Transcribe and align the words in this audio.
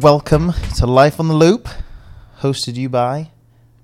Welcome 0.00 0.52
to 0.76 0.86
Life 0.86 1.18
on 1.20 1.28
the 1.28 1.34
Loop, 1.34 1.68
hosted 2.40 2.74
you 2.74 2.88
by 2.88 3.30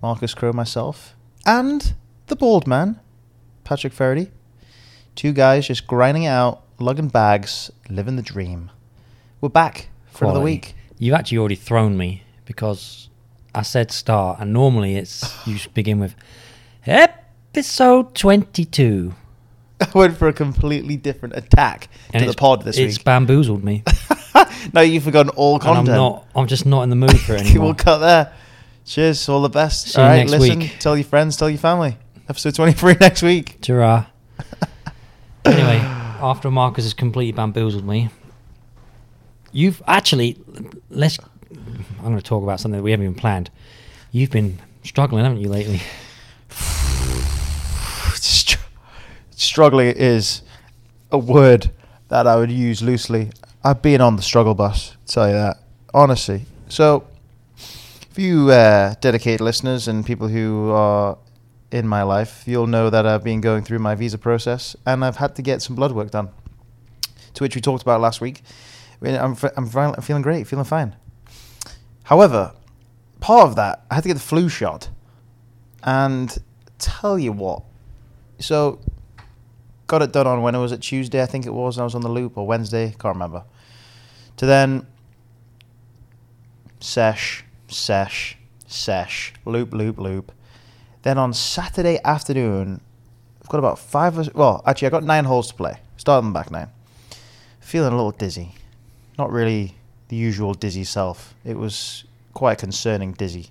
Marcus 0.02 0.34
Crow, 0.34 0.52
myself, 0.52 1.14
and 1.46 1.94
the 2.26 2.36
bald 2.36 2.66
man, 2.66 3.00
Patrick 3.64 3.92
Faraday. 3.92 4.30
Two 5.14 5.32
guys 5.32 5.68
just 5.68 5.86
grinding 5.86 6.24
it 6.24 6.28
out, 6.28 6.62
lugging 6.78 7.08
bags, 7.08 7.70
living 7.88 8.16
the 8.16 8.22
dream. 8.22 8.70
We're 9.40 9.48
back 9.48 9.88
for 10.10 10.24
another 10.26 10.40
Quality. 10.40 10.54
week. 10.56 10.74
You've 10.98 11.14
actually 11.14 11.38
already 11.38 11.54
thrown 11.54 11.96
me 11.96 12.24
because 12.44 13.08
I 13.54 13.62
said 13.62 13.90
start, 13.90 14.38
and 14.40 14.52
normally 14.52 14.96
it's 14.96 15.34
you 15.46 15.56
should 15.56 15.72
begin 15.74 15.98
with 16.00 16.14
episode 16.86 18.14
twenty-two. 18.14 19.14
I 19.80 19.88
went 19.94 20.16
for 20.16 20.28
a 20.28 20.32
completely 20.32 20.96
different 20.96 21.36
attack 21.36 21.88
And 22.12 22.20
to 22.20 22.26
the 22.26 22.30
it's- 22.32 22.34
pod 22.36 22.62
this 22.64 22.76
week. 22.76 22.88
it's 22.88 22.98
week. 22.98 23.04
bamboozled 23.04 23.64
me, 23.64 23.82
now 24.72 24.80
you've 24.80 25.02
forgotten 25.04 25.30
all 25.30 25.56
and 25.56 25.64
I'm 25.64 25.74
content. 25.76 25.96
not. 25.96 26.26
I'm 26.34 26.46
just 26.46 26.66
not 26.66 26.82
in 26.82 26.90
the 26.90 26.96
mood 26.96 27.18
for 27.20 27.34
it 27.36 27.54
we'll 27.58 27.74
cut 27.74 27.98
there. 27.98 28.32
Cheers. 28.84 29.28
All 29.28 29.42
the 29.42 29.48
best. 29.48 29.88
See 29.88 30.00
all 30.00 30.10
you 30.10 30.16
next 30.20 30.32
listen. 30.32 30.58
week. 30.60 30.76
Tell 30.78 30.96
your 30.96 31.04
friends. 31.04 31.36
Tell 31.36 31.48
your 31.48 31.58
family. 31.58 31.96
Episode 32.28 32.54
23 32.54 32.94
next 33.00 33.22
week. 33.22 33.60
Ta-ra. 33.60 34.06
anyway, 35.44 35.78
after 35.78 36.50
Marcus 36.50 36.84
has 36.84 36.94
completely 36.94 37.32
bamboozled 37.32 37.86
me, 37.86 38.08
you've 39.52 39.82
actually 39.86 40.38
let's. 40.90 41.18
I'm 41.98 42.04
going 42.04 42.16
to 42.16 42.22
talk 42.22 42.42
about 42.42 42.58
something 42.58 42.78
that 42.78 42.82
we 42.82 42.90
haven't 42.90 43.04
even 43.04 43.14
planned. 43.16 43.50
You've 44.10 44.30
been 44.30 44.58
struggling, 44.82 45.24
haven't 45.24 45.40
you, 45.40 45.48
lately? 45.48 45.80
Str- 48.14 48.58
struggling 49.30 49.94
is 49.96 50.42
a 51.10 51.18
word 51.18 51.70
that 52.08 52.26
I 52.26 52.36
would 52.36 52.50
use 52.50 52.82
loosely. 52.82 53.30
I've 53.64 53.80
been 53.80 54.00
on 54.00 54.16
the 54.16 54.22
struggle 54.22 54.54
bus, 54.54 54.96
tell 55.06 55.28
you 55.28 55.34
that. 55.34 55.58
Honestly. 55.94 56.46
So, 56.68 57.06
if 57.56 58.18
you 58.18 58.50
uh, 58.50 58.94
dedicated 59.00 59.40
listeners 59.40 59.86
and 59.86 60.04
people 60.04 60.26
who 60.26 60.70
are 60.70 61.16
in 61.70 61.86
my 61.86 62.02
life, 62.02 62.42
you'll 62.44 62.66
know 62.66 62.90
that 62.90 63.06
I've 63.06 63.22
been 63.22 63.40
going 63.40 63.62
through 63.62 63.78
my 63.78 63.94
visa 63.94 64.18
process 64.18 64.74
and 64.84 65.04
I've 65.04 65.16
had 65.16 65.36
to 65.36 65.42
get 65.42 65.62
some 65.62 65.76
blood 65.76 65.92
work 65.92 66.10
done. 66.10 66.30
To 67.34 67.44
which 67.44 67.54
we 67.54 67.60
talked 67.60 67.82
about 67.82 68.00
last 68.00 68.20
week. 68.20 68.42
I'm, 69.00 69.36
I'm, 69.56 69.68
I'm 69.76 70.02
feeling 70.02 70.22
great, 70.22 70.46
feeling 70.48 70.64
fine. 70.64 70.96
However, 72.02 72.52
part 73.20 73.48
of 73.48 73.56
that, 73.56 73.84
I 73.90 73.94
had 73.94 74.02
to 74.02 74.08
get 74.08 74.14
the 74.14 74.20
flu 74.20 74.48
shot. 74.48 74.88
And 75.84 76.36
tell 76.78 77.16
you 77.18 77.32
what, 77.32 77.62
so 78.40 78.80
got 79.86 80.02
it 80.02 80.12
done 80.12 80.26
on 80.26 80.42
when 80.42 80.54
it 80.54 80.58
was 80.58 80.72
it 80.72 80.80
Tuesday, 80.80 81.22
I 81.22 81.26
think 81.26 81.46
it 81.46 81.52
was. 81.52 81.78
I 81.78 81.84
was 81.84 81.94
on 81.94 82.00
the 82.00 82.08
loop 82.08 82.36
or 82.36 82.46
Wednesday, 82.46 82.88
can't 82.98 83.14
remember. 83.14 83.44
To 84.38 84.46
then 84.46 84.86
sesh, 86.80 87.44
sesh, 87.68 88.36
sesh, 88.66 89.34
loop, 89.44 89.72
loop, 89.72 89.98
loop. 89.98 90.32
Then 91.02 91.18
on 91.18 91.32
Saturday 91.32 92.00
afternoon, 92.04 92.80
I've 93.40 93.48
got 93.48 93.58
about 93.58 93.78
five. 93.78 94.18
Or, 94.18 94.24
well, 94.34 94.62
actually, 94.66 94.86
I've 94.86 94.92
got 94.92 95.04
nine 95.04 95.24
holes 95.24 95.48
to 95.48 95.54
play. 95.54 95.78
Starting 95.96 96.32
back 96.32 96.50
nine. 96.50 96.70
Feeling 97.60 97.92
a 97.92 97.96
little 97.96 98.12
dizzy. 98.12 98.54
Not 99.18 99.30
really 99.30 99.74
the 100.08 100.16
usual 100.16 100.54
dizzy 100.54 100.84
self. 100.84 101.34
It 101.44 101.56
was 101.56 102.04
quite 102.34 102.58
concerning 102.58 103.12
dizzy. 103.12 103.50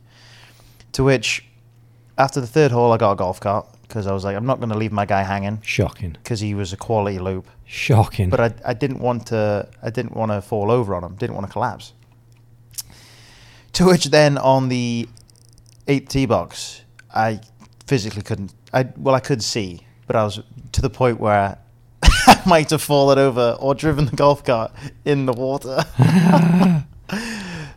To 0.94 1.04
which, 1.04 1.46
after 2.18 2.42
the 2.42 2.48
third 2.48 2.72
hole, 2.72 2.92
I 2.92 2.98
got 2.98 3.14
a 3.14 3.16
golf 3.16 3.40
cart 3.40 3.68
because 3.92 4.08
I 4.08 4.14
was 4.14 4.24
like, 4.24 4.38
I'm 4.38 4.46
not 4.46 4.60
going 4.60 4.70
to 4.70 4.78
leave 4.78 4.94
my 4.94 5.06
guy 5.06 5.24
hanging 5.24 5.60
Shocking, 5.64 6.14
because 6.14 6.40
he 6.40 6.54
was 6.56 6.72
a 6.72 6.78
quality 6.78 7.20
loop. 7.20 7.46
shocking. 7.66 8.30
But 8.30 8.40
I, 8.40 8.54
I 8.72 8.74
didn't 8.74 9.00
want 9.00 9.28
to 9.28 9.68
I 9.84 9.90
didn't 9.90 10.16
want 10.16 10.32
to 10.32 10.42
fall 10.42 10.72
over 10.72 10.96
on 10.96 11.04
him. 11.04 11.16
Didn't 11.16 11.36
want 11.36 11.46
to 11.48 11.52
collapse. 11.52 11.92
To 13.74 13.86
which 13.86 14.06
then 14.06 14.38
on 14.38 14.70
the 14.70 15.10
eighth 15.90 16.08
tee 16.10 16.26
box, 16.26 16.82
I 17.14 17.42
physically 17.86 18.22
couldn't. 18.22 18.54
I 18.74 18.88
well 18.96 19.14
I 19.14 19.20
could 19.20 19.44
see, 19.44 19.82
but 20.08 20.16
I 20.16 20.24
was 20.24 20.40
to 20.72 20.82
the 20.82 20.90
point 20.90 21.20
where 21.20 21.58
I 22.04 22.42
might 22.46 22.70
have 22.70 22.82
fallen 22.82 23.20
over 23.20 23.58
or 23.60 23.76
driven 23.76 24.06
the 24.06 24.16
golf 24.16 24.44
cart 24.46 24.72
in 25.04 25.26
the 25.26 25.34
water. 25.34 25.84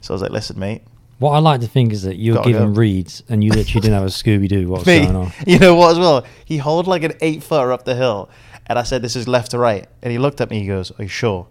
so 0.01 0.13
I 0.13 0.13
was 0.15 0.23
like, 0.23 0.31
"Listen, 0.31 0.61
mate, 0.61 0.83
What 1.19 1.31
I 1.33 1.39
like 1.39 1.61
to 1.61 1.67
think 1.69 1.93
is 1.93 2.03
that 2.03 2.17
you 2.17 2.33
were 2.33 2.39
Gotta 2.39 2.53
given 2.53 2.73
go. 2.75 2.79
reads 2.81 3.23
and 3.29 3.43
you 3.45 3.51
literally 3.51 3.81
didn't 3.81 3.95
have 3.95 4.03
a 4.03 4.07
Scooby 4.07 4.49
Doo. 4.49 4.69
What's 4.71 4.87
me, 4.87 5.05
going 5.05 5.17
on? 5.17 5.33
you 5.47 5.59
know 5.59 5.75
what? 5.75 5.93
As 5.93 5.99
well, 5.99 6.25
he 6.45 6.59
hauled 6.59 6.87
like 6.87 7.03
an 7.05 7.13
eight 7.21 7.43
footer 7.43 7.73
up 7.73 7.85
the 7.85 7.95
hill, 7.95 8.29
and 8.67 8.79
I 8.79 8.83
said, 8.83 9.01
"This 9.03 9.15
is 9.17 9.29
left 9.29 9.53
to 9.53 9.59
right," 9.59 9.87
and 10.03 10.11
he 10.13 10.19
looked 10.19 10.41
at 10.41 10.51
me. 10.51 10.61
He 10.61 10.67
goes, 10.67 10.91
"Are 10.99 11.03
you 11.05 11.09
sure?" 11.09 11.47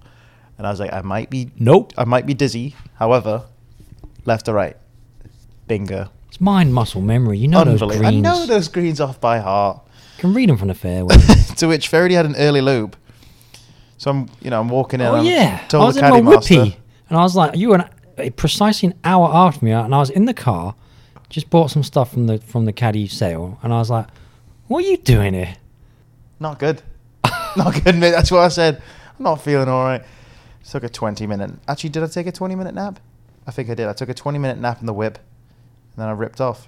And 0.57 0.67
I 0.67 0.69
was 0.69 0.79
like, 0.79 0.91
"I 0.93 1.01
might 1.01 1.29
be 1.29 1.49
Nope. 1.57 1.93
I 1.97 2.03
might 2.03 2.25
be 2.25 2.33
dizzy. 2.33 2.75
However, 2.95 3.43
left 4.25 4.45
to 4.45 4.53
right. 4.53 4.75
Bingo. 5.67 6.09
It's 6.27 6.41
mind 6.41 6.73
muscle 6.73 7.01
memory. 7.01 7.37
You 7.37 7.47
know 7.47 7.63
those 7.63 7.81
Unbelievable. 7.81 8.07
I 8.07 8.19
know 8.19 8.45
those 8.45 8.67
greens 8.67 8.99
off 8.99 9.21
by 9.21 9.39
heart. 9.39 9.81
You 10.17 10.21
can 10.21 10.33
read 10.33 10.49
them 10.49 10.57
from 10.57 10.67
the 10.67 10.73
fairway. 10.75 11.15
to 11.57 11.67
which 11.67 11.87
Faraday 11.87 12.15
had 12.15 12.25
an 12.25 12.35
early 12.35 12.61
loop. 12.61 12.95
So 13.97 14.11
I'm, 14.11 14.29
you 14.41 14.49
know, 14.49 14.59
I'm 14.59 14.67
walking 14.67 14.99
in. 14.99 15.05
oh 15.07 15.15
I'm 15.15 15.25
yeah, 15.25 15.61
I 15.63 15.67
Told 15.67 15.85
was 15.85 15.95
the 15.95 16.01
in 16.05 16.09
my 16.09 16.17
caddy 16.17 16.23
master. 16.23 16.53
whippy, 16.55 16.75
and 17.09 17.17
I 17.17 17.21
was 17.23 17.35
like, 17.35 17.55
"You 17.55 17.73
an, 17.73 17.85
precisely 18.35 18.87
an 18.89 18.99
hour 19.03 19.29
after 19.33 19.65
me, 19.65 19.71
and 19.71 19.93
I 19.93 19.99
was 19.99 20.09
in 20.09 20.25
the 20.25 20.33
car, 20.33 20.75
just 21.29 21.49
bought 21.49 21.71
some 21.71 21.83
stuff 21.83 22.11
from 22.11 22.27
the 22.27 22.37
from 22.39 22.65
the 22.65 22.73
caddy 22.73 23.07
sale, 23.07 23.59
and 23.63 23.73
I 23.73 23.77
was 23.77 23.89
like, 23.89 24.07
"What 24.67 24.83
are 24.83 24.87
you 24.87 24.97
doing 24.97 25.33
here?" 25.33 25.55
Not 26.39 26.59
good. 26.59 26.81
not 27.55 27.83
good, 27.83 27.95
mate. 27.95 28.11
That's 28.11 28.31
what 28.31 28.41
I 28.41 28.49
said. 28.49 28.81
I'm 29.17 29.23
not 29.23 29.41
feeling 29.41 29.69
all 29.69 29.83
right. 29.83 30.03
Took 30.69 30.83
a 30.83 30.89
20 30.89 31.27
minute. 31.27 31.51
Actually, 31.67 31.91
did 31.91 32.03
I 32.03 32.07
take 32.07 32.27
a 32.27 32.31
20 32.31 32.55
minute 32.55 32.73
nap? 32.73 32.99
I 33.45 33.51
think 33.51 33.69
I 33.69 33.75
did. 33.75 33.87
I 33.87 33.93
took 33.93 34.09
a 34.09 34.13
20 34.13 34.39
minute 34.39 34.57
nap 34.59 34.79
in 34.79 34.85
the 34.85 34.93
whip, 34.93 35.17
and 35.17 36.01
then 36.01 36.07
I 36.07 36.11
ripped 36.11 36.41
off. 36.41 36.67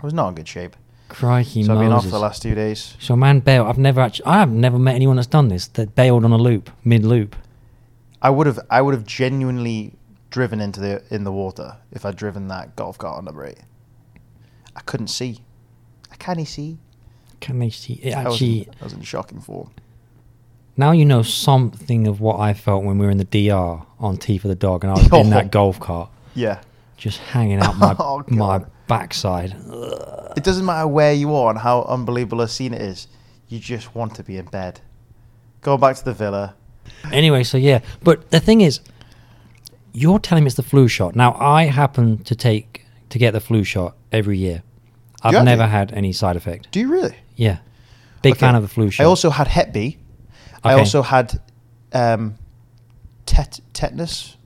I 0.00 0.04
was 0.04 0.14
not 0.14 0.28
in 0.28 0.34
good 0.34 0.48
shape. 0.48 0.76
Crikey, 1.08 1.62
so 1.62 1.72
I've 1.72 1.80
been 1.80 1.92
off 1.92 2.04
Moses. 2.04 2.10
the 2.10 2.18
last 2.18 2.42
two 2.42 2.54
days. 2.54 2.96
So 3.00 3.16
man 3.16 3.40
bailed. 3.40 3.66
I've 3.66 3.78
never 3.78 4.00
actually. 4.00 4.26
I 4.26 4.38
have 4.38 4.50
never 4.50 4.78
met 4.78 4.94
anyone 4.94 5.16
that's 5.16 5.26
done 5.26 5.48
this. 5.48 5.66
That 5.68 5.94
bailed 5.94 6.24
on 6.24 6.32
a 6.32 6.36
loop, 6.36 6.70
mid 6.84 7.04
loop. 7.04 7.34
I 8.20 8.30
would 8.30 8.46
have 8.46 8.60
I 8.70 8.82
would 8.82 8.94
have 8.94 9.06
genuinely 9.06 9.94
driven 10.30 10.60
into 10.60 10.80
the 10.80 11.02
in 11.10 11.24
the 11.24 11.32
water 11.32 11.76
if 11.92 12.04
I'd 12.04 12.16
driven 12.16 12.48
that 12.48 12.76
golf 12.76 12.98
cart 12.98 13.18
on 13.18 13.24
number 13.24 13.44
eight. 13.46 13.58
I 14.76 14.80
couldn't 14.80 15.08
see. 15.08 15.42
I 16.10 16.16
can't 16.16 16.46
see. 16.46 16.78
Can 17.40 17.58
they 17.58 17.70
see? 17.70 17.94
It 17.94 18.14
I 18.14 18.24
was, 18.24 18.34
actually. 18.34 18.60
in, 18.60 18.74
I 18.80 18.84
was 18.84 18.92
in 18.92 19.02
shocking 19.02 19.40
form. 19.40 19.70
Now 20.76 20.92
you 20.92 21.04
know 21.04 21.22
something 21.22 22.06
of 22.06 22.20
what 22.20 22.38
I 22.38 22.54
felt 22.54 22.84
when 22.84 22.98
we 22.98 23.06
were 23.06 23.10
in 23.12 23.18
the 23.18 23.24
DR 23.24 23.84
on 23.98 24.16
Teeth 24.16 24.44
of 24.44 24.48
the 24.48 24.54
Dog, 24.54 24.84
and 24.84 24.92
I 24.92 24.94
was 24.94 25.12
in 25.24 25.30
that 25.30 25.50
golf 25.50 25.80
cart, 25.80 26.10
Yeah. 26.34 26.60
just 26.96 27.18
hanging 27.18 27.60
out 27.60 27.76
my 27.76 27.96
Oh, 27.98 28.22
my 28.28 28.64
backside. 28.86 29.56
It 30.36 30.44
doesn't 30.44 30.64
matter 30.64 30.86
where 30.86 31.12
you 31.12 31.34
are 31.34 31.50
and 31.50 31.58
how 31.58 31.82
unbelievable 31.82 32.40
a 32.42 32.48
scene 32.48 32.74
it 32.74 32.80
is. 32.82 33.08
You 33.48 33.58
just 33.58 33.94
want 33.94 34.14
to 34.16 34.22
be 34.22 34.36
in 34.36 34.44
bed. 34.46 34.80
Go 35.62 35.76
back 35.76 35.96
to 35.96 36.04
the 36.04 36.12
villa. 36.14 36.54
Anyway, 37.10 37.42
so 37.42 37.58
yeah, 37.58 37.80
but 38.04 38.30
the 38.30 38.38
thing 38.40 38.60
is, 38.60 38.80
you're 40.00 40.18
telling 40.18 40.44
me 40.44 40.48
it's 40.48 40.56
the 40.56 40.62
flu 40.62 40.88
shot. 40.88 41.14
Now 41.16 41.34
I 41.38 41.64
happen 41.64 42.18
to 42.24 42.34
take 42.34 42.84
to 43.10 43.18
get 43.18 43.32
the 43.32 43.40
flu 43.40 43.64
shot 43.64 43.96
every 44.12 44.38
year. 44.38 44.62
I've 45.22 45.34
have 45.34 45.44
never 45.44 45.66
had 45.66 45.92
any 45.92 46.12
side 46.12 46.36
effect. 46.36 46.70
Do 46.70 46.78
you 46.80 46.88
really? 46.92 47.16
Yeah, 47.36 47.58
big 48.22 48.32
Okay. 48.34 48.40
fan 48.40 48.54
of 48.54 48.62
the 48.62 48.68
flu 48.68 48.90
shot. 48.90 49.02
I 49.02 49.06
also 49.06 49.30
had 49.30 49.48
Hep 49.48 49.72
B. 49.72 49.98
I 50.64 50.72
Okay. 50.72 50.80
also 50.80 51.02
had 51.02 51.40
um, 51.92 52.34
tet- 53.26 53.60
tetanus, 53.72 54.36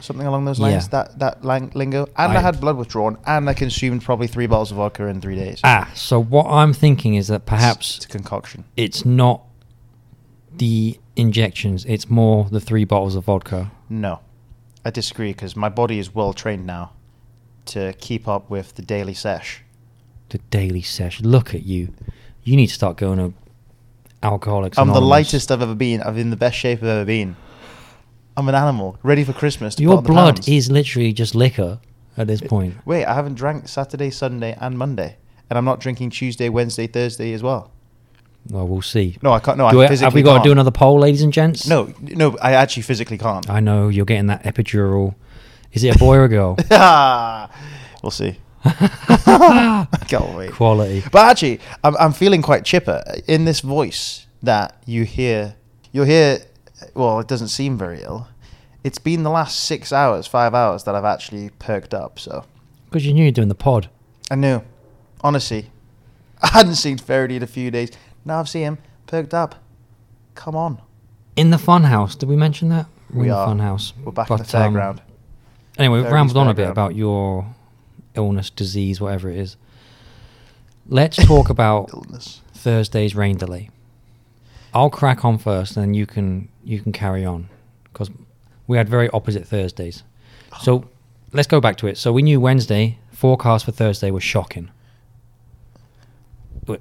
something 0.00 0.26
along 0.26 0.44
those 0.44 0.58
lines. 0.60 0.84
Yeah. 0.84 0.88
That 1.04 1.18
that 1.18 1.44
lang- 1.44 1.72
lingo. 1.74 2.06
And 2.16 2.32
I, 2.32 2.36
I- 2.36 2.40
had 2.40 2.60
blood 2.60 2.76
withdrawn, 2.76 3.16
and 3.26 3.48
I 3.48 3.54
consumed 3.54 4.02
probably 4.02 4.26
three 4.26 4.46
bottles 4.46 4.70
of 4.70 4.76
vodka 4.78 5.04
in 5.06 5.20
three 5.20 5.36
days. 5.36 5.60
ah, 5.64 5.90
so 5.94 6.20
what 6.22 6.46
I'm 6.46 6.72
thinking 6.72 7.14
is 7.14 7.28
that 7.28 7.46
perhaps 7.46 7.96
it's 7.96 8.04
a 8.06 8.08
concoction. 8.08 8.64
it's 8.76 9.04
not 9.04 9.42
the 10.56 10.98
injections; 11.16 11.84
it's 11.86 12.08
more 12.10 12.48
the 12.50 12.60
three 12.60 12.84
bottles 12.84 13.14
of 13.14 13.24
vodka. 13.24 13.70
No, 13.88 14.20
I 14.84 14.90
disagree 14.90 15.32
because 15.32 15.56
my 15.56 15.68
body 15.68 15.98
is 15.98 16.14
well 16.14 16.32
trained 16.32 16.66
now 16.66 16.92
to 17.66 17.92
keep 17.94 18.26
up 18.26 18.48
with 18.50 18.74
the 18.76 18.82
daily 18.82 19.14
sesh. 19.14 19.62
The 20.30 20.38
daily 20.50 20.82
sesh. 20.82 21.20
Look 21.20 21.54
at 21.54 21.64
you. 21.64 21.94
You 22.44 22.56
need 22.56 22.68
to 22.68 22.74
start 22.74 22.96
going 22.96 23.18
to 23.18 23.34
Alcoholics 24.22 24.76
I'm 24.78 24.88
the 24.88 25.00
lightest 25.00 25.52
I've 25.52 25.62
ever 25.62 25.76
been. 25.76 26.02
I'm 26.02 26.16
in 26.16 26.30
the 26.30 26.36
best 26.36 26.56
shape 26.56 26.80
I've 26.80 26.88
ever 26.88 27.04
been. 27.04 27.36
I'm 28.36 28.48
an 28.48 28.54
animal, 28.54 28.98
ready 29.02 29.22
for 29.22 29.32
Christmas. 29.32 29.76
To 29.76 29.80
put 29.80 29.82
Your 29.82 29.96
on 29.98 30.02
the 30.02 30.08
blood 30.08 30.34
pounds. 30.36 30.48
is 30.48 30.70
literally 30.70 31.12
just 31.12 31.34
liquor 31.34 31.78
at 32.16 32.26
this 32.26 32.40
point. 32.40 32.74
Wait, 32.84 33.04
I 33.04 33.14
haven't 33.14 33.34
drank 33.34 33.68
Saturday, 33.68 34.10
Sunday, 34.10 34.56
and 34.60 34.76
Monday, 34.76 35.16
and 35.48 35.56
I'm 35.56 35.64
not 35.64 35.78
drinking 35.78 36.10
Tuesday, 36.10 36.48
Wednesday, 36.48 36.88
Thursday 36.88 37.32
as 37.32 37.42
well. 37.44 37.70
Well, 38.50 38.66
we'll 38.66 38.82
see. 38.82 39.18
No, 39.22 39.32
I 39.32 39.40
can't. 39.40 39.58
No, 39.58 39.70
Do 39.70 39.78
I 39.80 39.82
we- 39.84 39.88
physically 39.88 40.04
have 40.06 40.14
we 40.14 40.22
got 40.22 40.32
can't. 40.34 40.44
to 40.44 40.48
do 40.48 40.52
another 40.52 40.70
poll, 40.70 40.98
ladies 41.00 41.22
and 41.22 41.32
gents? 41.32 41.66
No, 41.66 41.92
no, 42.00 42.36
I 42.40 42.52
actually 42.54 42.82
physically 42.84 43.18
can't. 43.18 43.48
I 43.50 43.60
know 43.60 43.88
you're 43.88 44.06
getting 44.06 44.26
that 44.28 44.42
epidural. 44.44 45.14
Is 45.72 45.84
it 45.84 45.94
a 45.96 45.98
boy 45.98 46.16
or 46.16 46.24
a 46.24 46.28
girl? 46.28 46.56
we'll 48.02 48.10
see. 48.10 48.38
Can't 50.08 50.34
wait. 50.36 50.52
Quality. 50.52 51.02
But 51.12 51.30
actually, 51.30 51.60
I'm, 51.84 51.96
I'm 51.96 52.12
feeling 52.12 52.42
quite 52.42 52.64
chipper 52.64 53.02
in 53.26 53.44
this 53.44 53.60
voice 53.60 54.26
that 54.42 54.82
you 54.86 55.04
hear. 55.04 55.54
You'll 55.92 56.06
hear. 56.06 56.40
Well, 56.94 57.20
it 57.20 57.28
doesn't 57.28 57.48
seem 57.48 57.76
very 57.76 58.02
ill. 58.02 58.28
it's 58.84 58.98
been 58.98 59.24
the 59.24 59.30
last 59.30 59.60
six 59.64 59.92
hours, 59.92 60.26
five 60.26 60.54
hours 60.54 60.84
that 60.84 60.94
I've 60.94 61.04
actually 61.04 61.50
perked 61.58 61.92
up. 61.92 62.18
So 62.18 62.44
Because 62.86 63.04
you 63.04 63.12
knew 63.12 63.22
you 63.24 63.28
were 63.28 63.32
doing 63.32 63.48
the 63.48 63.54
pod. 63.54 63.88
I 64.30 64.36
knew, 64.36 64.62
honestly, 65.22 65.70
I 66.42 66.48
hadn't 66.48 66.76
seen 66.76 66.98
Faraday 66.98 67.36
in 67.36 67.42
a 67.42 67.46
few 67.48 67.70
days. 67.70 67.90
Now 68.24 68.40
I've 68.40 68.48
seen 68.48 68.62
him 68.62 68.78
perked 69.06 69.34
up. 69.34 69.54
Come 70.34 70.54
on, 70.54 70.80
In 71.36 71.50
the 71.50 71.56
funhouse. 71.56 72.16
Did 72.16 72.28
we 72.28 72.36
mention 72.36 72.68
that? 72.68 72.86
We're 73.12 73.20
We 73.22 73.26
in 73.28 73.32
are. 73.34 73.46
the 73.48 73.54
funhouse. 73.62 73.92
we're 74.04 74.12
back 74.12 74.30
in 74.30 74.36
the 74.36 74.44
But, 74.44 74.54
um, 74.54 74.74
fairground. 74.74 74.98
Anyway, 75.78 76.00
we've 76.02 76.12
rambled 76.12 76.36
on 76.36 76.48
a 76.48 76.54
bit 76.54 76.68
fairground. 76.68 76.70
about 76.72 76.94
your 76.96 77.46
illness, 78.14 78.50
disease, 78.50 79.00
whatever 79.00 79.28
it 79.30 79.36
is. 79.38 79.56
Let's 80.88 81.16
talk 81.16 81.50
about 81.56 81.90
Illness. 81.92 82.40
Thursday's 82.54 83.14
rain 83.14 83.36
delay. 83.36 83.70
I'll 84.74 84.90
crack 84.90 85.24
on 85.24 85.38
first, 85.38 85.76
and 85.76 85.82
then 85.86 85.94
you 85.94 86.06
can 86.06 86.48
you 86.64 86.80
can 86.80 86.92
carry 86.92 87.24
on 87.24 87.48
because 87.84 88.10
we 88.66 88.76
had 88.76 88.88
very 88.88 89.08
opposite 89.10 89.46
Thursdays. 89.46 90.02
So 90.60 90.88
let's 91.32 91.48
go 91.48 91.60
back 91.60 91.76
to 91.78 91.86
it. 91.86 91.96
So 91.98 92.12
we 92.12 92.22
knew 92.22 92.40
Wednesday 92.40 92.98
forecast 93.10 93.64
for 93.64 93.72
Thursday 93.72 94.10
was 94.10 94.22
shocking. 94.22 94.70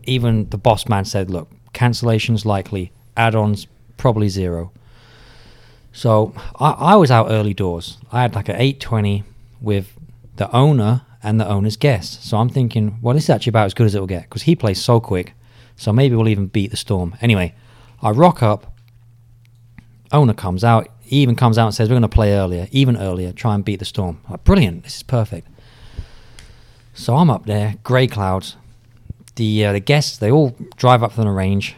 Even 0.03 0.49
the 0.49 0.57
boss 0.57 0.87
man 0.87 1.05
said, 1.05 1.29
"Look, 1.29 1.49
cancellations 1.73 2.45
likely, 2.45 2.91
add-ons 3.15 3.67
probably 3.97 4.29
zero. 4.29 4.71
So 5.91 6.33
I, 6.59 6.71
I 6.71 6.95
was 6.95 7.09
out 7.11 7.27
early 7.29 7.53
doors. 7.53 7.97
I 8.11 8.21
had 8.21 8.35
like 8.35 8.49
an 8.49 8.55
eight 8.57 8.79
twenty 8.79 9.23
with 9.61 9.93
the 10.35 10.51
owner 10.55 11.01
and 11.23 11.39
the 11.39 11.47
owner's 11.47 11.77
guest. 11.77 12.23
So 12.23 12.37
I'm 12.37 12.49
thinking, 12.49 12.99
well, 13.01 13.15
this 13.15 13.23
is 13.23 13.29
actually 13.31 13.49
about 13.51 13.65
as 13.65 13.73
good 13.73 13.87
as 13.87 13.95
it'll 13.95 14.07
get 14.07 14.23
because 14.23 14.43
he 14.43 14.55
plays 14.55 14.81
so 14.81 14.99
quick. 14.99 15.33
So 15.75 15.91
maybe 15.91 16.15
we'll 16.15 16.29
even 16.29 16.47
beat 16.47 16.71
the 16.71 16.77
storm. 16.77 17.15
Anyway, 17.21 17.53
I 18.01 18.11
rock 18.11 18.43
up. 18.43 18.73
Owner 20.11 20.33
comes 20.33 20.63
out. 20.63 20.87
He 21.01 21.17
even 21.17 21.35
comes 21.35 21.57
out 21.57 21.67
and 21.67 21.75
says, 21.75 21.89
"We're 21.89 21.93
going 21.93 22.01
to 22.03 22.07
play 22.09 22.33
earlier, 22.33 22.67
even 22.71 22.97
earlier. 22.97 23.31
Try 23.31 23.55
and 23.55 23.65
beat 23.65 23.79
the 23.79 23.85
storm." 23.85 24.19
I'm 24.25 24.31
like, 24.33 24.43
brilliant. 24.43 24.83
This 24.83 24.97
is 24.97 25.03
perfect. 25.03 25.47
So 26.93 27.15
I'm 27.15 27.29
up 27.29 27.45
there, 27.45 27.75
grey 27.83 28.07
clouds. 28.07 28.55
The 29.37 29.65
uh, 29.65 29.73
the 29.73 29.79
guests 29.79 30.17
they 30.17 30.29
all 30.29 30.55
drive 30.75 31.01
up 31.01 31.13
from 31.13 31.25
the 31.25 31.31
range. 31.31 31.75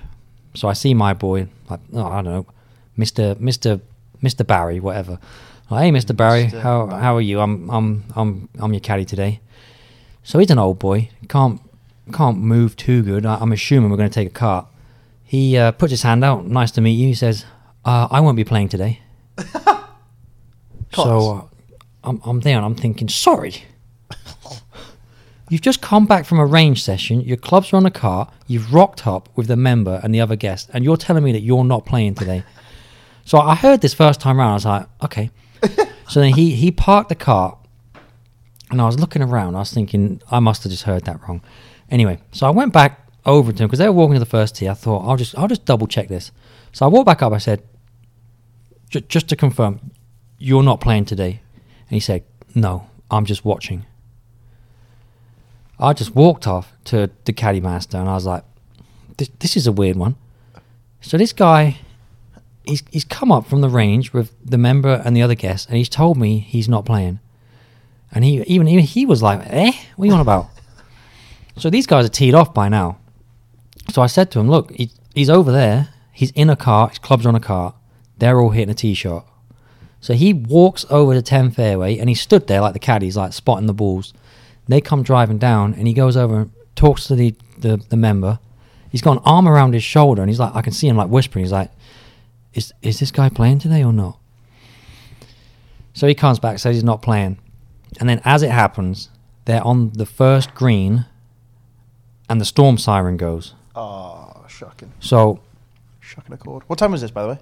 So 0.55 0.67
I 0.67 0.73
see 0.73 0.93
my 0.93 1.13
boy, 1.13 1.47
like 1.69 1.79
oh, 1.93 2.05
I 2.05 2.21
don't 2.21 2.25
know, 2.25 2.45
Mister 2.97 3.35
Mister 3.39 3.79
Mister 4.21 4.43
Barry, 4.43 4.79
whatever. 4.79 5.19
Like, 5.69 5.83
hey, 5.83 5.91
Mister 5.91 6.13
Barry, 6.13 6.45
Mr. 6.45 6.61
how 6.61 6.87
how 6.87 7.15
are 7.15 7.21
you? 7.21 7.39
I'm 7.39 7.69
I'm 7.69 8.03
I'm 8.15 8.49
I'm 8.59 8.73
your 8.73 8.79
caddy 8.81 9.05
today. 9.05 9.39
So 10.23 10.39
he's 10.39 10.51
an 10.51 10.59
old 10.59 10.79
boy, 10.79 11.09
can't 11.27 11.61
can't 12.11 12.37
move 12.39 12.75
too 12.75 13.03
good. 13.03 13.25
I, 13.25 13.35
I'm 13.35 13.51
assuming 13.51 13.89
we're 13.89 13.97
going 13.97 14.09
to 14.09 14.13
take 14.13 14.27
a 14.29 14.31
cart. 14.31 14.65
He 15.23 15.57
uh, 15.57 15.71
puts 15.71 15.91
his 15.91 16.03
hand 16.03 16.23
out. 16.23 16.47
Nice 16.47 16.71
to 16.71 16.81
meet 16.81 16.93
you. 16.93 17.07
He 17.07 17.13
says, 17.13 17.45
uh, 17.85 18.07
"I 18.09 18.19
won't 18.19 18.35
be 18.35 18.43
playing 18.43 18.69
today." 18.69 19.01
so 20.93 21.31
uh, 21.31 21.41
I'm 22.03 22.21
I'm 22.25 22.39
there 22.41 22.57
and 22.57 22.65
I'm 22.65 22.75
thinking, 22.75 23.09
sorry. 23.09 23.63
You've 25.49 25.61
just 25.61 25.81
come 25.81 26.05
back 26.05 26.25
from 26.25 26.39
a 26.39 26.45
range 26.45 26.83
session. 26.83 27.21
Your 27.21 27.37
clubs 27.37 27.73
are 27.73 27.77
on 27.77 27.85
a 27.85 27.91
cart. 27.91 28.31
You've 28.47 28.71
rocked 28.73 29.07
up 29.07 29.29
with 29.35 29.47
the 29.47 29.55
member 29.55 29.99
and 30.03 30.13
the 30.13 30.21
other 30.21 30.35
guest, 30.35 30.69
and 30.73 30.83
you're 30.83 30.97
telling 30.97 31.23
me 31.23 31.31
that 31.31 31.41
you're 31.41 31.63
not 31.63 31.85
playing 31.85 32.15
today. 32.15 32.43
So 33.25 33.39
I 33.39 33.55
heard 33.55 33.81
this 33.81 33.93
first 33.93 34.21
time 34.21 34.39
around. 34.39 34.51
I 34.51 34.53
was 34.53 34.65
like, 34.65 34.87
okay. 35.03 35.31
so 36.07 36.19
then 36.19 36.33
he 36.33 36.55
he 36.55 36.71
parked 36.71 37.09
the 37.09 37.15
cart, 37.15 37.57
and 38.69 38.81
I 38.81 38.85
was 38.85 38.99
looking 38.99 39.21
around. 39.21 39.55
I 39.55 39.59
was 39.59 39.73
thinking 39.73 40.21
I 40.29 40.39
must 40.39 40.63
have 40.63 40.71
just 40.71 40.83
heard 40.83 41.05
that 41.05 41.19
wrong. 41.27 41.41
Anyway, 41.89 42.19
so 42.31 42.45
I 42.45 42.51
went 42.51 42.71
back 42.71 43.07
over 43.25 43.51
to 43.51 43.63
him 43.63 43.67
because 43.67 43.79
they 43.79 43.87
were 43.87 43.93
walking 43.93 44.13
to 44.13 44.19
the 44.19 44.25
first 44.25 44.55
tee. 44.55 44.69
I 44.69 44.73
thought 44.75 45.07
I'll 45.07 45.17
just 45.17 45.37
I'll 45.37 45.47
just 45.47 45.65
double 45.65 45.87
check 45.87 46.07
this. 46.07 46.31
So 46.71 46.85
I 46.85 46.89
walked 46.89 47.07
back 47.07 47.21
up. 47.21 47.33
I 47.33 47.39
said, 47.39 47.63
just 48.89 49.27
to 49.29 49.35
confirm, 49.35 49.91
you're 50.37 50.63
not 50.63 50.81
playing 50.81 51.05
today. 51.05 51.41
And 51.89 51.95
he 51.95 51.99
said, 51.99 52.23
no, 52.55 52.87
I'm 53.09 53.25
just 53.25 53.43
watching. 53.45 53.85
I 55.79 55.93
just 55.93 56.15
walked 56.15 56.45
off 56.47 56.73
to 56.85 57.09
the 57.25 57.33
caddy 57.33 57.61
master 57.61 57.97
and 57.97 58.09
I 58.09 58.13
was 58.13 58.25
like, 58.25 58.43
this, 59.17 59.29
this 59.39 59.55
is 59.55 59.67
a 59.67 59.71
weird 59.71 59.95
one. 59.95 60.15
So 61.01 61.17
this 61.17 61.31
guy, 61.31 61.77
he's, 62.65 62.83
he's 62.91 63.05
come 63.05 63.31
up 63.31 63.45
from 63.45 63.61
the 63.61 63.69
range 63.69 64.11
with 64.11 64.33
the 64.43 64.57
member 64.57 65.01
and 65.05 65.15
the 65.15 65.21
other 65.21 65.35
guests 65.35 65.65
and 65.67 65.77
he's 65.77 65.89
told 65.89 66.17
me 66.17 66.39
he's 66.39 66.67
not 66.67 66.85
playing. 66.85 67.19
And 68.11 68.25
he 68.25 68.41
even, 68.43 68.67
even 68.67 68.83
he 68.83 69.05
was 69.05 69.21
like, 69.21 69.41
eh, 69.45 69.71
what 69.95 70.05
are 70.05 70.07
you 70.07 70.13
on 70.13 70.19
about? 70.19 70.49
so 71.57 71.69
these 71.69 71.87
guys 71.87 72.05
are 72.05 72.09
teed 72.09 72.33
off 72.33 72.53
by 72.53 72.69
now. 72.69 72.97
So 73.91 74.01
I 74.01 74.07
said 74.07 74.31
to 74.31 74.39
him, 74.39 74.49
look, 74.49 74.71
he, 74.71 74.91
he's 75.13 75.29
over 75.29 75.51
there. 75.51 75.89
He's 76.11 76.31
in 76.31 76.49
a 76.49 76.55
car. 76.55 76.89
His 76.89 76.99
club's 76.99 77.25
on 77.25 77.35
a 77.35 77.39
cart. 77.39 77.75
They're 78.17 78.39
all 78.39 78.49
hitting 78.49 78.69
a 78.69 78.73
tee 78.73 78.93
shot. 78.93 79.25
So 80.01 80.13
he 80.13 80.33
walks 80.33 80.85
over 80.89 81.13
to 81.13 81.21
10 81.21 81.51
fairway 81.51 81.97
and 81.97 82.09
he 82.09 82.15
stood 82.15 82.47
there 82.47 82.61
like 82.61 82.73
the 82.73 82.79
caddies, 82.79 83.17
like 83.17 83.33
spotting 83.33 83.67
the 83.67 83.73
balls. 83.73 84.13
They 84.69 84.79
come 84.79 85.03
driving 85.03 85.37
down 85.39 85.73
and 85.73 85.85
he 85.87 85.93
goes 85.93 86.15
over 86.15 86.41
and 86.41 86.51
talks 86.75 87.07
to 87.07 87.15
the, 87.15 87.35
the, 87.57 87.77
the 87.89 87.97
member. 87.97 88.39
He's 88.89 89.01
got 89.01 89.17
an 89.17 89.23
arm 89.25 89.47
around 89.47 89.73
his 89.73 89.83
shoulder 89.83 90.21
and 90.21 90.29
he's 90.29 90.39
like, 90.39 90.55
I 90.55 90.61
can 90.61 90.71
see 90.71 90.87
him 90.87 90.95
like 90.95 91.09
whispering. 91.09 91.43
He's 91.43 91.51
like, 91.51 91.71
is, 92.53 92.71
is 92.81 92.99
this 92.99 93.11
guy 93.11 93.27
playing 93.29 93.59
today 93.59 93.83
or 93.83 93.91
not? 93.91 94.17
So 95.93 96.07
he 96.07 96.15
comes 96.15 96.39
back, 96.39 96.59
says 96.59 96.75
he's 96.75 96.83
not 96.83 97.01
playing. 97.01 97.37
And 97.99 98.07
then 98.07 98.21
as 98.23 98.43
it 98.43 98.51
happens, 98.51 99.09
they're 99.45 99.63
on 99.65 99.89
the 99.93 100.05
first 100.05 100.53
green 100.53 101.05
and 102.29 102.39
the 102.39 102.45
storm 102.45 102.77
siren 102.77 103.17
goes. 103.17 103.55
Oh, 103.75 104.45
shocking. 104.47 104.93
So 104.99 105.41
Shocking 105.99 106.33
accord. 106.33 106.63
What 106.67 106.79
time 106.79 106.91
was 106.91 107.01
this, 107.01 107.11
by 107.11 107.23
the 107.23 107.29
way? 107.29 107.39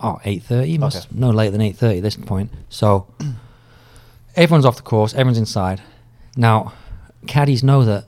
oh, 0.00 0.18
8.30 0.24 0.78
must 0.78 0.96
Okay. 1.06 1.06
no 1.12 1.30
later 1.30 1.50
than 1.56 1.60
8.30 1.60 1.96
at 1.98 2.02
this 2.02 2.16
point 2.16 2.50
so 2.70 3.06
everyone's 4.36 4.64
off 4.64 4.76
the 4.76 4.82
course 4.82 5.12
everyone's 5.12 5.36
inside 5.36 5.82
now 6.36 6.72
caddies 7.26 7.62
know 7.62 7.84
that 7.84 8.06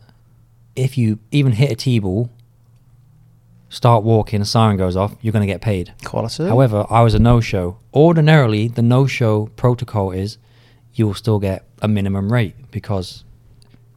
if 0.74 0.98
you 0.98 1.18
even 1.30 1.52
hit 1.52 1.70
a 1.70 1.74
tee 1.74 1.98
ball 1.98 2.30
start 3.68 4.04
walking 4.04 4.40
a 4.40 4.44
siren 4.44 4.76
goes 4.76 4.96
off 4.96 5.16
you're 5.20 5.32
going 5.32 5.46
to 5.46 5.52
get 5.52 5.60
paid. 5.60 5.92
Quality. 6.04 6.46
however 6.46 6.86
i 6.90 7.02
was 7.02 7.14
a 7.14 7.18
no-show. 7.18 7.78
Ordinarily 7.94 8.68
the 8.68 8.82
no-show 8.82 9.46
protocol 9.56 10.10
is 10.10 10.38
you 10.94 11.06
will 11.06 11.14
still 11.14 11.38
get 11.38 11.64
a 11.82 11.88
minimum 11.88 12.32
rate 12.32 12.54
because 12.70 13.24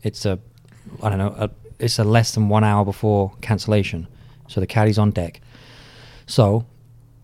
it's 0.03 0.25
a 0.25 0.39
i 1.01 1.09
don't 1.09 1.17
know 1.17 1.35
a, 1.37 1.49
it's 1.79 1.97
a 1.97 2.03
less 2.03 2.33
than 2.33 2.49
one 2.49 2.63
hour 2.63 2.85
before 2.85 3.33
cancellation. 3.41 4.07
So 4.47 4.59
the 4.59 4.67
caddy's 4.67 4.97
on 4.97 5.11
deck. 5.11 5.41
So 6.27 6.65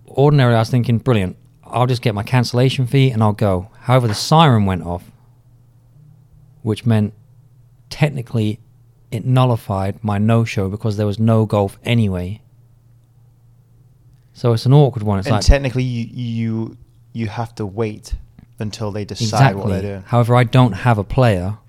ordinarily 0.08 0.56
I 0.56 0.60
was 0.60 0.70
thinking, 0.70 0.98
brilliant, 0.98 1.36
I'll 1.64 1.88
just 1.88 2.02
get 2.02 2.16
my 2.16 2.24
cancellation 2.24 2.88
fee 2.88 3.12
and 3.12 3.22
I'll 3.22 3.34
go. 3.34 3.70
However, 3.82 4.08
the 4.08 4.16
siren 4.16 4.66
went 4.66 4.84
off, 4.84 5.12
which 6.66 6.84
meant 6.84 7.14
technically 7.92 8.60
it 9.12 9.24
nullified 9.24 10.04
my 10.04 10.18
no 10.18 10.44
show 10.44 10.68
because 10.68 10.98
there 10.98 11.06
was 11.06 11.20
no 11.20 11.46
golf 11.46 11.78
anyway. 11.84 12.42
So 14.34 14.52
it's 14.52 14.66
an 14.66 14.74
awkward 14.74 15.04
one. 15.04 15.20
It's 15.20 15.28
and 15.28 15.36
like 15.36 15.46
technically, 15.46 15.84
you, 15.84 16.08
you 16.12 16.78
you 17.14 17.28
have 17.28 17.54
to 17.56 17.68
wait 17.68 18.16
until 18.58 18.92
they 18.92 19.06
decide 19.06 19.26
exactly. 19.26 19.62
what 19.62 19.70
they're 19.70 19.82
doing. 19.82 20.02
However, 20.08 20.36
I 20.36 20.44
don't 20.44 20.72
have 20.72 20.98
a 20.98 21.04
player. 21.04 21.60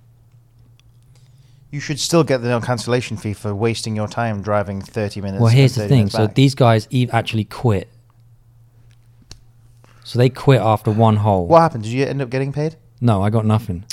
You 1.71 1.79
should 1.79 2.01
still 2.01 2.25
get 2.25 2.39
the 2.39 2.49
no 2.49 2.63
cancellation 2.63 3.19
fee 3.19 3.35
for 3.35 3.55
wasting 3.55 3.97
your 3.97 4.09
time 4.09 4.41
driving 4.41 4.81
30 4.81 5.21
minutes. 5.21 5.43
Well, 5.43 5.53
here's 5.53 5.75
the 5.75 5.89
thing. 5.89 6.09
So 6.09 6.27
these 6.27 6.55
guys 6.55 6.89
actually 7.13 7.45
quit. 7.45 7.91
So 10.05 10.19
they 10.19 10.31
quit 10.31 10.63
after 10.63 10.91
one 10.91 11.17
hole. 11.17 11.47
What 11.47 11.61
happened? 11.61 11.85
Did 11.85 11.93
you 11.93 12.07
end 12.07 12.23
up 12.23 12.31
getting 12.31 12.55
paid? 12.55 12.77
No, 12.99 13.23
I 13.23 13.29
got 13.29 13.45
nothing. 13.45 13.85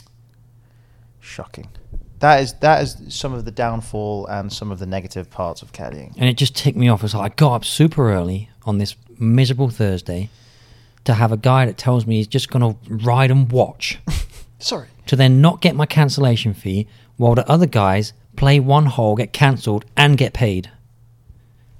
Shocking. 1.24 1.70
That 2.20 2.42
is 2.42 2.54
that 2.56 2.84
is 2.84 2.98
some 3.10 3.34
of 3.34 3.46
the 3.46 3.52
downfall 3.52 4.28
and 4.28 4.52
some 4.52 4.72
of 4.72 4.80
the 4.80 4.86
negative 4.86 5.30
parts 5.30 5.62
of 5.62 5.72
caddying. 5.74 6.14
and 6.18 6.30
it 6.30 6.38
just 6.38 6.56
ticked 6.56 6.78
me 6.78 6.88
off. 6.90 7.04
It's 7.04 7.14
like 7.14 7.32
I 7.32 7.36
got 7.36 7.54
up 7.56 7.66
super 7.66 8.12
early 8.14 8.50
on 8.66 8.78
this 8.78 8.96
miserable 9.18 9.70
Thursday 9.70 10.30
to 11.06 11.14
have 11.16 11.32
a 11.32 11.38
guy 11.38 11.66
that 11.66 11.78
tells 11.78 12.06
me 12.06 12.18
he's 12.18 12.28
just 12.28 12.50
going 12.50 12.62
to 12.74 12.78
ride 12.90 13.30
and 13.32 13.52
watch 13.52 14.00
Sorry. 14.60 14.88
to 15.08 15.16
then 15.18 15.42
not 15.42 15.60
get 15.62 15.76
my 15.76 15.86
cancellation 15.86 16.54
fee 16.54 16.88
while 17.18 17.36
the 17.36 17.50
other 17.50 17.66
guys 17.68 18.14
play 18.38 18.60
one 18.60 18.86
hole, 18.86 19.16
get 19.16 19.34
cancelled, 19.34 19.84
and 19.98 20.18
get 20.18 20.34
paid. 20.34 20.72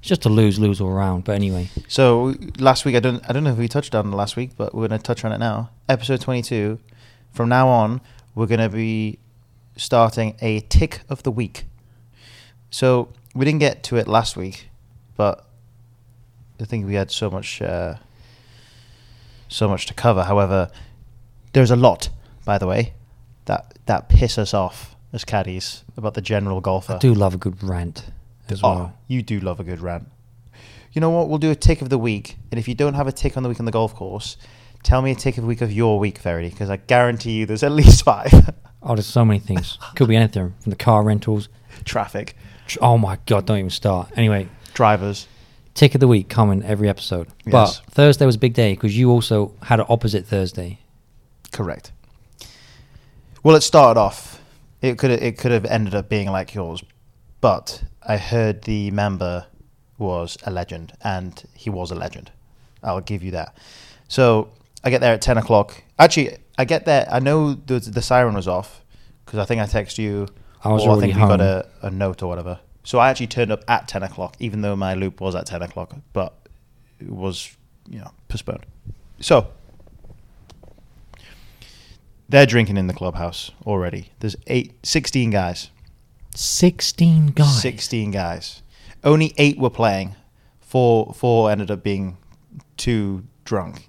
It's 0.00 0.08
just 0.08 0.26
a 0.26 0.28
lose 0.28 0.58
lose 0.58 0.80
all 0.80 0.90
around. 0.90 1.24
But 1.24 1.36
anyway, 1.36 1.70
So 1.88 2.34
last 2.58 2.84
week, 2.84 2.96
I 2.96 3.00
don't 3.00 3.22
I 3.28 3.32
don't 3.32 3.44
know 3.44 3.52
if 3.52 3.58
we 3.58 3.68
touched 3.68 3.94
on 3.94 4.12
it 4.12 4.16
last 4.16 4.36
week, 4.36 4.50
but 4.56 4.74
we're 4.74 4.88
going 4.88 5.00
to 5.00 5.04
touch 5.04 5.24
on 5.24 5.32
it 5.32 5.38
now. 5.38 5.70
Episode 5.88 6.20
22. 6.20 6.78
From 7.32 7.48
now 7.48 7.68
on, 7.68 8.00
we're 8.34 8.46
going 8.46 8.60
to 8.60 8.68
be 8.68 9.18
starting 9.76 10.36
a 10.40 10.60
tick 10.60 11.00
of 11.08 11.22
the 11.22 11.30
week. 11.30 11.64
So 12.70 13.08
we 13.34 13.44
didn't 13.44 13.60
get 13.60 13.82
to 13.84 13.96
it 13.96 14.08
last 14.08 14.36
week, 14.36 14.68
but 15.16 15.46
I 16.60 16.64
think 16.64 16.86
we 16.86 16.94
had 16.94 17.10
so 17.10 17.30
much 17.30 17.60
uh, 17.62 17.96
so 19.48 19.68
much 19.68 19.86
to 19.86 19.94
cover. 19.94 20.24
However, 20.24 20.70
there's 21.52 21.70
a 21.70 21.76
lot, 21.76 22.08
by 22.44 22.58
the 22.58 22.66
way, 22.66 22.94
that 23.44 23.78
that 23.86 24.08
piss 24.08 24.38
us 24.38 24.54
off 24.54 24.96
as 25.12 25.24
caddies 25.24 25.84
about 25.96 26.14
the 26.14 26.20
general 26.20 26.60
golfer. 26.60 26.94
I 26.94 26.98
do 26.98 27.14
love 27.14 27.34
a 27.34 27.38
good 27.38 27.62
rant 27.62 28.06
as 28.48 28.60
Oh, 28.62 28.74
well. 28.74 28.98
you 29.06 29.22
do 29.22 29.38
love 29.40 29.60
a 29.60 29.64
good 29.64 29.80
rant. 29.80 30.08
You 30.92 31.00
know 31.00 31.10
what? 31.10 31.28
We'll 31.28 31.38
do 31.38 31.50
a 31.50 31.56
tick 31.56 31.82
of 31.82 31.88
the 31.88 31.98
week, 31.98 32.36
and 32.50 32.58
if 32.58 32.68
you 32.68 32.74
don't 32.74 32.94
have 32.94 33.06
a 33.08 33.12
tick 33.12 33.36
on 33.36 33.42
the 33.42 33.48
week 33.48 33.58
on 33.60 33.66
the 33.66 33.72
golf 33.72 33.94
course, 33.94 34.36
Tell 34.84 35.00
me 35.00 35.10
a 35.12 35.14
tick 35.14 35.38
of 35.38 35.44
the 35.44 35.48
week 35.48 35.62
of 35.62 35.72
your 35.72 35.98
week, 35.98 36.18
Verity, 36.18 36.50
because 36.50 36.68
I 36.68 36.76
guarantee 36.76 37.32
you 37.38 37.46
there's 37.46 37.62
at 37.62 37.72
least 37.72 38.04
five. 38.04 38.30
Oh, 38.84 38.94
there's 38.94 39.06
so 39.06 39.24
many 39.24 39.40
things. 39.40 39.78
Could 39.96 40.08
be 40.08 40.16
anything 40.16 40.54
from 40.60 40.70
the 40.70 40.76
car 40.76 41.02
rentals. 41.02 41.48
Traffic, 41.84 42.36
tr- 42.66 42.78
Oh 42.82 42.98
my 42.98 43.18
god, 43.26 43.46
don't 43.46 43.58
even 43.58 43.70
start. 43.70 44.10
Anyway, 44.16 44.48
drivers. 44.74 45.26
tick 45.74 45.94
of 45.94 46.00
the 46.00 46.06
week 46.08 46.28
coming 46.28 46.62
every 46.62 46.88
episode. 46.88 47.28
Yes. 47.46 47.80
But 47.80 47.92
Thursday 47.92 48.26
was 48.26 48.36
a 48.36 48.38
big 48.38 48.54
day 48.54 48.74
because 48.74 48.96
you 48.96 49.10
also 49.10 49.52
had 49.62 49.80
an 49.80 49.86
opposite 49.88 50.26
Thursday. 50.26 50.78
Correct. 51.52 51.92
Well, 53.42 53.56
it 53.56 53.62
started 53.62 53.98
off. 54.00 54.40
It 54.80 54.98
could 54.98 55.10
it 55.10 55.38
could 55.38 55.50
have 55.50 55.64
ended 55.64 55.94
up 55.94 56.08
being 56.08 56.30
like 56.30 56.54
yours, 56.54 56.82
but 57.40 57.82
I 58.06 58.16
heard 58.18 58.62
the 58.62 58.90
member 58.90 59.46
was 59.98 60.36
a 60.44 60.50
legend, 60.50 60.92
and 61.02 61.42
he 61.54 61.70
was 61.70 61.90
a 61.90 61.94
legend. 61.94 62.30
I'll 62.82 63.00
give 63.00 63.22
you 63.22 63.30
that. 63.32 63.56
So 64.08 64.50
I 64.84 64.90
get 64.90 65.00
there 65.00 65.14
at 65.14 65.22
ten 65.22 65.38
o'clock. 65.38 65.82
Actually, 65.98 66.36
I 66.56 66.64
get 66.64 66.84
there. 66.84 67.08
I 67.10 67.18
know 67.18 67.54
the 67.54 67.80
the 67.80 68.02
siren 68.02 68.34
was 68.34 68.46
off 68.46 68.84
because 69.24 69.40
I 69.40 69.44
think 69.44 69.60
I 69.60 69.66
text 69.66 69.98
you. 69.98 70.28
I 70.62 70.68
was 70.68 70.86
or 70.86 70.96
I 70.96 71.00
think 71.00 71.14
we 71.14 71.20
got 71.20 71.40
a, 71.40 71.68
a 71.82 71.90
note 71.90 72.22
or 72.22 72.28
whatever. 72.28 72.60
So 72.84 72.98
I 72.98 73.10
actually 73.10 73.26
turned 73.28 73.50
up 73.50 73.64
at 73.66 73.88
ten 73.88 74.02
o'clock, 74.02 74.36
even 74.38 74.60
though 74.60 74.76
my 74.76 74.94
loop 74.94 75.20
was 75.20 75.34
at 75.34 75.46
ten 75.46 75.62
o'clock, 75.62 75.94
but 76.12 76.34
it 77.00 77.10
was 77.10 77.56
you 77.88 77.98
know 77.98 78.10
postponed. 78.28 78.66
So 79.20 79.48
they're 82.28 82.46
drinking 82.46 82.76
in 82.76 82.86
the 82.86 82.94
clubhouse 82.94 83.50
already. 83.66 84.10
There's 84.20 84.36
eight, 84.46 84.74
16 84.84 85.30
guys. 85.30 85.70
16 86.34 87.28
guys. 87.28 87.62
16 87.62 88.10
guys. 88.10 88.62
Only 89.02 89.34
eight 89.36 89.58
were 89.58 89.70
playing. 89.70 90.16
Four, 90.60 91.12
four 91.14 91.50
ended 91.50 91.70
up 91.70 91.82
being 91.82 92.16
too 92.76 93.24
drunk, 93.44 93.88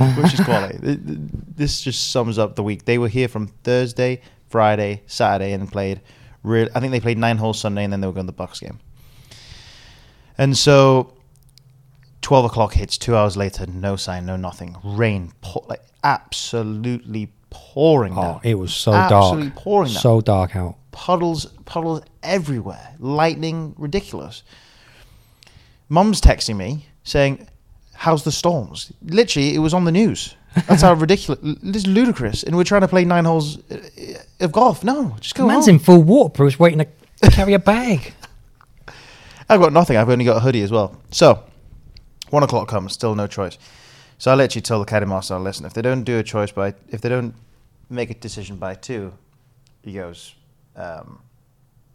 which 0.16 0.34
is 0.34 0.40
quality. 0.40 0.78
Th- 0.78 0.98
th- 1.06 1.18
This 1.56 1.80
just 1.82 2.10
sums 2.10 2.38
up 2.38 2.56
the 2.56 2.62
week. 2.62 2.84
They 2.84 2.98
were 2.98 3.08
here 3.08 3.28
from 3.28 3.48
Thursday, 3.64 4.20
Friday, 4.48 5.02
Saturday, 5.06 5.52
and 5.52 5.70
played. 5.70 6.00
Real, 6.42 6.68
I 6.74 6.80
think 6.80 6.92
they 6.92 7.00
played 7.00 7.18
nine 7.18 7.36
holes 7.36 7.60
Sunday, 7.60 7.84
and 7.84 7.92
then 7.92 8.00
they 8.00 8.06
were 8.06 8.12
going 8.12 8.26
to 8.26 8.32
the 8.32 8.36
Bucks 8.36 8.60
game. 8.60 8.78
And 10.38 10.56
so, 10.56 11.12
12 12.22 12.46
o'clock 12.46 12.72
hits. 12.74 12.96
Two 12.96 13.14
hours 13.16 13.36
later, 13.36 13.66
no 13.66 13.96
sign, 13.96 14.24
no 14.26 14.36
nothing. 14.36 14.76
Rain, 14.82 15.32
pour, 15.42 15.64
like 15.68 15.82
absolutely 16.02 17.30
pouring 17.50 18.14
Oh, 18.16 18.22
down. 18.22 18.40
it 18.44 18.54
was 18.54 18.72
so 18.72 18.92
Absolutely 18.94 19.48
dark. 19.50 19.56
pouring 19.56 19.92
down 19.92 20.00
So 20.00 20.20
dark 20.20 20.56
out. 20.56 20.76
puddles 20.92 21.46
puddles 21.66 22.02
everywhere 22.22 22.94
lightning 22.98 23.74
ridiculous 23.78 24.42
mum's 25.88 26.20
texting 26.20 26.56
me 26.56 26.86
saying 27.04 27.46
how's 28.00 28.24
the 28.24 28.32
storms? 28.32 28.90
Literally 29.02 29.54
it 29.54 29.58
was 29.58 29.74
on 29.74 29.84
the 29.84 29.92
news. 29.92 30.34
That's 30.66 30.80
how 30.80 30.94
ridiculous 31.06 31.38
this 31.62 31.82
is 31.82 31.86
ludicrous 31.86 32.42
and 32.42 32.56
we're 32.56 32.64
trying 32.64 32.80
to 32.80 32.88
play 32.88 33.04
nine 33.04 33.26
holes 33.26 33.58
uh, 33.70 33.76
of 34.40 34.52
golf. 34.52 34.82
No 34.82 35.16
just 35.20 35.34
go 35.34 35.46
Man's 35.46 35.66
home. 35.66 35.74
in 35.74 35.78
full 35.78 36.02
waterproof 36.02 36.58
waiting 36.58 36.78
to 36.78 37.30
carry 37.30 37.52
a 37.52 37.58
bag. 37.58 38.14
i've 39.50 39.60
got 39.60 39.72
nothing 39.74 39.98
i've 39.98 40.08
only 40.08 40.24
got 40.24 40.38
a 40.38 40.40
hoodie 40.40 40.62
as 40.62 40.70
well. 40.70 40.96
So 41.10 41.42
one 42.30 42.42
o'clock 42.42 42.68
comes 42.68 42.94
still 42.94 43.14
no 43.14 43.26
choice. 43.26 43.58
So 44.16 44.30
i 44.30 44.34
literally 44.34 44.62
tell 44.62 44.78
the 44.78 44.86
caddy 44.86 45.04
master 45.04 45.38
listen 45.38 45.66
if 45.66 45.74
they 45.74 45.82
don't 45.82 46.04
do 46.04 46.18
a 46.18 46.22
choice 46.22 46.52
by 46.52 46.72
if 46.88 47.02
they 47.02 47.10
don't 47.10 47.34
make 47.90 48.08
a 48.08 48.14
decision 48.14 48.56
by 48.56 48.74
two 48.76 49.12
he 49.82 49.92
goes 49.92 50.34
um, 50.74 51.20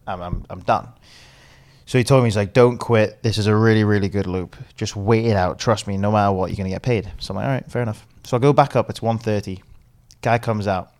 I'm, 0.05 0.21
I'm, 0.21 0.45
I'm 0.51 0.59
done 0.59 0.87
So 1.85 1.99
he 1.99 2.03
told 2.03 2.23
me, 2.23 2.27
he's 2.27 2.35
like, 2.35 2.53
don't 2.53 2.79
quit. 2.79 3.21
This 3.21 3.37
is 3.37 3.45
a 3.45 3.55
really, 3.55 3.83
really 3.83 4.09
good 4.09 4.25
loop. 4.25 4.55
Just 4.75 4.95
wait 4.95 5.25
it 5.25 5.35
out. 5.35 5.59
Trust 5.59 5.85
me, 5.85 5.97
no 5.97 6.11
matter 6.11 6.31
what, 6.31 6.49
you're 6.49 6.57
going 6.57 6.69
to 6.69 6.73
get 6.75 6.81
paid. 6.81 7.11
So 7.19 7.31
I'm 7.31 7.35
like, 7.35 7.45
all 7.45 7.51
right, 7.51 7.71
fair 7.71 7.83
enough. 7.83 8.07
So 8.23 8.35
I 8.35 8.39
go 8.39 8.53
back 8.53 8.75
up. 8.75 8.89
It's 8.89 9.01
1.30. 9.01 9.61
Guy 10.21 10.39
comes 10.39 10.67
out. 10.67 10.91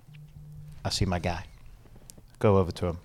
I 0.84 0.90
see 0.90 1.06
my 1.06 1.18
guy. 1.18 1.46
Go 2.38 2.58
over 2.58 2.72
to 2.74 2.86
him. 2.88 2.98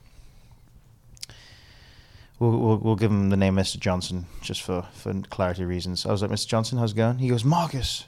We'll, 2.39 2.59
we'll, 2.59 2.77
we'll 2.79 2.97
give 2.97 3.11
him 3.11 3.31
the 3.31 3.37
name 3.37 3.57
Mr. 3.57 3.79
Johnson 3.79 4.27
just 4.43 4.63
for, 4.63 4.87
for 4.93 5.15
clarity 5.31 5.65
reasons. 5.65 6.05
I 6.05 6.13
was 6.13 6.21
like, 6.21 6.31
Mr. 6.31 6.49
Johnson, 6.49 6.79
how's 6.79 6.93
it 6.93 6.97
going? 6.97 7.19
He 7.19 7.29
goes, 7.29 7.45
Marcus, 7.45 8.05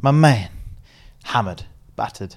my 0.00 0.10
man, 0.10 0.50
hammered, 1.24 1.64
battered. 1.94 2.36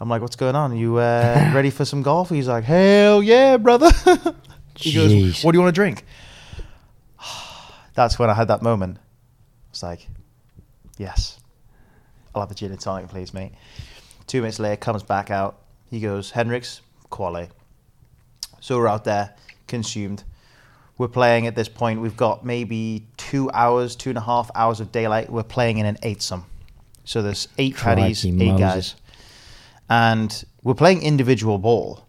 I'm 0.00 0.08
like, 0.08 0.22
what's 0.22 0.36
going 0.36 0.56
on? 0.56 0.72
Are 0.72 0.76
you 0.76 0.96
uh, 0.96 1.50
ready 1.54 1.70
for 1.70 1.84
some 1.84 2.02
golf? 2.02 2.30
He's 2.30 2.48
like, 2.48 2.64
hell 2.64 3.22
yeah, 3.22 3.56
brother. 3.56 3.90
he 4.76 4.92
goes, 4.92 5.12
Jeez. 5.12 5.44
what 5.44 5.52
do 5.52 5.58
you 5.58 5.62
want 5.62 5.74
to 5.74 5.78
drink? 5.78 6.04
That's 7.94 8.18
when 8.18 8.30
I 8.30 8.34
had 8.34 8.48
that 8.48 8.62
moment. 8.62 8.98
It's 9.70 9.82
like, 9.82 10.08
yes, 10.98 11.38
I'll 12.34 12.42
have 12.42 12.50
a 12.50 12.54
gin 12.54 12.72
and 12.72 12.80
tonic, 12.80 13.08
please, 13.08 13.32
mate. 13.34 13.52
Two 14.26 14.40
minutes 14.40 14.58
later, 14.58 14.76
comes 14.76 15.02
back 15.02 15.30
out. 15.30 15.58
He 15.90 16.00
goes, 16.00 16.30
Hendrick's, 16.30 16.80
quality. 17.10 17.50
So 18.60 18.76
we're 18.78 18.88
out 18.88 19.04
there, 19.04 19.34
consumed. 19.66 20.24
We're 20.98 21.08
playing 21.08 21.46
at 21.46 21.56
this 21.56 21.68
point. 21.68 22.00
We've 22.00 22.16
got 22.16 22.44
maybe 22.44 23.06
two 23.16 23.50
hours, 23.52 23.96
two 23.96 24.10
and 24.10 24.18
a 24.18 24.22
half 24.22 24.50
hours 24.54 24.80
of 24.80 24.92
daylight. 24.92 25.30
We're 25.30 25.42
playing 25.42 25.78
in 25.78 25.86
an 25.86 25.96
eightsome. 26.02 26.44
So 27.04 27.22
there's 27.22 27.48
eight 27.58 27.76
caddies, 27.76 28.20
Crikey 28.22 28.42
eight 28.44 28.52
Moses. 28.52 28.60
guys. 28.60 28.94
And 29.88 30.44
we're 30.62 30.74
playing 30.74 31.02
individual 31.02 31.58
ball, 31.58 32.06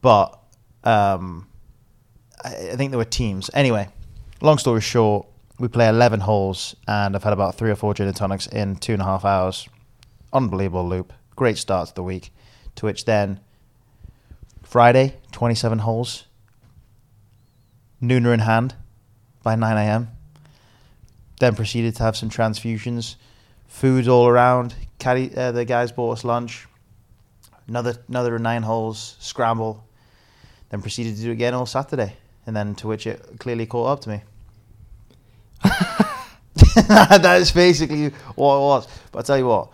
but 0.00 0.36
um, 0.82 1.46
I, 2.44 2.76
think 2.76 2.90
there 2.90 2.98
were 2.98 3.04
teams. 3.04 3.50
Anyway, 3.54 3.88
long 4.40 4.58
story 4.58 4.80
short, 4.80 5.26
we 5.58 5.68
play 5.68 5.88
11 5.88 6.20
holes, 6.20 6.74
and 6.88 7.14
I've 7.14 7.22
had 7.22 7.32
about 7.32 7.54
three 7.54 7.70
or 7.70 7.76
four 7.76 7.94
gin 7.94 8.06
and 8.06 8.16
tonics 8.16 8.46
in 8.46 8.76
two 8.76 8.92
and 8.92 9.02
a 9.02 9.04
half 9.04 9.24
hours. 9.24 9.68
Unbelievable 10.32 10.88
loop. 10.88 11.12
Great 11.36 11.58
start 11.58 11.88
to 11.88 11.94
the 11.94 12.02
week. 12.02 12.32
To 12.76 12.86
which 12.86 13.04
then, 13.04 13.40
Friday, 14.62 15.16
27 15.32 15.80
holes, 15.80 16.24
nooner 18.02 18.32
in 18.32 18.40
hand 18.40 18.74
by 19.42 19.54
9 19.54 19.76
a.m. 19.76 20.08
Then 21.38 21.54
proceeded 21.54 21.96
to 21.96 22.02
have 22.02 22.16
some 22.16 22.30
transfusions, 22.30 23.16
food 23.66 24.08
all 24.08 24.26
around. 24.26 24.74
Caddy, 24.98 25.34
uh, 25.36 25.52
the 25.52 25.64
guys 25.64 25.92
bought 25.92 26.12
us 26.12 26.24
lunch. 26.24 26.66
Another 27.68 27.96
another 28.08 28.38
nine 28.38 28.62
holes 28.62 29.16
scramble. 29.20 29.84
Then 30.70 30.80
proceeded 30.82 31.16
to 31.16 31.22
do 31.22 31.30
it 31.30 31.34
again 31.34 31.54
all 31.54 31.66
Saturday, 31.66 32.16
and 32.46 32.56
then 32.56 32.74
to 32.76 32.88
which 32.88 33.06
it 33.06 33.38
clearly 33.38 33.66
caught 33.66 33.88
up 33.88 34.00
to 34.00 34.08
me. 34.10 34.22
that 36.88 37.40
is 37.40 37.52
basically 37.52 38.08
what 38.34 38.56
it 38.56 38.60
was. 38.60 38.88
But 39.10 39.20
I 39.20 39.22
tell 39.22 39.38
you 39.38 39.46
what, 39.46 39.72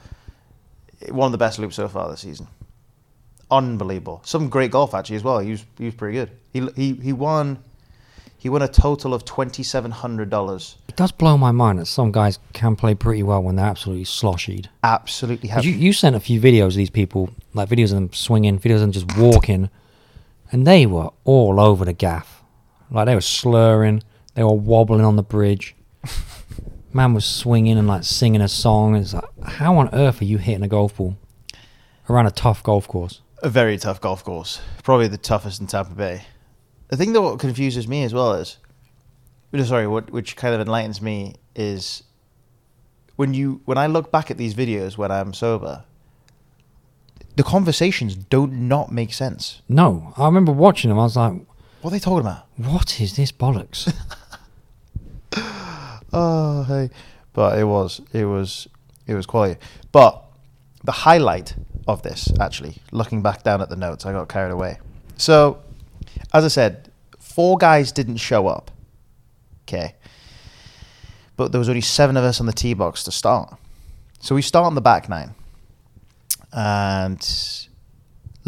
one 1.10 1.26
of 1.26 1.32
the 1.32 1.38
best 1.38 1.58
loops 1.58 1.76
so 1.76 1.88
far 1.88 2.08
this 2.10 2.20
season. 2.20 2.48
Unbelievable. 3.50 4.20
Some 4.25 4.48
great 4.48 4.70
golf 4.70 4.94
actually 4.94 5.16
as 5.16 5.25
well. 5.25 5.38
He 5.38 5.50
was 5.52 5.64
he 5.78 5.87
was 5.87 5.94
pretty 5.94 6.18
good. 6.18 6.30
He 6.52 6.66
he 6.76 6.94
he 6.94 7.12
won. 7.12 7.62
He 8.40 8.48
won 8.48 8.62
a 8.62 8.68
total 8.68 9.14
of 9.14 9.25
twenty 9.25 9.62
seven 9.62 9.90
hundred 9.90 10.30
dollars. 10.30 10.76
It 10.88 10.96
does 10.96 11.10
blow 11.10 11.37
my 11.37 11.50
mind 11.50 11.78
that 11.78 11.87
some 11.87 12.12
guys 12.12 12.38
can 12.52 12.76
play 12.76 12.94
pretty 12.94 13.22
well 13.22 13.42
when 13.42 13.56
they're 13.56 13.66
absolutely 13.66 14.04
sloshied. 14.04 14.66
Absolutely. 14.84 15.50
You, 15.60 15.72
you 15.72 15.92
sent 15.92 16.14
a 16.14 16.20
few 16.20 16.40
videos 16.40 16.68
of 16.68 16.75
these 16.75 16.90
people, 16.90 17.30
like 17.54 17.68
videos 17.68 17.84
of 17.84 17.96
them 17.96 18.12
swinging, 18.12 18.58
videos 18.58 18.76
of 18.76 18.80
them 18.82 18.92
just 18.92 19.16
walking, 19.16 19.70
and 20.52 20.66
they 20.66 20.87
were 20.87 21.10
all 21.25 21.58
over 21.58 21.84
the 21.84 21.92
gaff. 21.92 22.38
Like 22.90 23.07
they 23.07 23.14
were 23.14 23.21
slurring, 23.21 24.02
they 24.35 24.42
were 24.42 24.54
wobbling 24.54 25.04
on 25.04 25.16
the 25.16 25.23
bridge. 25.23 25.75
Man 26.92 27.14
was 27.14 27.25
swinging 27.25 27.76
and 27.78 27.87
like 27.87 28.04
singing 28.04 28.40
a 28.40 28.49
song. 28.49 28.97
It's 28.97 29.14
like, 29.14 29.25
how 29.45 29.76
on 29.76 29.90
earth 29.92 30.23
are 30.23 30.25
you 30.25 30.38
hitting 30.38 30.62
a 30.62 30.68
golf 30.68 30.97
ball 30.97 31.16
around 32.09 32.26
a 32.26 32.30
tough 32.30 32.62
golf 32.62 32.88
course? 32.88 33.21
a 33.42 33.49
very 33.49 33.78
tough 33.78 34.00
golf 34.00 34.25
course. 34.25 34.61
Probably 34.83 35.09
the 35.09 35.18
toughest 35.18 35.61
in 35.61 35.66
Tampa 35.66 35.95
Bay. 35.95 36.25
The 36.88 36.97
thing 36.97 37.12
that 37.12 37.23
what 37.23 37.38
confuses 37.38 37.87
me 37.87 38.04
as 38.04 38.14
well 38.14 38.35
is, 38.35 38.59
sorry, 39.64 39.87
what 39.87 40.11
which 40.11 40.37
kind 40.37 40.54
of 40.54 40.61
enlightens 40.61 41.02
me 41.02 41.37
is 41.54 42.02
when 43.16 43.35
you 43.35 43.61
when 43.64 43.78
I 43.78 43.87
look 43.87 44.11
back 44.11 44.30
at 44.30 44.38
these 44.38 44.54
videos 44.54 44.97
when 44.97 45.11
I'm 45.11 45.35
sober, 45.35 45.85
the 47.37 47.42
conversations 47.42 48.16
don't 48.16 48.68
not 48.68 48.90
make 48.90 49.12
sense. 49.12 49.62
No, 49.68 50.12
I 50.16 50.26
remember 50.26 50.52
watching 50.52 50.88
them. 50.88 50.99
I 50.99 51.02
was 51.02 51.16
like, 51.16 51.35
What 51.80 51.90
are 51.90 51.92
they 51.92 52.00
talking 52.00 52.26
about? 52.26 52.47
what 52.56 53.00
is 53.00 53.16
this 53.16 53.32
bollocks? 53.32 53.92
Oh, 56.12 56.62
hey. 56.64 56.90
But 57.32 57.58
it 57.58 57.64
was, 57.64 58.00
it 58.12 58.25
was, 58.25 58.68
it 59.06 59.14
was 59.14 59.26
quality. 59.26 59.61
But 59.92 60.23
the 60.85 60.92
highlight 60.92 61.54
of 61.87 62.02
this, 62.02 62.32
actually, 62.40 62.76
looking 62.92 63.23
back 63.23 63.42
down 63.42 63.61
at 63.61 63.68
the 63.68 63.76
notes, 63.76 64.06
I 64.06 64.12
got 64.12 64.28
carried 64.28 64.52
away. 64.52 64.78
So, 65.16 65.61
as 66.32 66.44
I 66.44 66.49
said, 66.49 66.90
four 67.18 67.58
guys 67.58 67.92
didn't 67.92 68.16
show 68.16 68.47
up. 68.47 68.70
Okay. 69.62 69.94
But 71.37 71.52
there 71.52 71.58
was 71.58 71.68
only 71.68 71.82
seven 71.82 72.16
of 72.16 72.25
us 72.25 72.40
on 72.40 72.47
the 72.47 72.52
tee 72.52 72.75
box 72.75 73.04
to 73.04 73.12
start. 73.12 73.56
So 74.20 74.35
we 74.35 74.42
start 74.42 74.66
on 74.66 74.75
the 74.75 74.80
back 74.80 75.08
nine. 75.08 75.35
And 76.52 77.20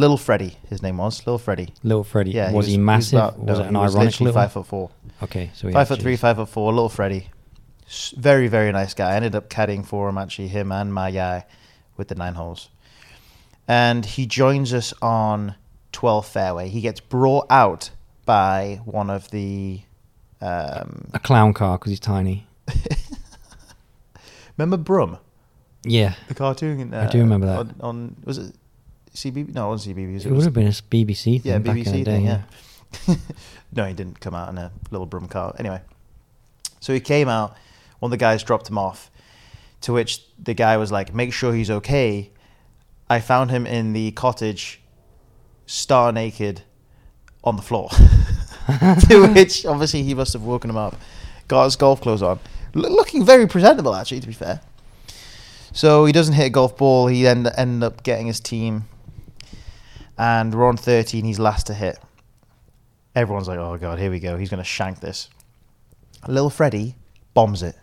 little 0.01 0.17
Freddie, 0.17 0.57
his 0.69 0.83
name 0.83 0.97
was, 0.99 1.21
little 1.27 1.39
Freddie. 1.39 1.73
little 1.85 2.03
Freddie, 2.05 2.33
Yeah, 2.33 2.53
was 2.53 2.67
he, 2.67 2.77
massive? 2.79 3.19
about- 3.19 3.39
was 3.39 3.59
no, 3.59 3.65
it 3.65 3.69
an 3.69 3.75
he 3.75 3.81
was 3.81 3.95
ironic 3.97 4.21
little? 4.21 4.35
five 4.35 4.53
foot 4.53 4.67
four. 4.67 4.91
Okay, 5.23 5.51
so 5.55 5.69
he 5.69 5.75
Five 5.75 5.89
foot 5.89 6.01
three, 6.01 6.17
five 6.17 6.37
foot 6.37 6.49
four, 6.49 6.73
little 6.73 6.89
Freddie. 6.89 7.29
S- 7.87 8.15
Very, 8.17 8.49
very 8.49 8.73
nice 8.73 8.95
guy. 8.95 9.11
I 9.13 9.15
ended 9.17 9.35
up 9.35 9.49
caddying 9.51 9.85
for 9.85 10.09
him, 10.09 10.17
actually, 10.19 10.49
him 10.49 10.73
and 10.73 10.93
my 10.93 11.11
guy 11.11 11.45
with 11.97 12.09
the 12.09 12.15
nine 12.15 12.35
holes. 12.35 12.71
And 13.69 14.05
he 14.05 14.27
joins 14.27 14.73
us 14.73 14.93
on 15.03 15.55
12 15.93 16.27
fairway. 16.27 16.69
He 16.69 16.81
gets 16.81 17.01
brought 17.01 17.47
out 17.51 17.91
by 18.25 18.81
one 18.85 19.11
of 19.11 19.31
the. 19.31 19.83
Um, 20.41 21.09
A 21.13 21.19
clown 21.19 21.53
car 21.53 21.79
because 21.79 21.91
he's 21.91 22.01
tiny. 22.01 22.47
remember 24.57 24.77
Brum, 24.77 25.19
Yeah, 25.85 26.15
the 26.29 26.35
cartoon? 26.35 26.93
Uh, 26.95 27.07
I 27.09 27.11
do 27.13 27.19
remember 27.19 27.47
that. 27.47 27.59
On, 27.59 27.75
on 27.81 28.17
was 28.25 28.39
it 28.39 28.55
CBB? 29.15 29.55
No, 29.55 29.67
it 29.67 29.71
wasn't 29.71 29.97
CBB. 29.97 30.25
it 30.25 30.31
would 30.31 30.45
have 30.45 30.53
been 30.53 30.67
a 30.67 30.71
BBC 30.71 31.41
thing 31.43 31.53
Yeah, 31.53 31.59
back 31.59 31.77
BBC 31.77 31.93
day. 31.93 32.05
thing, 32.05 32.25
yeah. 32.27 32.43
yeah. 33.07 33.15
no, 33.73 33.85
he 33.87 33.95
didn't 33.95 34.21
come 34.21 34.35
out 34.35 34.49
in 34.49 34.59
a 34.59 34.71
little 34.91 35.07
broom 35.07 35.27
car. 35.29 35.55
Anyway, 35.59 35.81
so 36.81 36.93
he 36.93 37.01
came 37.01 37.29
out. 37.29 37.57
One 37.99 38.09
of 38.09 38.13
the 38.13 38.17
guys 38.17 38.43
dropped 38.43 38.69
him 38.69 38.79
off, 38.79 39.11
to 39.83 39.93
which 39.93 40.23
the 40.43 40.55
guy 40.55 40.77
was 40.77 40.91
like, 40.91 41.15
"Make 41.15 41.33
sure 41.33 41.53
he's 41.55 41.71
okay." 41.71 42.31
I 43.09 43.21
found 43.21 43.51
him 43.51 43.67
in 43.67 43.93
the 43.93 44.13
cottage, 44.13 44.81
star 45.67 46.13
naked, 46.13 46.63
on 47.43 47.57
the 47.57 47.63
floor. 47.63 47.89
to 49.09 49.29
which, 49.35 49.67
obviously, 49.67 50.03
he 50.05 50.15
must 50.15 50.33
have 50.33 50.43
woken 50.43 50.71
him 50.71 50.77
up, 50.77 50.97
got 51.49 51.65
his 51.65 51.77
golf 51.77 52.01
clothes 52.01 52.23
on, 52.23 52.39
L- 52.77 52.83
looking 52.83 53.25
very 53.25 53.47
presentable, 53.49 53.95
actually. 53.95 54.21
To 54.21 54.27
be 54.29 54.33
fair. 54.33 54.61
So 55.73 56.05
he 56.05 56.13
doesn't 56.13 56.35
hit 56.35 56.47
a 56.47 56.51
golf 56.51 56.77
ball. 56.77 57.07
He 57.09 57.27
end 57.27 57.49
ended 57.57 57.83
up 57.85 58.03
getting 58.03 58.27
his 58.29 58.41
team 58.41 58.85
and 60.21 60.55
we're 60.55 60.69
on 60.69 60.77
13. 60.77 61.25
He's 61.25 61.39
last 61.39 61.67
to 61.69 61.75
hit. 61.75 61.99
Everyone's 63.17 63.49
like, 63.49 63.59
"Oh 63.59 63.79
god, 63.79 63.99
here 63.99 64.11
we 64.11 64.21
go. 64.21 64.37
He's 64.37 64.51
going 64.51 64.59
to 64.63 64.65
shank 64.65 65.01
this." 65.01 65.29
Little 66.29 66.51
Freddy 66.51 66.95
bombs 67.33 67.63
it 67.63 67.75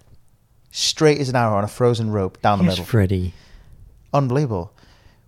straight 0.71 1.19
as 1.19 1.29
an 1.29 1.35
arrow 1.35 1.55
on 1.57 1.63
a 1.63 1.67
frozen 1.67 2.11
rope 2.11 2.39
down 2.41 2.59
the 2.59 2.65
Here's 2.65 2.75
middle. 2.75 2.85
Freddie. 2.85 3.33
Unbelievable. 4.13 4.71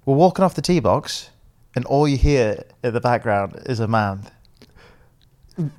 We're 0.06 0.16
walking 0.16 0.46
off 0.46 0.54
the 0.54 0.62
tee 0.62 0.80
box, 0.80 1.32
and 1.76 1.84
all 1.86 2.08
you 2.08 2.18
hear 2.18 2.64
in 2.84 2.94
the 2.94 3.02
background 3.02 3.60
is 3.66 3.80
a 3.80 3.88
man 3.88 4.28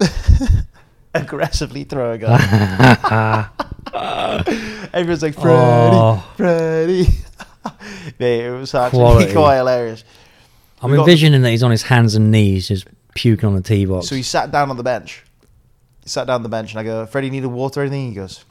aggressively 1.15 1.85
throwing 1.85 2.23
up. 2.25 2.41
Everyone's 4.93 5.23
like, 5.23 5.35
Freddy, 5.35 5.97
Oh. 5.97 6.33
Freddy. 6.37 7.09
It 8.19 8.51
was 8.53 8.75
actually 8.75 8.99
Quality. 9.01 9.33
quite 9.33 9.57
hilarious. 9.59 10.03
I'm 10.83 10.91
got- 10.95 11.01
envisioning 11.01 11.43
that 11.43 11.51
he's 11.51 11.63
on 11.63 11.71
his 11.71 11.83
hands 11.83 12.15
and 12.15 12.31
knees 12.31 12.69
just 12.69 12.87
puking 13.15 13.47
on 13.49 13.55
the 13.55 13.63
tee 13.63 13.85
box. 13.85 14.09
So 14.09 14.15
he 14.15 14.23
sat 14.23 14.51
down 14.51 14.71
on 14.71 14.77
the 14.77 14.83
bench. 14.83 15.25
He 16.03 16.09
sat 16.09 16.27
down 16.27 16.37
on 16.37 16.43
the 16.43 16.49
bench, 16.49 16.73
and 16.73 16.81
I 16.81 16.85
go, 16.85 17.05
Freddie, 17.07 17.29
need 17.31 17.45
a 17.45 17.49
water 17.49 17.81
or 17.81 17.85
anything? 17.85 18.09
He 18.09 18.15
goes, 18.15 18.45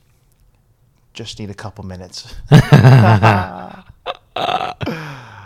just 1.14 1.40
need 1.40 1.50
a 1.50 1.54
couple 1.56 1.84
minutes. 1.86 2.34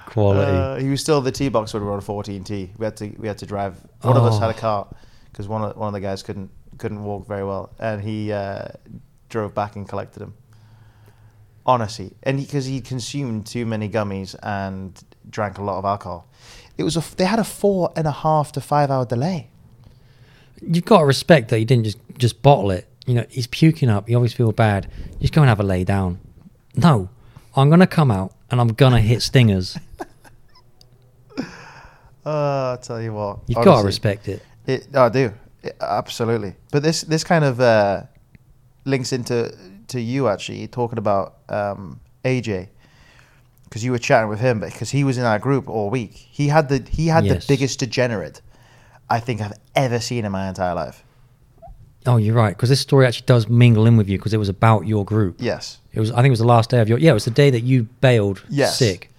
Quality. 0.05 0.51
Uh, 0.51 0.75
he 0.79 0.89
was 0.89 1.01
still 1.01 1.17
at 1.19 1.23
the 1.23 1.31
tee 1.31 1.49
box 1.49 1.73
when 1.73 1.81
we 1.83 1.87
were 1.89 1.95
on 1.95 2.01
14 2.01 2.43
tee. 2.43 2.71
We 2.77 2.85
had 2.85 2.95
to 2.97 3.07
we 3.17 3.27
had 3.27 3.37
to 3.39 3.45
drive. 3.47 3.77
One 4.01 4.15
of 4.17 4.23
us 4.23 4.37
had 4.39 4.49
a 4.49 4.53
Oh. 4.53 4.57
cart 4.59 4.95
because 5.31 5.47
one 5.47 5.63
of, 5.63 5.75
one 5.75 5.87
of 5.87 5.93
the 5.93 5.99
guys 6.01 6.21
couldn't 6.21 6.51
couldn't 6.77 7.03
walk 7.03 7.25
very 7.27 7.43
well, 7.43 7.71
and 7.79 8.01
he 8.01 8.31
uh, 8.31 8.67
drove 9.29 9.55
back 9.55 9.75
and 9.75 9.87
collected 9.89 10.21
him. 10.21 10.33
Honestly, 11.65 12.11
and 12.23 12.37
because 12.37 12.65
he, 12.65 12.81
consumed 12.81 13.45
too 13.47 13.65
many 13.65 13.87
gummies 13.89 14.35
and 14.43 15.01
drank 15.29 15.57
a 15.57 15.63
lot 15.63 15.79
of 15.79 15.85
alcohol, 15.85 16.27
it 16.77 16.83
was 16.83 16.97
a, 16.97 17.03
they 17.17 17.25
had 17.25 17.39
a 17.39 17.43
four 17.43 17.91
and 17.95 18.07
a 18.07 18.11
half 18.11 18.51
to 18.53 18.61
five 18.61 18.89
hour 18.91 19.05
delay. 19.05 19.49
You've 20.61 20.85
got 20.85 20.99
to 20.99 21.05
respect 21.05 21.49
that 21.49 21.57
he 21.57 21.65
didn't 21.65 21.83
just 21.85 21.97
just 22.17 22.41
bottle 22.41 22.71
it. 22.71 22.87
You 23.05 23.15
know, 23.15 23.25
he's 23.29 23.47
puking 23.47 23.89
up. 23.89 24.09
You 24.09 24.15
always 24.15 24.33
feel 24.33 24.51
bad. 24.51 24.89
Just 25.19 25.33
go 25.33 25.41
and 25.41 25.49
have 25.49 25.59
a 25.59 25.63
lay 25.63 25.83
down. 25.83 26.19
No, 26.75 27.09
I'm 27.55 27.69
gonna 27.69 27.87
come 27.87 28.09
out 28.11 28.33
and 28.49 28.61
I'm 28.61 28.69
gonna 28.69 29.01
hit 29.01 29.21
stingers. 29.21 29.77
Uh, 32.25 32.77
I 32.77 32.81
tell 32.81 33.01
you 33.01 33.13
what, 33.13 33.39
You've 33.47 33.63
got 33.65 33.81
to 33.81 33.85
respect 33.85 34.29
it. 34.29 34.41
It, 34.65 34.95
I 34.95 35.09
do, 35.09 35.33
It- 35.61 35.75
absolutely. 35.81 36.55
But 36.71 36.81
this 36.81 37.01
this 37.01 37.23
kind 37.23 37.43
of 37.43 37.59
uh, 37.59 38.03
links 38.85 39.11
into 39.11 39.53
to 39.89 39.99
you 39.99 40.29
actually 40.29 40.67
talking 40.67 40.97
about 40.97 41.39
um, 41.49 41.99
AJ 42.23 42.69
because 43.73 43.83
you 43.83 43.89
were 43.91 43.97
chatting 43.97 44.29
with 44.29 44.39
him 44.39 44.59
because 44.59 44.91
he 44.91 45.03
was 45.03 45.17
in 45.17 45.23
our 45.23 45.39
group 45.39 45.67
all 45.67 45.89
week. 45.89 46.11
He 46.13 46.49
had 46.49 46.69
the 46.69 46.85
he 46.91 47.07
had 47.07 47.25
Yes. 47.25 47.43
the 47.47 47.51
biggest 47.53 47.79
degenerate 47.79 48.39
I 49.09 49.19
think 49.19 49.41
I've 49.41 49.53
ever 49.75 49.99
seen 49.99 50.25
in 50.25 50.31
my 50.31 50.47
entire 50.47 50.75
life. 50.75 51.03
Oh, 52.05 52.17
you're 52.17 52.35
right. 52.35 52.55
Because 52.55 52.69
this 52.69 52.81
story 52.81 53.07
actually 53.07 53.25
does 53.25 53.49
mingle 53.49 53.87
in 53.87 53.97
with 53.97 54.07
you 54.07 54.19
because 54.19 54.31
it 54.31 54.37
was 54.37 54.47
about 54.49 54.85
your 54.85 55.03
group. 55.03 55.37
Yes, 55.39 55.79
It 55.91 55.99
was. 55.99 56.11
I 56.11 56.17
think 56.17 56.27
it 56.27 56.29
was 56.31 56.39
the 56.39 56.45
last 56.45 56.69
day 56.69 56.81
of 56.81 56.87
your. 56.87 56.99
Yeah, 56.99 57.11
it 57.11 57.15
was 57.15 57.25
the 57.25 57.31
day 57.31 57.49
that 57.49 57.61
you 57.61 57.83
bailed 57.99 58.43
Yes. 58.47 58.77
sick. 58.77 59.09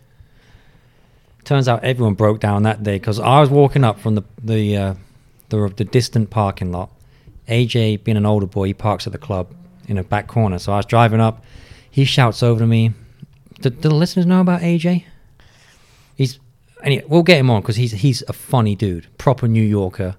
Turns 1.43 1.67
out 1.67 1.83
everyone 1.83 2.15
broke 2.15 2.39
down 2.39 2.63
that 2.63 2.85
day 2.85 2.95
because 3.01 3.19
I 3.19 3.41
was 3.41 3.51
walking 3.51 3.83
up 3.83 3.99
from 3.99 4.15
the 4.15 4.23
the, 4.41 4.77
uh, 4.77 4.95
the 5.49 5.73
the 5.77 5.85
distant 5.85 6.31
parking 6.31 6.71
lot. 6.71 6.91
AJ, 7.49 8.05
being 8.05 8.17
an 8.17 8.25
older 8.25 8.47
boy, 8.47 8.67
he 8.69 8.75
parks 8.75 9.05
at 9.09 9.13
the 9.13 9.19
club 9.19 9.49
in 9.89 9.99
a 9.99 10.05
back 10.05 10.29
corner. 10.29 10.59
So 10.61 10.73
I 10.73 10.77
was 10.77 10.87
driving 10.87 11.21
up. 11.21 11.43
He 11.91 12.05
shouts 12.05 12.41
over 12.43 12.61
to 12.61 12.67
me. 12.69 12.93
Do, 13.61 13.71
do 13.71 13.89
the 13.89 13.95
listeners 13.95 14.27
know 14.27 14.41
about 14.41 14.61
AJ? 14.61 15.05
He's. 16.17 16.39
Anyway, 16.83 17.05
we'll 17.09 17.23
get 17.23 17.39
him 17.39 17.51
on 17.51 17.63
because 17.63 17.77
he's 17.77 17.93
he's 17.93 18.23
a 18.29 18.33
funny 18.33 18.75
dude, 18.77 19.07
proper 19.19 19.49
New 19.49 19.63
Yorker. 19.63 20.17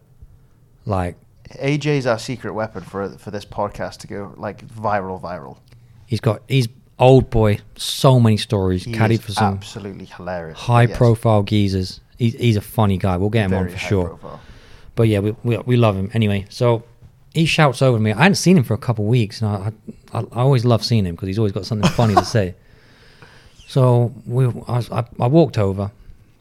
Like 0.86 1.16
AJ's 1.60 2.06
our 2.08 2.18
secret 2.20 2.54
weapon 2.54 2.82
for 2.84 3.10
for 3.18 3.32
this 3.32 3.46
podcast 3.46 3.98
to 4.00 4.08
go 4.08 4.34
like 4.38 4.66
viral, 4.68 5.22
viral. 5.22 5.58
he's 6.08 6.20
got 6.20 6.42
he's 6.48 6.68
old 6.98 7.30
boy, 7.30 7.60
so 7.76 8.20
many 8.20 8.38
stories. 8.38 8.84
He 8.84 8.94
caddied 8.94 9.20
for 9.22 9.32
some 9.32 9.56
absolutely 9.56 10.06
hilarious. 10.06 10.58
high 10.58 10.84
Yes. 10.84 10.98
profile 10.98 11.44
geezers. 11.44 12.00
He's, 12.18 12.34
he's 12.36 12.56
a 12.56 12.62
funny 12.62 12.98
guy. 12.98 13.18
We'll 13.18 13.30
get 13.30 13.46
him 13.46 13.54
on 13.54 13.68
for 13.70 13.78
sure. 13.78 14.08
profile. 14.10 14.40
But 14.96 15.04
yeah, 15.10 15.20
we, 15.20 15.36
we 15.44 15.58
we 15.60 15.76
love 15.78 15.96
him 15.96 16.10
anyway. 16.14 16.46
So 16.50 16.84
he 17.34 17.46
shouts 17.46 17.82
over 17.82 17.98
to 17.98 18.02
me. 18.04 18.12
I 18.14 18.24
hadn't 18.24 18.36
seen 18.36 18.58
him 18.58 18.64
for 18.64 18.74
a 18.74 18.78
couple 18.80 19.06
of 19.06 19.10
weeks, 19.10 19.42
and 19.42 19.50
I 19.52 19.72
I, 20.18 20.22
I 20.22 20.42
always 20.42 20.66
love 20.66 20.84
seeing 20.84 21.06
him 21.06 21.14
because 21.16 21.28
he's 21.28 21.38
always 21.38 21.52
got 21.54 21.66
something 21.66 21.90
funny 21.92 22.16
to 22.16 22.26
say. 22.38 22.56
So 23.68 24.14
we 24.26 24.46
I, 24.68 25.06
I, 25.20 25.28
walked 25.28 25.58
over 25.58 25.92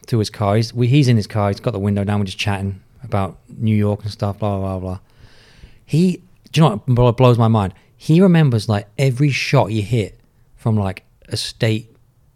to 0.07 0.19
his 0.19 0.29
car. 0.29 0.55
He's 0.55 0.73
we, 0.73 0.87
he's 0.87 1.07
in 1.07 1.17
his 1.17 1.27
car. 1.27 1.49
He's 1.49 1.59
got 1.59 1.71
the 1.71 1.79
window 1.79 2.03
down. 2.03 2.19
We're 2.19 2.25
just 2.25 2.37
chatting 2.37 2.81
about 3.03 3.37
New 3.57 3.75
York 3.75 4.03
and 4.03 4.11
stuff. 4.11 4.39
Blah 4.39 4.59
blah 4.59 4.79
blah 4.79 4.79
blah. 4.79 4.99
He, 5.85 6.23
do 6.51 6.61
you 6.61 6.69
know 6.69 6.81
what 6.85 7.17
blows 7.17 7.37
my 7.37 7.47
mind? 7.47 7.73
He 7.97 8.21
remembers 8.21 8.67
like 8.67 8.87
every 8.97 9.29
shot 9.29 9.67
he 9.67 9.81
hit 9.81 10.19
from 10.55 10.75
like 10.75 11.03
a 11.29 11.37
state 11.37 11.95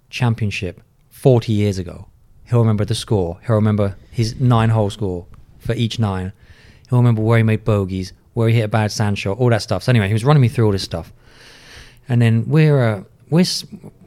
championship 0.10 0.82
40 1.10 1.52
years 1.54 1.78
ago. 1.78 2.08
He'll 2.46 2.60
remember 2.60 2.86
the 2.86 2.96
score. 2.96 3.40
He'll 3.46 3.56
remember 3.56 3.96
his 4.12 4.40
nine 4.40 4.70
hole 4.70 4.90
score 4.90 5.28
for 5.60 5.74
each 5.74 6.00
nine. 6.00 6.32
He'll 6.90 7.00
remember 7.00 7.22
where 7.22 7.38
he 7.38 7.44
made 7.44 7.64
bogeys, 7.64 8.14
where 8.34 8.50
he 8.50 8.56
hit 8.56 8.64
a 8.64 8.68
bad 8.68 8.92
sand 8.92 9.20
shot, 9.20 9.38
all 9.38 9.50
that 9.50 9.62
stuff. 9.62 9.84
So 9.84 9.92
anyway, 9.92 10.08
he 10.08 10.14
was 10.14 10.26
running 10.26 10.42
me 10.42 10.48
through 10.48 10.66
all 10.66 10.72
this 10.72 10.84
stuff. 10.84 11.14
And 12.08 12.22
then 12.22 12.46
we're, 12.48 12.84
uh, 12.84 13.04
we're, 13.30 13.46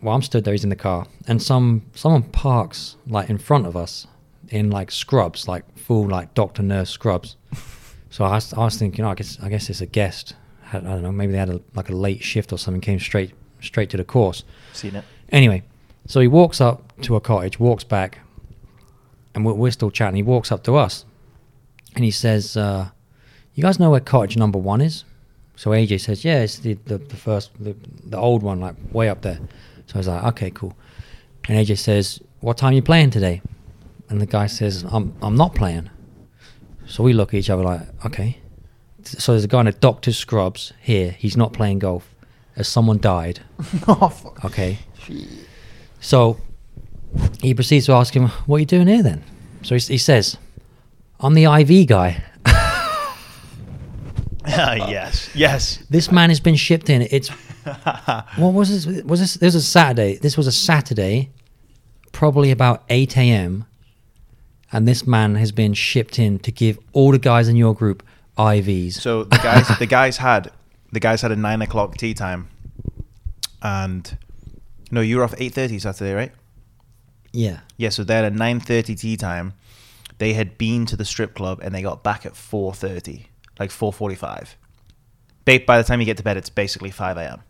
well, 0.03 0.15
I'm 0.15 0.23
stood 0.23 0.45
there, 0.45 0.53
he's 0.53 0.65
in 0.65 0.71
the 0.71 0.77
car, 0.77 1.07
and 1.27 1.43
some, 1.43 1.83
someone 1.95 2.23
parks 2.25 2.97
like 3.07 3.31
in 3.31 3.39
front 3.39 3.67
of 3.67 3.77
us 3.77 4.07
in 4.49 4.71
like 4.71 4.91
scrubs, 4.91 5.49
like 5.49 5.65
full 5.79 6.09
like 6.09 6.35
doctor 6.35 6.63
nurse 6.63 6.91
scrubs. 6.91 7.37
So 8.11 8.25
I 8.25 8.33
was, 8.33 8.53
I 8.53 8.59
was 8.59 8.77
thinking, 8.77 9.05
oh, 9.05 9.11
I 9.11 9.15
guess, 9.15 9.39
I 9.43 9.49
guess 9.49 9.71
it's 9.71 9.81
a 9.81 9.87
guest. 9.87 10.35
I 10.73 10.81
don't 10.81 11.03
know, 11.03 11.13
maybe 11.13 11.33
they 11.33 11.39
had 11.39 11.51
a, 11.51 11.61
like 11.75 11.89
a 11.89 11.95
late 11.95 12.23
shift 12.23 12.53
or 12.53 12.59
something, 12.59 12.81
came 12.81 12.99
straight, 12.99 13.33
straight 13.61 13.91
to 13.91 13.97
the 13.97 14.05
course. 14.05 14.45
Seen 14.73 14.97
it. 14.97 15.05
Anyway, 15.31 15.63
so 16.07 16.21
he 16.21 16.29
walks 16.29 16.61
up 16.61 17.01
to 17.03 17.17
a 17.17 17.21
cottage, 17.21 17.59
walks 17.59 17.85
back, 17.85 18.19
and 19.35 19.45
we're, 19.45 19.55
we're 19.55 19.71
still 19.71 19.91
chatting. 19.91 20.17
He 20.17 20.23
walks 20.23 20.53
up 20.53 20.63
to 20.65 20.77
us, 20.77 21.05
and 21.95 22.05
he 22.05 22.11
says, 22.11 22.57
uh, 22.57 22.91
"You 23.55 23.63
guys 23.63 23.79
know 23.79 23.91
where 23.91 24.01
cottage 24.01 24.37
number 24.37 24.59
one 24.59 24.81
is?" 24.81 25.05
So 25.57 25.71
AJ 25.71 26.01
says, 26.01 26.25
"Yeah, 26.25 26.41
it's 26.43 26.59
the 26.59 26.75
the, 26.87 26.99
the 26.99 27.17
first, 27.17 27.51
the, 27.61 27.77
the 28.05 28.19
old 28.19 28.43
one, 28.43 28.61
like 28.61 28.75
way 28.93 29.09
up 29.09 29.23
there." 29.23 29.39
So 29.87 29.95
I 29.95 29.99
was 29.99 30.09
like, 30.09 30.25
"Okay, 30.25 30.51
cool." 30.51 30.77
And 31.49 31.59
AJ 31.59 31.79
says, 31.79 32.21
"What 32.41 32.57
time 32.57 32.73
you 32.73 32.83
playing 32.83 33.11
today?" 33.11 33.43
And 34.09 34.21
the 34.21 34.27
guy 34.27 34.47
says, 34.47 34.85
"I'm 34.89 35.15
I'm 35.23 35.37
not 35.37 35.55
playing." 35.55 35.91
So 36.87 37.03
we 37.03 37.13
look 37.13 37.29
at 37.35 37.35
each 37.35 37.51
other 37.51 37.63
like, 37.63 37.83
"Okay." 38.07 38.39
So 39.05 39.33
there's 39.33 39.45
a 39.45 39.49
guy 39.49 39.61
in 39.61 39.67
a 39.67 39.73
doctor's 39.73 40.17
scrubs 40.17 40.73
here. 40.81 41.11
He's 41.19 41.37
not 41.37 41.53
playing 41.53 41.81
golf. 41.81 42.09
As 42.55 42.69
someone 42.69 42.99
died. 42.99 43.41
oh, 43.89 44.09
fuck. 44.09 44.45
Okay. 44.45 44.79
So 46.01 46.39
he 47.41 47.55
proceeds 47.55 47.87
to 47.87 47.93
ask 47.93 48.15
him, 48.15 48.29
"What 48.47 48.57
are 48.57 48.61
you 48.61 48.67
doing 48.67 48.89
here 48.89 49.03
then?" 49.03 49.25
So 49.63 49.75
he, 49.75 49.81
he 49.81 49.99
says, 49.99 50.37
"I'm 51.21 51.35
the 51.35 51.45
IV 51.45 51.87
guy. 51.89 52.23
yes, 54.47 55.31
yes. 55.35 55.85
This 55.89 56.11
man 56.11 56.31
has 56.31 56.41
been 56.41 56.57
shipped 56.57 56.91
in. 56.91 57.03
It's 57.03 57.29
what 58.37 58.53
was 58.53 58.69
this? 58.69 59.05
Was 59.05 59.21
this? 59.21 59.35
This 59.35 59.55
was 59.55 59.65
a 59.65 59.67
Saturday. 59.67 60.17
This 60.17 60.37
was 60.37 60.47
a 60.47 60.53
Saturday, 60.53 61.31
probably 62.13 62.51
about 62.51 62.85
eight 62.89 63.17
a.m. 63.17 63.67
And 64.73 64.89
this 64.89 65.07
man 65.07 65.35
has 65.35 65.53
been 65.53 65.75
shipped 65.75 66.19
in 66.19 66.39
to 66.41 66.51
give 66.51 66.79
all 66.93 67.13
the 67.13 67.19
guys 67.19 67.47
in 67.47 67.57
your 67.57 67.75
group 67.75 68.03
IVs. 68.39 68.95
So 68.95 69.25
the 69.25 69.37
guys, 69.37 69.69
the 69.79 69.87
guys 69.87 70.17
had 70.17 70.51
the 70.91 71.01
guys 71.01 71.21
had 71.23 71.31
a 71.31 71.37
nine 71.37 71.61
o'clock 71.61 71.97
tea 71.97 72.15
time 72.15 72.49
and 73.63 74.19
no, 74.91 75.01
you 75.01 75.17
were 75.19 75.25
off 75.25 75.35
eight 75.39 75.55
thirty 75.55 75.79
Saturday, 75.79 76.13
right? 76.13 76.33
Yeah. 77.33 77.61
Yeah, 77.77 77.89
so 77.89 78.05
they 78.05 78.15
had 78.15 78.25
a 78.25 78.31
nine 78.31 78.61
thirty 78.61 78.95
tea 78.95 79.17
time. 79.17 79.55
They 80.19 80.35
had 80.35 80.59
been 80.59 80.87
to 80.87 80.97
the 80.97 81.05
strip 81.05 81.35
club 81.35 81.61
and 81.63 81.75
they 81.75 81.83
got 81.83 82.03
back 82.03 82.27
at 82.27 82.37
four 82.37 82.75
thirty, 82.75 83.27
like 83.59 83.71
four 83.71 83.93
forty 83.93 84.15
five. 84.17 84.57
By 85.45 85.59
the 85.79 85.85
time 85.85 86.01
you 86.01 86.07
get 86.07 86.17
to 86.19 86.23
bed, 86.23 86.37
it's 86.37 86.51
basically 86.51 86.91
five 86.91 87.17
a.m. 87.17 87.41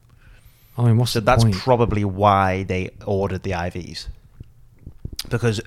I 0.79 0.85
mean, 0.87 0.97
what's 0.97 1.13
So 1.13 1.21
that's 1.21 1.45
point? 1.45 1.57
probably 1.57 2.05
why 2.05 2.63
they 2.63 2.91
ordered 3.05 3.43
the 3.43 3.51
IVs, 3.51 4.07
because 5.29 5.61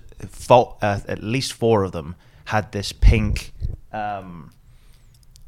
uh, 0.49 0.99
at 1.07 1.23
least 1.23 1.53
four 1.53 1.83
of 1.83 1.91
them 1.91 2.15
had 2.45 2.71
this 2.71 2.91
pink, 2.91 3.53
um, 3.93 4.51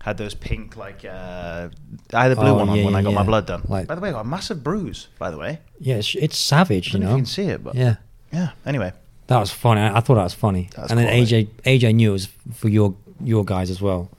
had 0.01 0.17
those 0.17 0.35
pink 0.35 0.77
like 0.77 1.03
uh, 1.05 1.69
I 2.13 2.23
had 2.23 2.29
the 2.31 2.35
blue 2.35 2.49
Oh, 2.51 2.55
one 2.55 2.69
on 2.69 2.77
yeah, 2.77 2.85
when 2.85 2.95
I 2.95 2.99
yeah, 2.99 3.03
got 3.05 3.13
my 3.13 3.23
blood 3.23 3.47
done. 3.47 3.63
Like- 3.67 3.87
by 3.87 3.95
the 3.95 4.01
way, 4.01 4.09
I 4.09 4.11
got 4.13 4.21
a 4.21 4.23
massive 4.25 4.63
bruise. 4.63 5.07
By 5.17 5.31
the 5.31 5.37
way, 5.37 5.59
yeah, 5.79 5.95
it's, 5.95 6.13
it's 6.15 6.37
savage, 6.37 6.89
I 6.93 6.97
you 6.97 6.99
don't 6.99 7.01
know 7.01 7.07
know. 7.07 7.15
if 7.15 7.17
you 7.17 7.23
can 7.23 7.25
see 7.25 7.43
it, 7.51 7.63
but 7.63 7.73
Yeah. 7.75 7.95
yeah. 8.31 8.51
Anyway, 8.65 8.93
That 9.27 9.39
was 9.39 9.51
funny. 9.51 9.81
I, 9.81 9.97
I 9.97 9.99
thought 10.01 10.15
that 10.15 10.23
was 10.23 10.33
funny. 10.35 10.69
That's 10.75 10.91
and 10.91 10.99
then. 10.99 11.07
AJ 11.07 11.47
AJ 11.65 11.95
knew 11.95 12.11
it 12.11 12.13
was 12.13 12.27
for 12.53 12.69
your 12.69 12.95
your 13.23 13.43
guys 13.43 13.71
as 13.71 13.81
well. 13.81 14.11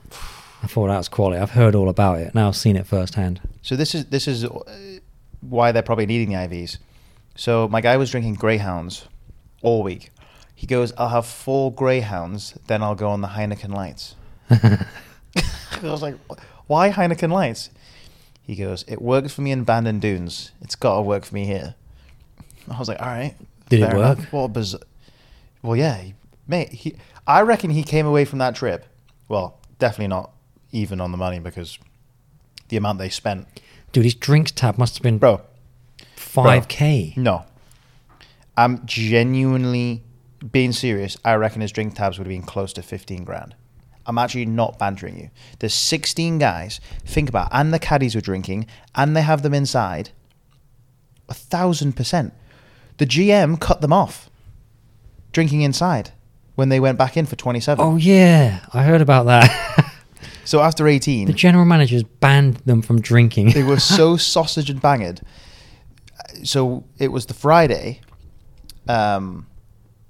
I 0.61 0.67
thought 0.67 0.87
that 0.87 0.97
was 0.97 1.07
quality. 1.07 1.39
I've 1.39 1.51
heard 1.51 1.75
all 1.75 1.89
about 1.89 2.19
it. 2.19 2.35
Now 2.35 2.49
I've 2.49 2.55
seen 2.55 2.75
it 2.75 2.85
firsthand. 2.85 3.41
So 3.61 3.75
this 3.75 3.95
is 3.95 4.05
this 4.05 4.27
is 4.27 4.43
uh, 4.43 4.99
why 5.41 5.71
they're 5.71 5.83
probably 5.83 6.05
needing 6.05 6.29
the 6.29 6.35
IVs. 6.35 6.77
So 7.35 7.67
my 7.69 7.81
guy 7.81 7.95
was 7.97 8.11
drinking 8.11 8.35
Greyhounds 8.35 9.07
all 9.61 9.83
week. 9.83 10.09
He 10.53 10.67
goes, 10.67 10.91
"I'll 10.97 11.09
have 11.09 11.25
four 11.25 11.71
Greyhounds, 11.73 12.57
then 12.67 12.83
I'll 12.83 12.95
go 12.95 13.09
on 13.09 13.21
the 13.21 13.29
Heineken 13.29 13.73
Lights." 13.73 14.15
I 14.49 14.85
was 15.81 16.01
like, 16.01 16.15
"Why 16.67 16.89
Heineken 16.89 17.31
Lights?" 17.31 17.69
He 18.41 18.55
goes, 18.55 18.83
"It 18.87 19.01
works 19.01 19.33
for 19.33 19.41
me 19.41 19.51
in 19.51 19.63
Bandon 19.63 19.99
Dunes. 19.99 20.51
It's 20.61 20.75
got 20.75 20.97
to 20.97 21.01
work 21.01 21.23
for 21.23 21.35
me 21.35 21.45
here." 21.45 21.75
I 22.69 22.77
was 22.77 22.89
like, 22.89 23.01
"All 23.01 23.07
right." 23.07 23.35
Did 23.69 23.81
it 23.81 23.93
work? 23.93 24.17
enough. 24.17 24.33
What 24.33 24.57
a 24.57 24.79
Well, 25.61 25.75
yeah, 25.75 25.97
he, 25.97 26.15
mate. 26.47 26.69
He, 26.69 26.95
I 27.27 27.41
reckon 27.41 27.69
he 27.69 27.83
came 27.83 28.07
away 28.07 28.25
from 28.25 28.39
that 28.39 28.55
trip. 28.55 28.85
Well, 29.27 29.59
definitely 29.77 30.07
not 30.07 30.31
even 30.71 31.01
on 31.01 31.11
the 31.11 31.17
money 31.17 31.39
because 31.39 31.77
the 32.69 32.77
amount 32.77 32.99
they 32.99 33.09
spent, 33.09 33.47
Dude, 33.91 34.03
his 34.03 34.15
drinks 34.15 34.51
tab 34.51 34.77
must 34.77 34.95
have 34.95 35.03
been 35.03 35.17
bro. 35.17 35.41
five 36.15 36.67
k. 36.67 37.13
No. 37.17 37.45
I'm 38.55 38.85
genuinely 38.85 40.03
being 40.51 40.73
serious. 40.73 41.17
I 41.25 41.33
reckon 41.35 41.61
his 41.61 41.71
drink 41.71 41.95
tabs 41.95 42.17
would 42.17 42.27
have 42.27 42.31
been 42.31 42.43
close 42.43 42.73
to 42.73 42.81
15 42.81 43.23
grand. 43.23 43.55
I'm 44.05 44.17
actually 44.17 44.45
not 44.45 44.77
bantering 44.79 45.17
you. 45.17 45.29
There's 45.59 45.73
16 45.73 46.39
guys, 46.39 46.79
think 47.05 47.29
about 47.29 47.47
it, 47.47 47.51
and 47.53 47.73
the 47.73 47.79
caddies 47.79 48.15
were 48.15 48.21
drinking, 48.21 48.65
and 48.95 49.15
they 49.15 49.21
have 49.21 49.43
them 49.43 49.53
inside. 49.53 50.09
A 51.29 51.33
thousand 51.33 51.93
percent. 51.95 52.33
The 52.97 53.05
GM 53.05 53.59
cut 53.59 53.81
them 53.81 53.93
off 53.93 54.29
drinking 55.31 55.61
inside 55.61 56.11
when 56.55 56.69
they 56.69 56.79
went 56.79 56.97
back 56.97 57.15
in 57.15 57.25
for 57.25 57.35
27. 57.35 57.83
Oh 57.85 57.97
yeah, 57.97 58.65
I 58.73 58.83
heard 58.83 59.01
about 59.01 59.25
that. 59.27 59.85
So 60.49 60.61
after 60.61 60.87
18, 60.87 61.27
the 61.27 61.33
general 61.33 61.63
managers 61.63 62.01
banned 62.01 62.55
them 62.65 62.81
from 62.81 63.01
drinking. 63.01 63.51
they 63.51 63.61
were 63.61 63.79
so 63.79 64.17
sausage 64.33 64.71
and 64.71 64.81
banged. 64.81 65.21
So 66.43 66.85
it 66.97 67.09
was 67.11 67.27
the 67.27 67.35
Friday. 67.35 68.01
Um, 68.87 69.45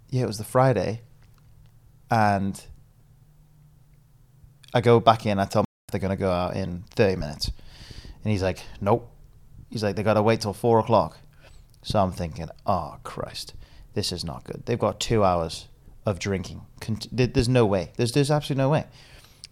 yeah, 0.10 0.24
it 0.24 0.28
was 0.28 0.38
the 0.38 0.46
Friday, 0.46 1.02
and 2.10 2.64
I 4.74 4.80
go 4.80 5.02
back 5.02 5.26
in. 5.26 5.40
I 5.40 5.44
tell 5.46 5.64
them 5.64 5.66
they're 5.92 6.00
gonna 6.00 6.16
go 6.16 6.32
out 6.32 6.56
in 6.56 6.86
thirty 6.92 7.18
minutes, 7.18 7.52
and 8.24 8.32
he's 8.32 8.42
like, 8.42 8.60
"Nope." 8.80 9.12
He's 9.70 9.84
like, 9.84 9.98
"They 9.98 10.04
gotta 10.04 10.22
wait 10.22 10.40
till 10.40 10.54
four 10.54 10.80
o'clock." 10.80 11.18
So 11.82 12.00
I'm 12.02 12.14
thinking, 12.14 12.48
"Oh 12.66 12.96
Christ, 13.04 13.56
this 13.94 14.14
is 14.14 14.24
not 14.24 14.46
good." 14.46 14.64
They've 14.66 14.80
got 14.80 15.02
two 15.02 15.26
hours 15.26 15.68
of 16.06 16.18
drinking. 16.18 16.62
There- 17.12 17.28
There's 17.28 17.50
no 17.50 17.66
way. 17.66 17.92
There's 17.98 18.14
there's 18.14 18.32
absolutely 18.32 18.64
no 18.64 18.70
way. 18.70 18.86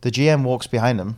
The 0.01 0.11
GM 0.11 0.43
walks 0.43 0.67
behind 0.67 0.99
him. 0.99 1.17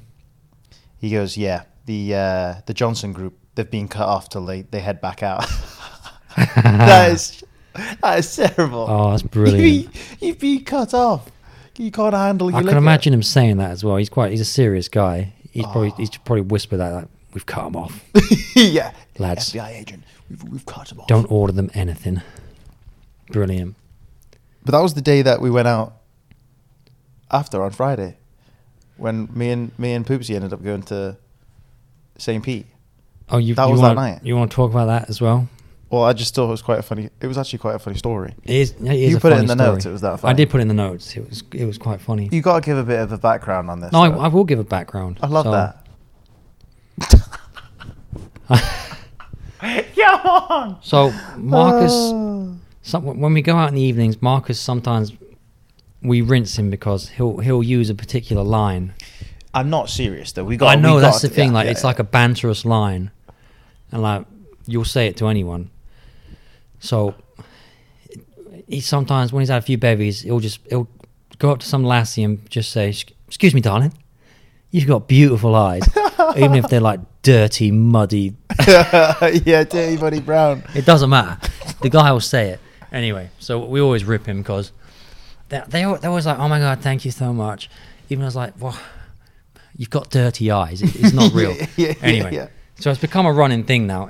He 0.98 1.12
goes, 1.12 1.38
"Yeah, 1.38 1.64
the 1.86 2.16
uh, 2.16 2.56
the 2.66 2.74
Johnson 2.74 3.14
group 3.14 3.38
they've 3.56 3.70
been 3.70 3.88
cut 3.88 4.08
off 4.08 4.30
till 4.30 4.46
they, 4.46 4.62
they 4.62 4.80
head 4.80 5.02
back 5.02 5.24
out." 5.24 5.46
that 6.56 7.12
is 7.12 7.44
that 8.02 8.20
is 8.20 8.36
terrible. 8.36 8.86
Oh, 8.90 9.12
that's 9.12 9.24
brilliant. 9.24 9.96
you've 10.20 10.40
been 10.40 10.64
cut 10.64 10.94
off. 10.94 11.30
You 11.78 11.92
can't 11.92 12.14
handle 12.14 12.54
I 12.54 12.62
can 12.62 12.76
imagine 12.76 13.14
him 13.14 13.24
saying 13.24 13.56
that 13.58 13.72
as 13.72 13.86
well. 13.86 13.96
He's 13.96 14.10
quite. 14.10 14.32
He's 14.32 14.42
a 14.42 14.46
serious 14.46 14.90
guy. 14.90 15.34
He's 15.52 15.64
probably. 15.64 15.92
Oh. 15.92 15.96
He's 15.98 16.10
probably 16.10 16.42
whispered 16.42 16.78
that. 16.78 16.94
Like, 16.94 17.08
We've 17.34 17.46
cut 17.46 17.68
him 17.68 17.76
off. 17.76 18.04
yeah, 18.56 18.92
Lads. 19.18 19.54
FBI 19.54 19.70
agent. 19.70 20.04
We've, 20.30 20.44
we've 20.44 20.66
cut 20.66 20.92
him 20.92 21.00
off. 21.00 21.08
Don't 21.08 21.32
order 21.32 21.54
them 21.54 21.70
anything. 21.74 22.22
Brilliant. 23.32 23.76
But 24.66 24.72
that 24.72 24.82
was 24.82 24.94
the 24.96 25.02
day 25.02 25.22
that 25.22 25.40
we 25.40 25.50
went 25.50 25.68
out 25.68 25.94
after 27.32 27.64
on 27.64 27.72
Friday, 27.72 28.18
when 29.00 29.30
me 29.34 29.50
and 29.52 29.72
me 29.80 29.94
and 29.94 30.06
Poopsie 30.06 30.36
ended 30.36 30.54
up 30.54 30.64
going 30.64 30.84
to 30.84 31.18
St. 32.18 32.44
Pete. 32.44 32.66
Oh, 33.30 33.38
you. 33.38 33.56
That 33.56 33.66
you 33.66 33.72
was 33.72 33.82
that 33.82 33.96
wanna, 33.96 34.12
night. 34.14 34.20
You 34.24 34.36
want 34.36 34.52
to 34.52 34.56
talk 34.56 34.72
about 34.72 34.86
that 34.88 35.10
as 35.10 35.22
well? 35.22 35.48
Well, 35.90 36.04
I 36.04 36.14
just 36.14 36.36
thought 36.36 36.46
it 36.46 36.52
was 36.52 36.62
quite 36.62 36.80
a 36.80 36.84
funny. 36.84 37.10
It 37.20 37.28
was 37.28 37.38
actually 37.38 37.60
quite 37.60 37.76
a 37.76 37.80
funny 37.80 37.98
story. 37.98 38.34
It 38.44 38.56
is. 38.56 38.72
It 38.72 38.86
is 38.94 39.12
You 39.14 39.20
put 39.20 39.34
it 39.34 39.40
in 39.40 39.48
the 39.48 39.56
story. 39.56 39.70
notes, 39.72 39.86
it 39.88 39.92
was 39.92 40.02
that 40.02 40.24
I 40.24 40.34
did 40.34 40.50
put 40.50 40.60
it 40.60 40.64
in 40.64 40.68
the 40.68 40.74
notes. 40.76 41.16
It 41.16 41.28
was. 41.28 41.44
It 41.54 41.66
was 41.66 41.78
quite 41.78 42.00
funny. 42.02 42.30
You 42.32 42.42
got 42.42 42.62
to 42.62 42.66
give 42.66 42.78
a 42.78 42.84
bit 42.84 43.00
of 43.00 43.12
a 43.12 43.18
background 43.18 43.70
on 43.72 43.80
this. 43.80 43.92
no, 43.92 44.02
I. 44.02 44.10
I 44.10 44.28
will 44.28 44.44
give 44.44 44.60
a 44.60 44.64
background. 44.64 45.20
I 45.22 45.28
love 45.28 45.46
So- 45.46 45.52
that. 45.52 45.86
Come 49.60 50.26
on. 50.26 50.78
So 50.82 51.12
Marcus, 51.38 51.94
some, 52.82 53.04
when 53.20 53.34
we 53.34 53.42
go 53.42 53.56
out 53.56 53.70
in 53.70 53.76
the 53.76 53.82
evenings, 53.82 54.22
Marcus 54.22 54.60
sometimes 54.60 55.12
we 56.02 56.22
rinse 56.22 56.58
him 56.58 56.70
because 56.70 57.10
he'll 57.10 57.38
he'll 57.38 57.64
use 57.64 57.90
a 57.90 57.96
particular 57.96 58.44
line. 58.44 58.94
I'm 59.54 59.70
not 59.70 59.90
serious 59.90 60.32
though. 60.32 60.44
We 60.44 60.58
got. 60.58 60.78
I 60.78 60.80
know 60.80 61.00
that's 61.00 61.22
got 61.22 61.30
the 61.30 61.36
thing. 61.36 61.50
yeah, 61.50 61.56
like 61.56 61.66
yeah, 61.66 61.72
it's 61.72 61.82
yeah. 61.82 61.88
like 61.88 62.00
a 62.00 62.04
banterous 62.04 62.66
line, 62.66 63.12
and 63.92 64.02
like 64.02 64.26
you'll 64.66 64.86
say 64.86 65.08
it 65.08 65.18
to 65.18 65.28
anyone. 65.28 65.72
So 66.80 67.16
he 68.68 68.80
sometimes 68.82 69.34
when 69.34 69.42
he's 69.42 69.50
had 69.50 69.58
a 69.58 69.66
few 69.66 69.78
bevies, 69.78 70.22
he'll 70.22 70.40
just 70.40 70.60
he'll 70.70 70.88
go 71.40 71.52
up 71.52 71.60
to 71.60 71.66
some 71.66 71.84
lassie 71.84 72.24
and 72.24 72.50
just 72.50 72.72
say, 72.72 72.90
"Excuse 73.28 73.54
me, 73.54 73.62
darling, 73.62 73.94
you've 74.72 74.88
got 74.88 75.08
beautiful 75.08 75.56
eyes," 75.56 75.84
even 76.38 76.56
if 76.56 76.68
they're 76.70 76.80
like 76.80 77.00
dirty, 77.22 77.72
muddy. 77.72 78.36
yeah, 78.68 79.64
Dirty 79.64 79.98
Buddy 79.98 80.20
Brown. 80.22 80.64
It 80.76 80.86
doesn't 80.86 81.10
matter. 81.10 81.40
The 81.82 81.90
guy 81.90 82.12
will 82.12 82.20
say 82.20 82.50
it 82.50 82.60
anyway. 82.92 83.30
So 83.40 83.66
we 83.66 83.82
always 83.82 84.04
rip 84.04 84.26
him 84.26 84.42
because 84.42 84.72
they 85.50 85.62
they 85.68 85.84
they're 85.84 86.10
always 86.10 86.26
like, 86.26 86.40
"Oh 86.40 86.48
my 86.48 86.60
god, 86.60 86.80
thank 86.82 87.06
you 87.06 87.12
so 87.12 87.34
much." 87.34 87.70
Even 88.10 88.24
I 88.24 88.28
was 88.28 88.36
like, 88.36 88.54
"Well, 88.60 88.78
you've 89.76 89.90
got 89.90 90.10
dirty 90.10 90.52
eyes. 90.52 90.82
It- 90.82 90.96
It's 90.96 91.14
not 91.14 91.34
real." 91.40 91.54
Yeah, 91.56 91.66
yeah, 91.78 91.94
anyway, 92.02 92.36
yeah. 92.36 92.48
so 92.80 92.90
it's 92.92 93.00
become 93.02 93.26
a 93.26 93.34
running 93.34 93.64
thing 93.64 93.88
now. 93.88 94.10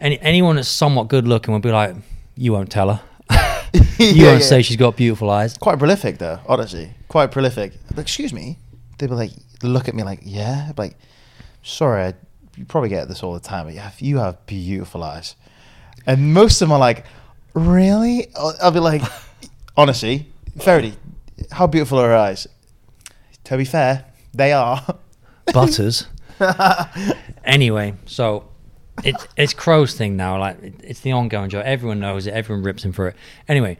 Any 0.00 0.18
anyone 0.20 0.56
that's 0.56 0.68
somewhat 0.68 1.08
good 1.08 1.26
looking 1.28 1.52
will 1.52 1.60
be 1.60 1.70
like, 1.72 1.94
"You 2.36 2.52
won't 2.52 2.70
tell 2.70 2.92
her. 2.92 3.00
you 3.98 4.24
won't 4.24 4.42
say 4.42 4.62
she's 4.62 4.76
got 4.76 4.96
beautiful 4.96 5.30
eyes." 5.30 5.56
Quite 5.58 5.78
prolific 5.78 6.18
though, 6.18 6.40
honestly. 6.48 6.92
Quite 7.08 7.30
prolific. 7.30 7.72
Like, 7.90 8.00
excuse 8.06 8.32
me. 8.32 8.58
They'd 8.98 9.08
be 9.08 9.14
like, 9.16 9.32
look 9.62 9.88
at 9.88 9.94
me 9.94 10.02
like, 10.04 10.20
yeah. 10.22 10.72
Like, 10.76 10.96
sorry, 11.62 12.02
I, 12.04 12.14
you 12.56 12.64
probably 12.64 12.88
get 12.88 13.08
this 13.08 13.22
all 13.22 13.34
the 13.34 13.40
time, 13.40 13.66
but 13.66 13.74
yeah, 13.74 13.90
you 13.98 14.18
have 14.18 14.44
beautiful 14.46 15.02
eyes. 15.02 15.34
And 16.06 16.32
most 16.34 16.60
of 16.62 16.68
them 16.68 16.72
are 16.72 16.78
like, 16.78 17.04
really? 17.54 18.28
I'll 18.36 18.54
I'll 18.62 18.70
be 18.70 18.80
like, 18.80 19.02
honestly, 19.76 20.31
Verity, 20.56 20.94
how 21.50 21.66
beautiful 21.66 21.98
are 21.98 22.08
her 22.08 22.16
eyes? 22.16 22.46
To 23.44 23.56
be 23.56 23.64
fair, 23.64 24.04
they 24.34 24.52
are. 24.52 24.98
Butters. 25.52 26.06
anyway, 27.44 27.94
so 28.06 28.48
it, 29.04 29.16
it's 29.36 29.54
Crow's 29.54 29.94
thing 29.94 30.16
now. 30.16 30.38
Like 30.38 30.58
it's 30.82 31.00
the 31.00 31.12
ongoing 31.12 31.50
joke. 31.50 31.64
Everyone 31.64 32.00
knows 32.00 32.26
it. 32.26 32.34
Everyone 32.34 32.62
rips 32.62 32.84
him 32.84 32.92
for 32.92 33.08
it. 33.08 33.16
Anyway, 33.48 33.78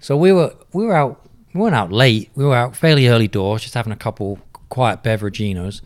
so 0.00 0.16
we 0.16 0.32
were 0.32 0.54
we 0.72 0.84
were 0.84 0.94
out. 0.94 1.20
We 1.52 1.60
weren't 1.60 1.74
out 1.74 1.92
late. 1.92 2.30
We 2.34 2.44
were 2.44 2.56
out 2.56 2.74
fairly 2.74 3.06
early 3.08 3.28
doors, 3.28 3.62
just 3.62 3.74
having 3.74 3.92
a 3.92 3.96
couple 3.96 4.40
quiet 4.68 5.02
beveraginos, 5.02 5.82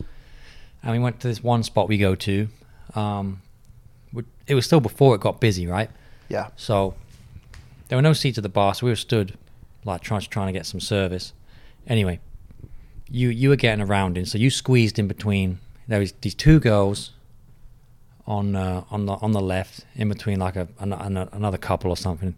and 0.81 0.91
we 0.91 0.99
went 0.99 1.19
to 1.19 1.27
this 1.27 1.43
one 1.43 1.61
spot 1.63 1.87
we 1.87 1.97
go 1.97 2.15
to. 2.15 2.47
Um, 2.95 3.41
it 4.47 4.55
was 4.55 4.65
still 4.65 4.79
before 4.79 5.13
it 5.13 5.21
got 5.21 5.39
busy, 5.39 5.67
right? 5.67 5.91
yeah. 6.27 6.47
So 6.55 6.95
there 7.87 7.97
were 7.97 8.01
no 8.01 8.13
seats 8.13 8.37
at 8.39 8.41
the 8.41 8.49
bar, 8.49 8.73
so 8.73 8.87
we 8.87 8.91
were 8.91 8.95
stood 8.95 9.37
like 9.85 10.01
trying 10.01 10.21
trying 10.21 10.47
to 10.47 10.53
get 10.53 10.65
some 10.65 10.79
service. 10.79 11.33
Anyway, 11.87 12.19
you 13.09 13.29
you 13.29 13.49
were 13.49 13.55
getting 13.55 13.83
around 13.83 14.17
in, 14.17 14.25
so 14.25 14.37
you 14.37 14.49
squeezed 14.49 14.99
in 14.99 15.07
between. 15.07 15.59
There 15.87 15.99
was 15.99 16.13
these 16.21 16.35
two 16.35 16.59
girls 16.59 17.11
on 18.27 18.55
uh, 18.55 18.83
on 18.91 19.05
the 19.05 19.13
on 19.13 19.31
the 19.31 19.41
left, 19.41 19.85
in 19.95 20.09
between 20.09 20.39
like 20.39 20.55
a, 20.55 20.67
an, 20.79 20.93
an, 20.93 21.17
another 21.17 21.57
couple 21.57 21.89
or 21.91 21.97
something. 21.97 22.35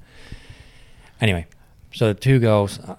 Anyway, 1.20 1.46
so 1.94 2.08
the 2.08 2.14
two 2.20 2.40
girls. 2.40 2.80
Uh, 2.80 2.96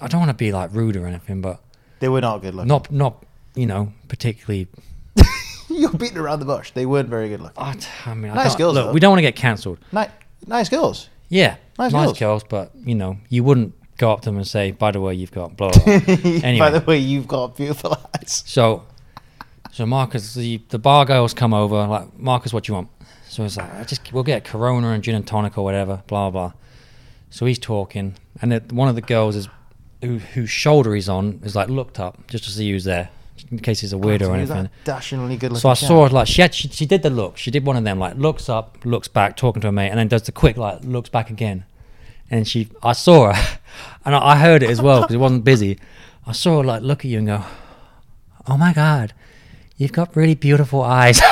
I 0.00 0.06
don't 0.06 0.20
want 0.20 0.30
to 0.30 0.34
be 0.36 0.52
like 0.52 0.72
rude 0.72 0.96
or 0.96 1.06
anything, 1.06 1.40
but 1.40 1.60
They 1.98 2.08
were 2.08 2.20
not 2.20 2.40
good 2.40 2.54
looking. 2.54 2.68
not 2.68 2.90
not 2.92 3.24
you 3.56 3.66
know 3.66 3.92
particularly 4.08 4.68
You're 5.68 5.90
beating 5.90 6.18
around 6.18 6.38
the 6.38 6.44
bush. 6.46 6.70
They 6.70 6.86
weren't 6.86 7.08
very 7.08 7.28
good 7.28 7.40
looking. 7.40 7.60
I, 7.62 7.76
I 8.06 8.14
mean, 8.14 8.30
I 8.30 8.34
Nice 8.34 8.54
girls, 8.54 8.74
Look, 8.74 8.86
though. 8.86 8.92
we 8.92 9.00
don't 9.00 9.10
want 9.10 9.18
to 9.18 9.22
get 9.22 9.34
cancelled. 9.34 9.78
Ni- 9.90 10.06
nice 10.46 10.68
girls. 10.68 11.08
Yeah, 11.32 11.56
Nice 11.78 11.92
nice, 11.92 12.06
girls. 12.08 12.18
girls. 12.18 12.44
but 12.48 12.72
you 12.84 12.94
know, 12.94 13.16
you 13.30 13.42
wouldn't 13.42 13.72
go 13.96 14.12
up 14.12 14.20
to 14.22 14.26
them 14.28 14.36
and 14.36 14.46
say, 14.46 14.70
"By 14.72 14.90
the 14.90 15.00
way, 15.00 15.14
you've 15.14 15.32
got 15.32 15.56
blah." 15.56 15.70
blah, 15.70 15.82
blah. 16.00 16.14
anyway, 16.44 16.58
By 16.58 16.70
the 16.70 16.80
way, 16.86 16.98
you've 16.98 17.26
got 17.26 17.56
beautiful 17.56 17.96
eyes. 18.14 18.42
so, 18.46 18.84
so 19.72 19.86
Marcus, 19.86 20.34
the 20.34 20.60
the 20.68 20.78
bar 20.78 21.04
girls 21.06 21.32
come 21.32 21.54
over. 21.54 21.86
Like, 21.86 22.18
Marcus, 22.18 22.52
what 22.52 22.64
do 22.64 22.72
you 22.72 22.74
want? 22.74 22.88
So 23.28 23.42
he's 23.44 23.56
like, 23.56 23.72
I 23.74 23.84
just 23.84 24.12
we'll 24.12 24.24
get 24.24 24.44
Corona 24.44 24.90
and 24.90 25.02
gin 25.02 25.14
and 25.14 25.26
tonic 25.26 25.56
or 25.56 25.64
whatever. 25.64 26.02
Blah 26.06 26.30
blah. 26.30 26.52
So 27.30 27.46
he's 27.46 27.58
talking, 27.58 28.14
and 28.42 28.52
then 28.52 28.60
one 28.70 28.88
of 28.88 28.94
the 28.94 29.00
girls 29.00 29.34
is 29.36 29.48
who 30.02 30.18
whose 30.18 30.50
shoulder 30.50 30.94
he's 30.94 31.08
on 31.08 31.40
is 31.44 31.56
like 31.56 31.68
looked 31.70 31.98
up 31.98 32.26
just 32.26 32.44
to 32.44 32.50
see 32.50 32.70
who's 32.70 32.84
there, 32.84 33.08
in 33.50 33.58
case 33.58 33.80
he's 33.80 33.92
a 33.92 33.96
weirdo 33.96 34.28
or 34.28 34.34
anything. 34.34 34.68
Dashingly 34.84 35.36
good 35.36 35.52
looking. 35.52 35.60
So 35.60 35.68
I 35.70 35.74
saw 35.74 36.04
her 36.04 36.10
like 36.10 36.26
she, 36.28 36.42
had, 36.42 36.54
she 36.54 36.68
she 36.68 36.86
did 36.86 37.02
the 37.02 37.10
look. 37.10 37.36
She 37.36 37.50
did 37.50 37.64
one 37.66 37.76
of 37.76 37.84
them 37.84 37.98
like 37.98 38.16
looks 38.16 38.48
up, 38.48 38.78
looks 38.84 39.08
back, 39.08 39.36
talking 39.36 39.60
to 39.62 39.68
her 39.68 39.72
mate, 39.72 39.90
and 39.90 39.98
then 39.98 40.08
does 40.08 40.22
the 40.22 40.32
quick 40.32 40.56
like 40.56 40.82
looks 40.84 41.08
back 41.08 41.30
again. 41.30 41.64
And 42.30 42.48
she, 42.48 42.68
I 42.82 42.92
saw 42.92 43.32
her, 43.32 43.58
and 44.04 44.14
I, 44.14 44.32
I 44.32 44.36
heard 44.36 44.62
it 44.62 44.70
as 44.70 44.80
well 44.80 45.02
because 45.02 45.14
it 45.14 45.18
wasn't 45.18 45.44
busy. 45.44 45.78
I 46.26 46.32
saw 46.32 46.58
her 46.58 46.64
like 46.64 46.82
look 46.82 47.00
at 47.04 47.10
you 47.10 47.18
and 47.18 47.26
go, 47.26 47.44
"Oh 48.46 48.56
my 48.56 48.72
god, 48.72 49.12
you've 49.76 49.92
got 49.92 50.14
really 50.16 50.34
beautiful 50.34 50.82
eyes." 50.82 51.20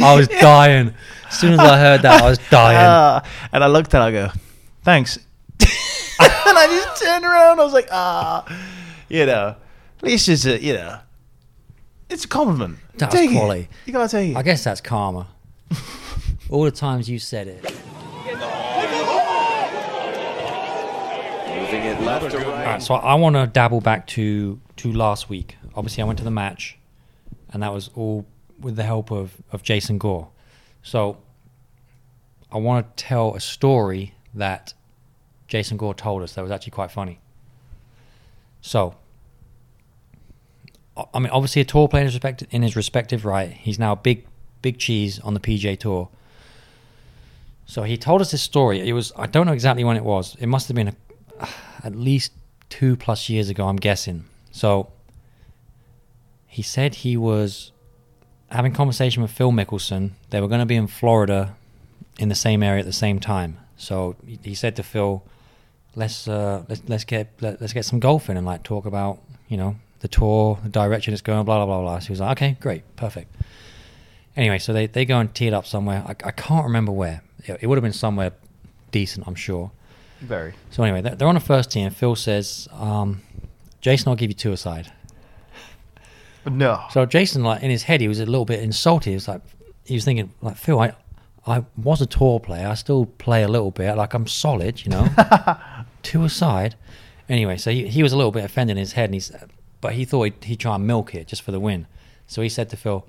I 0.00 0.14
was 0.16 0.28
dying. 0.28 0.94
As 1.28 1.38
soon 1.38 1.54
as 1.54 1.58
I 1.60 1.78
heard 1.78 2.02
that, 2.02 2.22
I 2.22 2.28
was 2.28 2.38
dying. 2.50 2.78
Ah, 2.80 3.22
and 3.52 3.64
I 3.64 3.66
looked 3.66 3.94
at 3.94 4.00
her, 4.02 4.08
I 4.08 4.10
go, 4.10 4.30
thanks. 4.82 5.18
and 5.58 5.68
I 6.58 6.66
just 6.68 7.02
turned 7.02 7.24
around. 7.24 7.60
I 7.60 7.64
was 7.64 7.72
like, 7.72 7.88
ah, 7.90 8.44
you 9.14 9.26
know, 9.26 9.54
at 9.98 10.02
least 10.02 10.28
it's 10.28 10.44
a, 10.44 10.60
you 10.60 10.72
know, 10.72 10.98
it's 12.10 12.24
a 12.24 12.28
compliment. 12.28 12.78
That 12.96 13.12
was 13.12 13.20
Take 13.20 13.30
it. 13.30 13.34
quality. 13.34 13.68
You 13.86 13.92
gotta 13.92 14.08
take 14.08 14.30
it. 14.32 14.36
I 14.36 14.42
guess 14.42 14.64
that's 14.64 14.80
karma. 14.80 15.28
All 16.50 16.64
the 16.64 16.72
times 16.72 17.08
you 17.08 17.20
said 17.20 17.46
it. 17.46 17.62
Moving 21.54 21.82
it 21.84 22.00
left 22.00 22.30
to 22.32 22.44
All 22.44 22.52
right. 22.52 22.66
right, 22.66 22.82
so 22.82 22.94
I 22.94 23.14
want 23.14 23.36
to 23.36 23.46
dabble 23.46 23.80
back 23.80 24.08
to 24.08 24.60
to 24.78 24.92
last 24.92 25.28
week. 25.28 25.56
Obviously, 25.76 26.02
I 26.02 26.06
went 26.06 26.18
to 26.18 26.24
the 26.24 26.30
match, 26.32 26.76
and 27.52 27.62
that 27.62 27.72
was 27.72 27.90
all 27.94 28.26
with 28.58 28.74
the 28.74 28.82
help 28.82 29.12
of 29.12 29.40
of 29.52 29.62
Jason 29.62 29.96
Gore. 29.98 30.28
So 30.82 31.18
I 32.50 32.58
want 32.58 32.96
to 32.96 33.04
tell 33.04 33.34
a 33.36 33.40
story 33.40 34.14
that 34.34 34.74
Jason 35.46 35.76
Gore 35.76 35.94
told 35.94 36.22
us 36.22 36.32
that 36.34 36.42
was 36.42 36.50
actually 36.50 36.72
quite 36.72 36.90
funny. 36.90 37.20
So, 38.60 38.96
I- 40.96 41.18
mean, 41.18 41.30
obviously, 41.30 41.62
a 41.62 41.64
tour 41.64 41.88
player 41.88 42.02
in 42.02 42.06
his, 42.06 42.14
respect- 42.14 42.42
in 42.50 42.62
his 42.62 42.76
respective 42.76 43.24
right. 43.24 43.50
He's 43.50 43.78
now 43.78 43.94
big, 43.94 44.26
big 44.62 44.78
cheese 44.78 45.18
on 45.20 45.34
the 45.34 45.40
PGA 45.40 45.78
Tour. 45.78 46.08
So 47.66 47.82
he 47.82 47.96
told 47.96 48.20
us 48.20 48.30
this 48.30 48.42
story. 48.42 48.86
It 48.86 48.92
was 48.92 49.12
I 49.16 49.26
don't 49.26 49.46
know 49.46 49.52
exactly 49.52 49.84
when 49.84 49.96
it 49.96 50.04
was. 50.04 50.36
It 50.38 50.46
must 50.46 50.68
have 50.68 50.74
been 50.74 50.88
a, 50.88 51.48
at 51.84 51.94
least 51.96 52.32
two 52.68 52.96
plus 52.96 53.28
years 53.28 53.48
ago. 53.48 53.66
I'm 53.68 53.76
guessing. 53.76 54.24
So 54.52 54.88
he 56.46 56.62
said 56.62 56.96
he 56.96 57.16
was 57.16 57.72
having 58.50 58.72
conversation 58.72 59.22
with 59.22 59.30
Phil 59.32 59.50
Mickelson. 59.50 60.10
They 60.30 60.40
were 60.40 60.48
going 60.48 60.60
to 60.60 60.66
be 60.66 60.76
in 60.76 60.86
Florida 60.86 61.56
in 62.18 62.28
the 62.28 62.34
same 62.34 62.62
area 62.62 62.80
at 62.80 62.86
the 62.86 62.92
same 62.92 63.18
time. 63.18 63.58
So 63.76 64.14
he- 64.42 64.54
said 64.54 64.76
to 64.76 64.82
Phil, 64.82 65.24
"Let's 65.96 66.28
uh, 66.28 66.62
let's 66.68 66.82
let's 66.86 67.04
get 67.04 67.32
let, 67.40 67.60
let's 67.60 67.72
get 67.72 67.84
some 67.84 67.98
golf 67.98 68.30
in 68.30 68.36
and 68.36 68.46
like 68.46 68.62
talk 68.62 68.86
about 68.86 69.18
you 69.48 69.56
know 69.56 69.76
the 70.04 70.08
tour, 70.08 70.58
the 70.62 70.68
direction 70.68 71.14
it's 71.14 71.22
going, 71.22 71.44
blah 71.46 71.64
blah 71.64 71.66
blah 71.66 71.80
blah." 71.80 71.98
So 71.98 72.08
he 72.08 72.12
was 72.12 72.20
like, 72.20 72.36
"Okay, 72.38 72.56
great, 72.60 72.82
perfect." 72.94 73.34
Anyway, 74.36 74.58
so 74.58 74.72
they, 74.72 74.86
they 74.86 75.04
go 75.04 75.18
and 75.18 75.34
tee 75.34 75.46
it 75.46 75.54
up 75.54 75.64
somewhere. 75.66 76.04
I, 76.06 76.10
I 76.10 76.30
can't 76.30 76.64
remember 76.64 76.92
where. 76.92 77.22
It, 77.44 77.58
it 77.62 77.66
would 77.66 77.78
have 77.78 77.82
been 77.82 77.92
somewhere 77.92 78.32
decent, 78.90 79.26
I'm 79.26 79.34
sure. 79.34 79.70
Very. 80.20 80.54
So 80.70 80.82
anyway, 80.82 81.00
they're, 81.00 81.14
they're 81.14 81.28
on 81.28 81.34
the 81.34 81.40
first 81.40 81.70
tee, 81.70 81.80
and 81.80 81.96
Phil 81.96 82.16
says, 82.16 82.68
um, 82.72 83.22
"Jason, 83.80 84.10
I'll 84.10 84.16
give 84.16 84.30
you 84.30 84.34
two 84.34 84.52
aside." 84.52 84.92
No. 86.46 86.84
So 86.90 87.06
Jason, 87.06 87.42
like 87.42 87.62
in 87.62 87.70
his 87.70 87.84
head, 87.84 88.02
he 88.02 88.08
was 88.08 88.20
a 88.20 88.26
little 88.26 88.44
bit 88.44 88.60
insulted. 88.60 89.10
He 89.10 89.14
was 89.14 89.26
like, 89.26 89.40
he 89.84 89.94
was 89.94 90.04
thinking, 90.04 90.30
like 90.42 90.56
Phil, 90.56 90.78
I, 90.78 90.92
I 91.46 91.64
was 91.76 92.02
a 92.02 92.06
tour 92.06 92.38
player. 92.38 92.68
I 92.68 92.74
still 92.74 93.06
play 93.06 93.42
a 93.42 93.48
little 93.48 93.70
bit. 93.70 93.96
Like 93.96 94.12
I'm 94.12 94.26
solid, 94.26 94.84
you 94.84 94.90
know. 94.90 95.08
two 96.02 96.24
aside. 96.24 96.74
Anyway, 97.28 97.56
so 97.56 97.70
he, 97.70 97.88
he 97.88 98.02
was 98.02 98.12
a 98.12 98.16
little 98.16 98.30
bit 98.30 98.44
offended 98.44 98.76
in 98.76 98.80
his 98.80 98.92
head, 98.92 99.06
and 99.06 99.14
he's, 99.14 99.32
but 99.84 99.92
he 99.92 100.06
thought 100.06 100.22
he'd, 100.22 100.44
he'd 100.44 100.60
try 100.60 100.76
and 100.76 100.86
milk 100.86 101.14
it 101.14 101.28
just 101.28 101.42
for 101.42 101.52
the 101.52 101.60
win. 101.60 101.86
So 102.26 102.40
he 102.40 102.48
said 102.48 102.70
to 102.70 102.76
Phil, 102.78 103.06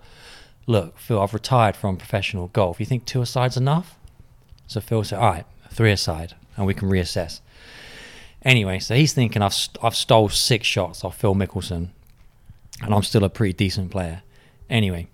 "Look, 0.68 1.00
Phil, 1.00 1.22
I've 1.22 1.34
retired 1.34 1.78
from 1.78 1.96
professional 1.96 2.50
golf. 2.50 2.82
You 2.82 2.86
think 2.86 3.06
two 3.06 3.22
aside's 3.22 3.56
enough?" 3.56 3.98
So 4.68 4.82
Phil 4.82 5.06
said, 5.06 5.20
"All 5.20 5.30
right, 5.30 5.46
three 5.70 5.94
aside, 5.94 6.34
and 6.58 6.66
we 6.68 6.74
can 6.74 6.90
reassess." 6.90 7.40
Anyway, 8.42 8.80
so 8.80 8.94
he's 8.94 9.14
thinking 9.14 9.42
I've 9.42 9.54
st- 9.54 9.82
I've 9.82 9.96
stole 9.96 10.28
six 10.28 10.68
shots 10.68 11.06
off 11.06 11.16
Phil 11.18 11.34
Mickelson, 11.34 11.92
and 12.82 12.94
I'm 12.94 13.04
still 13.04 13.24
a 13.24 13.30
pretty 13.30 13.54
decent 13.54 13.90
player. 13.90 14.24
Anyway, 14.70 15.08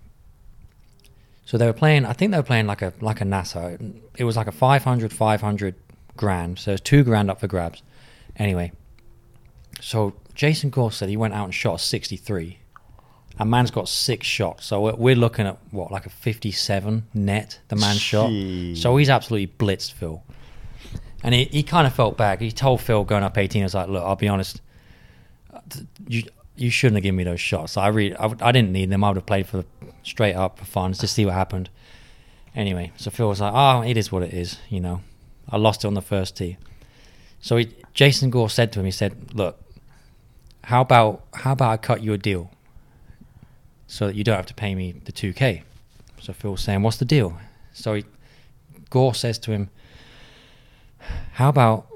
so 1.46 1.56
they 1.58 1.66
were 1.66 1.72
playing. 1.72 2.04
I 2.04 2.12
think 2.12 2.32
they 2.32 2.38
were 2.38 2.42
playing 2.42 2.66
like 2.66 2.82
a 2.82 2.92
like 3.00 3.20
a 3.20 3.24
Nassau. 3.24 3.76
It 4.18 4.24
was 4.24 4.36
like 4.36 4.48
a 4.48 4.52
500, 4.52 5.12
500 5.12 5.76
grand. 6.16 6.58
So 6.58 6.72
it's 6.72 6.80
two 6.80 7.04
grand 7.04 7.30
up 7.30 7.38
for 7.38 7.46
grabs. 7.46 7.84
Anyway, 8.34 8.72
so 9.82 10.14
Jason 10.34 10.70
Gore 10.70 10.92
said 10.92 11.08
he 11.08 11.16
went 11.16 11.34
out 11.34 11.44
and 11.44 11.54
shot 11.54 11.74
a 11.74 11.78
63. 11.78 12.58
A 13.40 13.44
man's 13.44 13.72
got 13.72 13.88
six 13.88 14.26
shots, 14.26 14.66
so 14.66 14.80
we're, 14.80 14.94
we're 14.94 15.16
looking 15.16 15.44
at 15.46 15.58
what 15.72 15.90
like 15.90 16.06
a 16.06 16.10
57 16.10 17.08
net. 17.14 17.58
The 17.66 17.76
man 17.76 17.96
shot, 17.96 18.30
so 18.76 18.96
he's 18.96 19.10
absolutely 19.10 19.52
blitzed 19.58 19.92
Phil. 19.92 20.22
And 21.24 21.34
he, 21.34 21.44
he 21.46 21.62
kind 21.64 21.86
of 21.86 21.94
felt 21.94 22.16
bad. 22.16 22.40
He 22.40 22.52
told 22.52 22.80
Phil 22.80 23.02
going 23.02 23.24
up 23.24 23.36
18, 23.36 23.60
he 23.60 23.64
was 23.64 23.74
like, 23.74 23.88
look, 23.88 24.04
I'll 24.04 24.16
be 24.16 24.28
honest, 24.28 24.60
you 26.06 26.22
you 26.54 26.70
shouldn't 26.70 26.96
have 26.96 27.02
given 27.02 27.16
me 27.16 27.24
those 27.24 27.40
shots. 27.40 27.76
I 27.76 27.88
really, 27.88 28.14
I, 28.14 28.26
I 28.40 28.52
didn't 28.52 28.70
need 28.70 28.90
them. 28.90 29.02
I 29.02 29.08
would 29.08 29.16
have 29.16 29.26
played 29.26 29.46
for 29.46 29.64
straight 30.04 30.34
up 30.34 30.58
for 30.58 30.64
fun, 30.64 30.92
just 30.92 31.00
to 31.00 31.08
see 31.08 31.24
what 31.24 31.34
happened. 31.34 31.70
Anyway, 32.54 32.92
so 32.96 33.10
Phil 33.10 33.28
was 33.28 33.40
like, 33.40 33.52
oh, 33.54 33.82
it 33.82 33.96
is 33.96 34.12
what 34.12 34.22
it 34.22 34.32
is, 34.32 34.58
you 34.68 34.78
know. 34.78 35.00
I 35.48 35.56
lost 35.56 35.84
it 35.84 35.88
on 35.88 35.94
the 35.94 36.02
first 36.02 36.36
tee. 36.36 36.58
So 37.40 37.56
he, 37.56 37.74
Jason 37.94 38.30
Gore 38.30 38.50
said 38.50 38.72
to 38.72 38.80
him, 38.80 38.84
he 38.84 38.90
said, 38.92 39.34
look, 39.34 39.58
how 40.64 40.80
about 40.80 41.24
how 41.34 41.52
about 41.52 41.70
I 41.70 41.76
cut 41.76 42.02
you 42.02 42.12
a 42.12 42.18
deal 42.18 42.50
so 43.86 44.06
that 44.06 44.14
you 44.14 44.24
don't 44.24 44.36
have 44.36 44.46
to 44.46 44.54
pay 44.54 44.74
me 44.74 44.92
the 45.04 45.12
2K? 45.12 45.62
So 46.20 46.32
Phil's 46.32 46.62
saying, 46.62 46.82
what's 46.82 46.98
the 46.98 47.04
deal? 47.04 47.36
So 47.72 47.94
he, 47.94 48.04
Gore 48.90 49.14
says 49.14 49.38
to 49.40 49.50
him, 49.50 49.70
how 51.32 51.48
about 51.48 51.88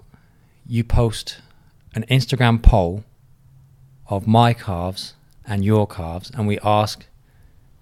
you 0.66 0.82
post 0.82 1.38
an 1.94 2.04
Instagram 2.10 2.62
poll 2.62 3.04
of 4.08 4.26
my 4.26 4.52
calves 4.52 5.14
and 5.46 5.64
your 5.64 5.86
calves, 5.86 6.30
and 6.34 6.46
we 6.46 6.58
ask 6.60 7.06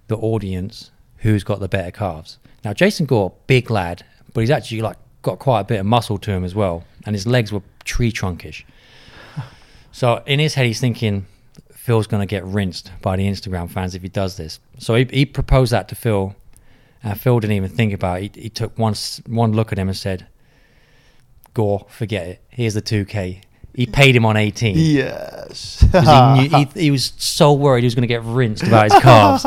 the 0.07 0.17
audience 0.17 0.91
who's 1.17 1.43
got 1.43 1.59
the 1.59 1.67
better 1.67 1.91
calves. 1.91 2.37
Now, 2.63 2.73
Jason 2.73 3.05
Gore, 3.05 3.33
big 3.47 3.69
lad, 3.69 4.03
but 4.33 4.41
he's 4.41 4.51
actually 4.51 4.81
like 4.81 4.97
got 5.21 5.39
quite 5.39 5.61
a 5.61 5.63
bit 5.63 5.79
of 5.79 5.85
muscle 5.85 6.17
to 6.19 6.31
him 6.31 6.43
as 6.43 6.53
well, 6.53 6.83
and 7.05 7.15
his 7.15 7.25
legs 7.25 7.51
were 7.51 7.61
tree 7.83 8.11
trunkish. 8.11 8.65
So 9.95 10.21
in 10.25 10.39
his 10.39 10.55
head, 10.55 10.65
he's 10.65 10.81
thinking 10.81 11.25
Phil's 11.71 12.05
going 12.05 12.19
to 12.19 12.25
get 12.25 12.43
rinsed 12.43 12.91
by 13.01 13.15
the 13.15 13.25
Instagram 13.29 13.69
fans 13.69 13.95
if 13.95 14.01
he 14.01 14.09
does 14.09 14.35
this. 14.35 14.59
So 14.77 14.93
he, 14.95 15.05
he 15.05 15.25
proposed 15.25 15.71
that 15.71 15.87
to 15.87 15.95
Phil, 15.95 16.35
and 17.01 17.17
Phil 17.17 17.39
didn't 17.39 17.55
even 17.55 17.69
think 17.69 17.93
about 17.93 18.21
it. 18.21 18.35
He, 18.35 18.41
he 18.41 18.49
took 18.49 18.77
one 18.77 18.93
one 19.25 19.53
look 19.53 19.71
at 19.71 19.79
him 19.79 19.87
and 19.87 19.95
said, 19.95 20.27
"Gore, 21.53 21.85
forget 21.87 22.27
it. 22.27 22.43
Here's 22.49 22.73
the 22.73 22.81
2K." 22.81 23.41
He 23.73 23.85
paid 23.85 24.17
him 24.17 24.25
on 24.25 24.35
18. 24.35 24.75
Yes. 24.77 25.79
he, 25.91 26.47
knew, 26.49 26.57
he, 26.73 26.81
he 26.81 26.91
was 26.91 27.13
so 27.15 27.53
worried 27.53 27.83
he 27.83 27.85
was 27.85 27.95
going 27.95 28.01
to 28.01 28.07
get 28.07 28.23
rinsed 28.23 28.63
about 28.63 28.91
his 28.91 29.01
calves. 29.01 29.45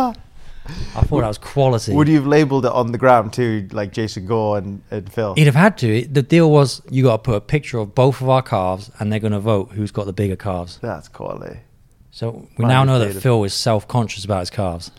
I 0.95 1.03
thought 1.03 1.21
that 1.21 1.29
was 1.29 1.39
quality. 1.39 1.95
Would 1.95 2.09
you 2.09 2.17
have 2.17 2.27
labelled 2.27 2.67
it 2.67 2.73
on 2.73 2.93
the 2.93 2.99
ground 2.99 3.33
too, 3.33 3.69
like 3.73 3.93
Jason 3.93 4.27
Gore 4.27 4.59
and, 4.59 4.83
and 4.91 5.11
Phil? 5.13 5.35
He'd 5.35 5.45
have 5.45 5.55
had 5.55 5.79
to. 5.79 6.07
The 6.07 6.23
deal 6.23 6.51
was 6.51 6.83
you 6.91 7.05
got 7.05 7.19
to 7.19 7.23
put 7.23 7.35
a 7.37 7.41
picture 7.41 7.79
of 7.79 7.95
both 7.95 8.21
of 8.21 8.29
our 8.29 8.43
calves, 8.43 8.91
and 8.99 9.13
they're 9.13 9.21
going 9.21 9.33
to 9.33 9.41
vote 9.41 9.71
who's 9.73 9.91
got 9.91 10.05
the 10.07 10.13
bigger 10.13 10.37
calves. 10.37 10.79
That's 10.83 11.09
quality. 11.09 11.61
So 12.11 12.49
we 12.57 12.65
Right, 12.65 12.69
now 12.69 12.85
know 12.85 12.99
that. 12.99 13.21
Phil 13.21 13.45
is 13.45 13.55
self-conscious 13.55 14.25
about 14.25 14.41
his 14.41 14.51
calves. 14.51 14.91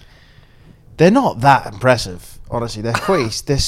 They're 0.98 1.12
not 1.12 1.42
that 1.42 1.74
impressive, 1.74 2.40
honestly. 2.50 2.82
They're 2.82 2.94
quite. 2.94 3.44
They're 3.46 3.60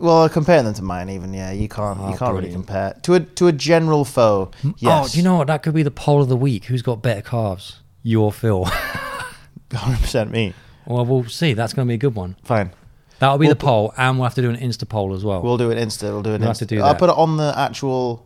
well, 0.00 0.28
comparing 0.28 0.64
them 0.64 0.74
to 0.74 0.82
mine, 0.82 1.10
even 1.10 1.34
yeah, 1.34 1.50
you 1.50 1.68
can't. 1.68 1.98
Oh, 2.00 2.08
you 2.08 2.14
ah, 2.14 2.18
can't 2.18 2.34
really 2.34 2.52
compare 2.52 2.98
to 3.02 3.14
a 3.14 3.20
to 3.20 3.46
a 3.48 3.52
general 3.52 4.04
foe. 4.04 4.50
Oh, 4.64 4.74
yes. 4.78 5.06
Oh, 5.06 5.12
do 5.12 5.18
you 5.18 5.24
know 5.24 5.36
what? 5.36 5.48
That 5.48 5.62
could 5.62 5.74
be 5.74 5.82
the 5.82 5.90
poll 5.90 6.22
of 6.22 6.28
the 6.28 6.36
week. 6.36 6.66
Who's 6.66 6.82
got 6.82 7.02
better 7.02 7.22
calves? 7.22 7.80
You 8.02 8.22
or 8.22 8.32
Phil? 8.32 8.64
Hundred 9.72 10.00
percent 10.00 10.30
me. 10.30 10.54
Well, 10.88 11.04
we'll 11.04 11.24
see. 11.24 11.52
That's 11.54 11.72
going 11.74 11.86
to 11.86 11.90
be 11.90 11.94
a 11.94 11.98
good 11.98 12.14
one. 12.14 12.36
Fine. 12.44 12.72
That'll 13.20 13.38
be 13.38 13.46
We'll 13.46 13.54
the 13.54 13.60
poll, 13.64 13.92
and 13.96 14.16
we'll 14.18 14.24
have 14.24 14.34
to 14.36 14.42
do 14.42 14.50
an 14.50 14.56
Insta 14.56 14.88
poll 14.88 15.14
as 15.14 15.24
well. 15.24 15.42
We'll 15.42 15.56
do 15.58 15.70
it 15.70 15.76
Insta. 15.78 16.02
We'll 16.04 16.22
do 16.22 16.30
it. 16.34 16.40
We'll 16.40 16.42
Insta. 16.42 16.46
have 16.46 16.56
to 16.58 16.66
do 16.66 16.80
I'll 16.80 16.92
that. 16.92 16.98
put 16.98 17.10
it 17.10 17.16
on 17.16 17.36
the 17.36 17.52
actual, 17.56 18.24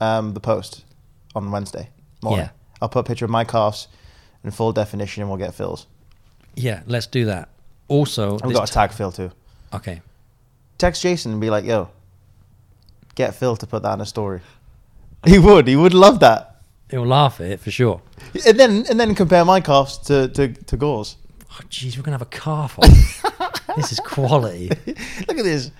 um, 0.00 0.32
the 0.34 0.40
post 0.40 0.84
on 1.34 1.50
Wednesday 1.50 1.88
morning. 2.22 2.46
Yeah. 2.46 2.50
I'll 2.80 2.88
put 2.88 3.00
a 3.00 3.04
picture 3.04 3.24
of 3.24 3.30
my 3.30 3.44
calves 3.44 3.88
in 4.44 4.50
full 4.52 4.72
definition, 4.72 5.22
and 5.22 5.30
we'll 5.30 5.38
get 5.38 5.54
Phil's. 5.54 5.86
Yeah, 6.54 6.82
let's 6.86 7.06
do 7.06 7.24
that. 7.26 7.48
Also, 7.88 8.32
We've 8.32 8.42
this 8.50 8.58
got 8.58 8.66
to 8.68 8.72
tag 8.72 8.92
Phil 8.92 9.10
too. 9.12 9.28
t- 9.28 9.34
okay. 9.76 10.02
Text 10.78 11.02
Jason 11.02 11.32
and 11.32 11.40
be 11.40 11.50
like, 11.50 11.64
"Yo, 11.64 11.90
get 13.14 13.34
Phil 13.34 13.56
to 13.56 13.66
put 13.66 13.82
that 13.82 13.94
in 13.94 14.00
a 14.00 14.06
story." 14.06 14.40
He 15.26 15.38
would. 15.38 15.66
He 15.68 15.76
would 15.76 15.94
love 15.94 16.20
that. 16.20 16.60
He'll 16.90 17.06
laugh 17.06 17.40
at 17.40 17.46
it 17.48 17.60
for 17.60 17.70
sure. 17.70 18.02
And 18.46 18.58
then 18.58 18.84
and 18.88 18.98
then 19.00 19.14
compare 19.14 19.44
my 19.44 19.60
calves 19.60 19.98
to 20.06 20.28
to, 20.28 20.48
to 20.48 20.76
Gore's. 20.76 21.16
Oh, 21.54 21.60
jeez, 21.68 21.96
we're 21.96 22.02
gonna 22.02 22.14
have 22.16 22.22
a 22.22 22.26
car 22.26 22.70
on. 22.78 22.88
this 23.76 23.92
is 23.92 24.00
quality. 24.00 24.68
Look 24.86 25.36
at 25.38 25.44
this. 25.44 25.70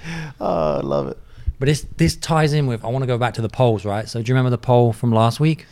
Oh, 0.40 0.76
I 0.78 0.80
love 0.80 1.08
it. 1.08 1.18
But 1.58 1.66
this 1.66 1.86
this 1.96 2.14
ties 2.16 2.52
in 2.52 2.66
with. 2.66 2.84
I 2.84 2.88
want 2.88 3.02
to 3.04 3.06
go 3.06 3.16
back 3.18 3.34
to 3.34 3.42
the 3.42 3.48
polls, 3.48 3.84
right? 3.84 4.08
So 4.08 4.20
do 4.22 4.28
you 4.30 4.34
remember 4.34 4.50
the 4.50 4.58
poll 4.58 4.92
from 4.92 5.12
last 5.12 5.40
week? 5.40 5.66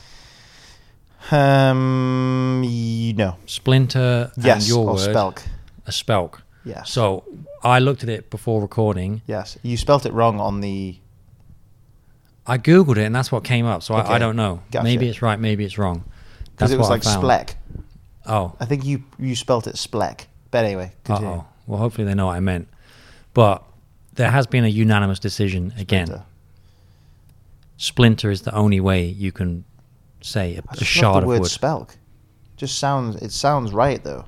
Um, 1.31 2.63
you 2.65 3.13
know. 3.15 3.37
Splinter 3.47 4.31
and 4.35 4.45
Yes, 4.45 4.69
your 4.69 4.89
or 4.89 4.95
word, 4.95 5.15
Spelk. 5.15 5.43
a 5.87 5.91
spelk. 5.91 6.41
Yes. 6.65 6.91
So 6.91 7.25
I 7.63 7.79
looked 7.79 8.03
at 8.03 8.09
it 8.09 8.31
before 8.31 8.61
recording. 8.61 9.23
yes, 9.27 9.59
you 9.63 9.77
spelt 9.77 10.07
it 10.07 10.13
wrong 10.13 10.41
on 10.41 10.61
the. 10.61 10.99
I 12.47 12.59
googled 12.59 12.97
it, 12.97 13.05
and 13.05 13.15
that's 13.15 13.31
what 13.31 13.45
came 13.45 13.67
up. 13.67 13.83
So 13.83 13.95
I, 13.95 14.01
Okay. 14.03 14.15
I 14.15 14.19
don't 14.19 14.37
know. 14.37 14.63
Gotcha. 14.71 14.85
Maybe 14.85 15.09
it's 15.09 15.23
right. 15.23 15.39
Maybe 15.39 15.65
it's 15.65 15.79
wrong. 15.79 16.05
Because 16.53 16.73
it 16.73 16.79
was 16.79 16.89
like. 16.91 17.03
Spleck. 17.03 17.55
Oh, 18.27 18.55
I 18.61 18.65
think 18.65 18.85
you 18.85 19.03
you 19.19 19.35
spelt 19.35 19.67
it 19.67 19.77
Spleck. 19.77 20.27
But 20.51 20.65
anyway, 20.65 20.93
Uh-oh. 21.09 21.45
Well, 21.67 21.79
hopefully 21.79 22.05
they 22.07 22.15
know 22.15 22.27
what 22.27 22.37
I 22.37 22.41
meant. 22.41 22.69
But 23.35 23.63
there 24.15 24.31
has 24.31 24.47
been 24.47 24.65
a 24.65 24.69
unanimous 24.69 25.19
decision 25.19 25.73
again. 25.79 26.07
Splinter. 26.07 26.25
Splinter 27.77 28.31
is 28.31 28.43
the 28.43 28.55
only 28.55 28.81
way 28.81 29.05
you 29.05 29.33
can 29.33 29.65
say 30.21 30.57
a, 30.57 30.63
a 30.73 30.85
shard 30.85 31.25
the 31.25 31.31
of 31.31 31.41
wood. 31.41 31.43
Spelk. 31.43 31.97
Just 32.57 32.79
sounds. 32.79 33.17
It 33.23 33.33
sounds 33.33 33.73
right 33.73 34.03
though. 34.03 34.27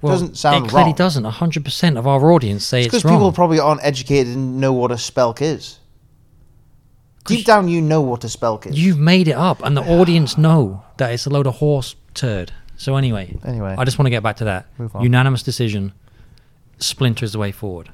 Well, 0.00 0.12
doesn't 0.12 0.36
sound 0.36 0.66
It 0.66 0.68
clearly 0.70 0.90
wrong. 0.90 0.96
doesn't. 0.96 1.24
hundred 1.24 1.64
percent 1.64 1.96
of 1.96 2.06
our 2.06 2.32
audience 2.32 2.64
say 2.64 2.80
It's 2.80 2.86
it's, 2.94 3.02
because 3.02 3.10
people 3.10 3.32
probably 3.32 3.60
aren't 3.60 3.84
educated 3.84 4.34
and 4.34 4.60
know 4.60 4.72
what 4.72 4.90
a 4.90 4.96
Spelk 4.96 5.40
is. 5.40 5.78
Deep 7.24 7.44
down, 7.44 7.68
you 7.68 7.80
know 7.80 8.00
what 8.02 8.22
a 8.24 8.28
Spelk 8.28 8.66
is. 8.66 8.78
You've 8.78 8.98
made 8.98 9.26
it 9.26 9.32
up, 9.36 9.62
and 9.64 9.76
the 9.76 9.82
audience 10.00 10.36
know 10.38 10.84
that 10.96 11.12
it's 11.12 11.26
a 11.26 11.30
load 11.30 11.46
of 11.46 11.56
horse 11.56 11.94
turd. 12.14 12.52
So 12.76 12.96
anyway, 12.96 13.34
Anyway. 13.44 13.74
I 13.78 13.84
just 13.84 13.98
want 13.98 14.06
to 14.06 14.10
get 14.10 14.22
back 14.22 14.36
to 14.36 14.44
that 14.44 14.66
Move 14.78 14.94
on. 14.96 15.02
unanimous 15.02 15.42
decision. 15.42 15.92
Splinter 16.78 17.24
is 17.24 17.32
the 17.32 17.38
way 17.38 17.52
forward. 17.52 17.88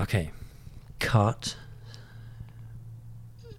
Okay, 0.00 0.30
cut, 1.00 1.54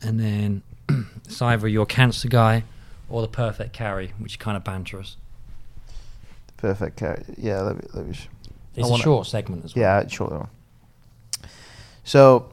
and 0.02 0.20
then 0.20 0.64
it's 1.26 1.42
either 1.42 1.68
your 1.68 1.86
cancer 1.86 2.28
guy 2.28 2.64
or 3.08 3.22
the 3.22 3.28
perfect 3.28 3.72
carry, 3.72 4.14
which 4.18 4.34
is 4.34 4.38
kind 4.38 4.58
of 4.58 4.64
banterous. 4.64 5.16
Perfect. 6.58 6.98
Car- 6.98 7.20
Yeah, 7.38 7.62
let 7.62 7.76
me, 7.76 7.82
let 7.94 8.08
me 8.08 8.14
sh- 8.14 8.30
It's 8.76 8.90
I 8.90 8.96
a 8.96 8.98
short 8.98 9.28
segment 9.28 9.64
as 9.66 9.76
well. 9.76 9.82
Yeah, 9.84 10.08
short 10.08 10.32
one. 10.32 10.48
So, 12.04 12.50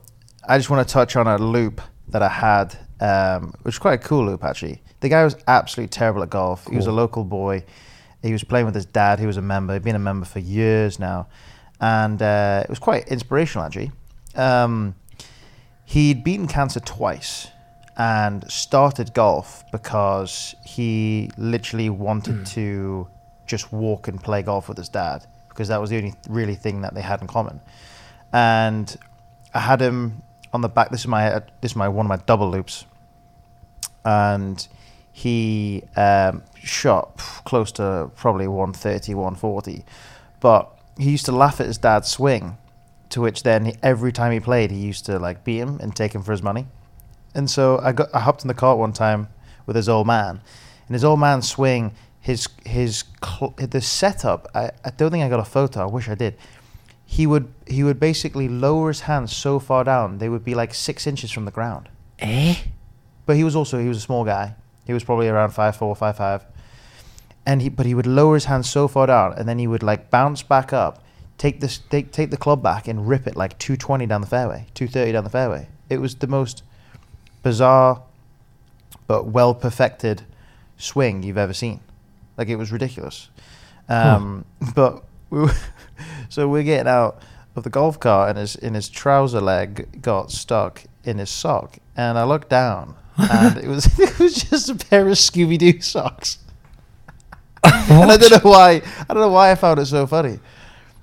I 0.47 0.59
just 0.59 0.69
want 0.69 0.87
to 0.87 0.93
touch 0.93 1.17
on 1.17 1.27
a 1.27 1.39
loop 1.39 1.81
that 2.09 2.23
I 2.23 2.29
had, 2.29 2.77
um, 3.01 3.55
which 3.63 3.77
is 3.77 3.79
quite 3.79 3.95
a 3.95 4.03
cool 4.03 4.27
loop 4.27 4.45
actually. 4.45 4.83
The 5.01 5.09
guy 5.09 5.25
was 5.25 5.37
absolutely 5.49 5.89
terrible 5.89 6.23
at 6.23 6.31
golf. 6.31 6.67
He 6.67 6.77
was 6.77 6.87
a 6.87 6.93
local 6.93 7.25
boy. 7.25 7.65
He 8.23 8.33
was 8.33 8.45
playing 8.45 8.67
with 8.67 8.75
his 8.75 8.87
dad. 8.87 9.19
He 9.19 9.27
was 9.27 9.39
a 9.39 9.43
member. 9.43 9.73
He'd 9.73 9.83
been 9.83 9.97
a 9.97 9.99
member 9.99 10.27
for 10.27 10.41
years 10.41 10.99
now, 10.99 11.29
and 11.81 12.21
uh, 12.21 12.63
it 12.65 12.69
was 12.69 12.79
quite 12.79 13.09
inspirational 13.09 13.67
actually. 13.67 13.93
Um, 14.35 14.95
he'd 15.87 16.23
beaten 16.23 16.47
cancer 16.47 16.81
twice 16.81 17.49
and 17.97 18.49
started 18.51 19.13
golf 19.15 19.65
because 19.73 20.55
he 20.65 21.31
literally 21.37 21.91
wanted 21.91 22.47
to 22.47 23.09
just 23.47 23.73
walk 23.73 24.07
and 24.07 24.23
play 24.23 24.43
golf 24.43 24.69
with 24.69 24.79
his 24.79 24.89
dad 24.89 25.27
because 25.49 25.69
that 25.69 25.81
was 25.81 25.91
the 25.91 25.97
only 25.97 26.15
really 26.29 26.55
thing 26.55 26.83
that 26.83 26.95
they 26.95 27.03
had 27.03 27.21
in 27.21 27.27
common. 27.27 27.61
And 28.33 28.97
I 29.53 29.59
had 29.59 29.81
him 29.81 30.23
on 30.53 30.61
the 30.61 30.69
back. 30.69 30.91
This 30.91 31.01
is 31.01 31.07
my 31.07 31.43
this 31.61 31.73
is 31.73 31.77
my 31.77 31.89
one 31.89 32.07
of 32.07 32.09
my 32.09 32.17
double 32.17 32.51
loops, 32.51 32.87
and 34.05 34.67
he 35.13 35.83
um, 35.97 36.43
shot 36.63 37.17
close 37.45 37.73
to 37.73 38.11
probably 38.17 38.47
130, 38.47 39.15
140, 39.15 39.85
but 40.41 40.77
he 40.99 41.11
used 41.11 41.27
to 41.27 41.33
laugh 41.33 41.61
at 41.61 41.67
his 41.67 41.79
dad's 41.79 42.09
swing, 42.09 42.57
to 43.11 43.21
which 43.21 43.43
then 43.43 43.65
he, 43.67 43.75
every 43.83 44.13
time 44.13 44.33
he 44.33 44.41
played, 44.41 44.71
he 44.71 44.79
used 44.79 45.07
to 45.07 45.19
like 45.19 45.45
beat 45.45 45.59
him 45.59 45.79
and 45.81 45.95
take 45.95 46.15
him 46.15 46.23
for 46.23 46.33
his 46.33 46.43
money. 46.43 46.67
And 47.35 47.51
so 47.51 47.79
I 47.79 47.93
got 47.93 48.15
I 48.15 48.21
hopped 48.21 48.43
in 48.43 48.49
the 48.49 48.55
cart 48.55 48.79
one 48.79 48.93
time 48.93 49.29
with 49.67 49.77
his 49.77 49.89
old 49.89 50.07
man, 50.07 50.41
and 50.87 50.95
his 50.95 51.05
old 51.05 51.21
man's 51.21 51.49
swing 51.49 51.93
his 52.21 52.49
his 52.65 53.05
cl- 53.25 53.55
the 53.57 53.81
setup. 53.81 54.49
I, 54.55 54.71
I 54.85 54.91
don't 54.91 55.11
think 55.11 55.25
I 55.25 55.29
got 55.29 55.41
a 55.41 55.45
photo. 55.45 55.83
I 55.83 55.87
wish 55.87 56.09
I 56.09 56.15
did. 56.15 56.37
He 57.05 57.27
would 57.27 57.53
he 57.67 57.83
would 57.83 57.99
basically 57.99 58.49
lower 58.49 58.89
his 58.89 59.01
hands 59.01 59.35
so 59.35 59.59
far 59.59 59.83
down 59.83 60.19
they 60.19 60.29
would 60.29 60.45
be 60.45 60.55
like 60.55 60.75
six 60.75 61.07
inches 61.07 61.33
from 61.33 61.47
the 61.47 61.51
ground. 61.51 61.89
Eh? 62.21 62.57
But 63.27 63.37
he 63.37 63.45
was 63.45 63.57
also 63.57 63.81
he 63.81 63.89
was 63.89 63.97
a 63.97 64.03
small 64.03 64.25
guy. 64.25 64.55
He 64.91 64.95
was 64.95 65.05
probably 65.05 65.29
around 65.29 65.51
five 65.51 65.77
four, 65.77 65.95
five 65.95 66.17
five. 66.17 66.45
And 67.47 67.63
he 67.63 67.69
but 67.69 67.87
he 67.87 67.95
would 67.95 68.09
lower 68.09 68.35
his 68.35 68.47
hands 68.47 68.69
so 68.69 68.89
far 68.89 69.07
down 69.07 69.35
and 69.35 69.49
then 69.49 69.61
he 69.61 69.69
would 69.69 69.85
like 69.85 70.11
bounce 70.11 70.43
back 70.43 70.73
up, 70.73 71.01
take 71.39 71.61
this 71.61 71.79
take 71.79 72.11
take 72.11 72.33
the 72.33 72.37
club 72.37 72.61
back 72.61 72.89
and 72.89 73.07
rip 73.09 73.29
it 73.29 73.37
like 73.37 73.57
two 73.61 73.77
twenty 73.77 74.05
down 74.05 74.21
the 74.21 74.27
fairway, 74.27 74.67
two 74.75 74.89
thirty 74.89 75.13
down 75.13 75.23
the 75.23 75.31
fairway. 75.31 75.69
It 75.89 75.99
was 75.99 76.17
the 76.17 76.27
most 76.27 76.65
bizarre 77.45 78.03
but 79.07 79.27
well 79.27 79.55
perfected 79.55 80.23
swing 80.77 81.23
you've 81.23 81.39
ever 81.39 81.55
seen. 81.55 81.79
Like 82.37 82.49
it 82.49 82.57
was 82.57 82.73
ridiculous. 82.73 83.29
Um, 83.89 84.45
But 84.75 85.05
we 85.31 85.39
were, 85.43 85.55
so 86.29 86.49
we're 86.49 86.65
getting 86.65 86.89
out 86.89 87.23
of 87.55 87.63
the 87.63 87.71
golf 87.71 88.01
cart 88.01 88.31
and 88.31 88.39
his 88.39 88.57
in 88.57 88.75
his 88.75 88.89
trouser 88.89 89.41
leg 89.41 90.03
got 90.03 90.33
stuck 90.33 90.83
in 91.05 91.19
his 91.19 91.31
sock, 91.31 91.79
and 91.97 92.19
I 92.19 92.25
looked 92.25 92.51
down 92.51 92.97
and 93.21 93.59
it 93.59 93.67
was 93.67 93.87
it 93.99 94.19
was 94.19 94.35
just 94.35 94.69
a 94.69 94.75
pair 94.75 95.07
of 95.09 95.15
Scooby 95.15 95.59
Doo 95.59 95.81
socks. 95.81 96.39
and 97.65 98.11
I 98.11 98.17
don't 98.17 98.31
know 98.31 98.51
why 98.51 98.83
I 99.09 99.15
don't 99.15 99.23
know 99.23 99.29
why 99.29 99.51
I 99.51 99.55
found 99.55 99.79
it 99.81 99.87
so 99.87 100.07
funny. 100.07 100.39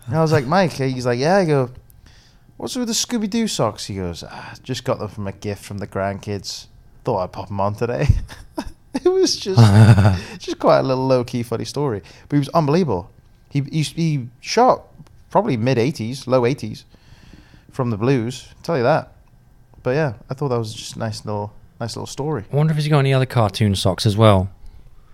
And 0.08 0.15
I 0.15 0.21
was 0.21 0.32
like, 0.32 0.45
Mike, 0.45 0.71
he's 0.71 1.06
like, 1.06 1.19
yeah. 1.19 1.38
I 1.38 1.45
go, 1.45 1.69
what's 2.56 2.75
with 2.75 2.88
the 2.88 2.93
Scooby 2.93 3.30
Doo 3.30 3.47
socks? 3.47 3.86
He 3.86 3.95
goes, 3.95 4.23
ah, 4.23 4.56
just 4.63 4.84
got 4.84 4.99
them 4.99 5.10
from 5.10 5.27
a 5.27 5.34
gift 5.34 5.63
from 5.63 5.80
the 5.80 5.88
grandkids. 5.88 6.67
Thought 7.03 7.23
I'd 7.23 7.32
pop 7.32 7.47
them 7.49 7.60
on 7.60 7.75
today. 7.75 8.08
it 8.93 9.10
was 9.10 9.38
just 9.38 9.60
just 10.39 10.60
quite 10.60 10.80
a 10.80 10.84
little 10.84 11.06
low 11.06 11.23
key 11.23 11.43
funny 11.43 11.65
story, 11.65 12.01
but 12.27 12.36
he 12.36 12.39
was 12.39 12.49
unbelievable. 12.49 13.12
He 13.49 13.62
he, 13.62 13.82
he 13.84 14.27
shot 14.41 14.84
probably 15.30 15.58
mid 15.58 15.77
eighties, 15.77 16.27
low 16.27 16.45
eighties 16.45 16.86
from 17.71 17.89
the 17.91 17.97
blues. 17.97 18.49
tell 18.63 18.77
you 18.77 18.84
that. 18.84 19.13
But 19.84 19.91
yeah, 19.91 20.13
I 20.30 20.34
thought 20.34 20.49
that 20.49 20.58
was 20.58 20.73
just 20.73 20.95
a 20.95 20.99
nice 20.99 21.23
little 21.23 21.53
nice 21.79 21.95
little 21.95 22.07
story. 22.07 22.45
I 22.51 22.55
wonder 22.55 22.71
if 22.71 22.77
he's 22.77 22.87
got 22.87 22.99
any 22.99 23.13
other 23.13 23.25
cartoon 23.25 23.75
socks 23.75 24.05
as 24.05 24.17
well. 24.17 24.49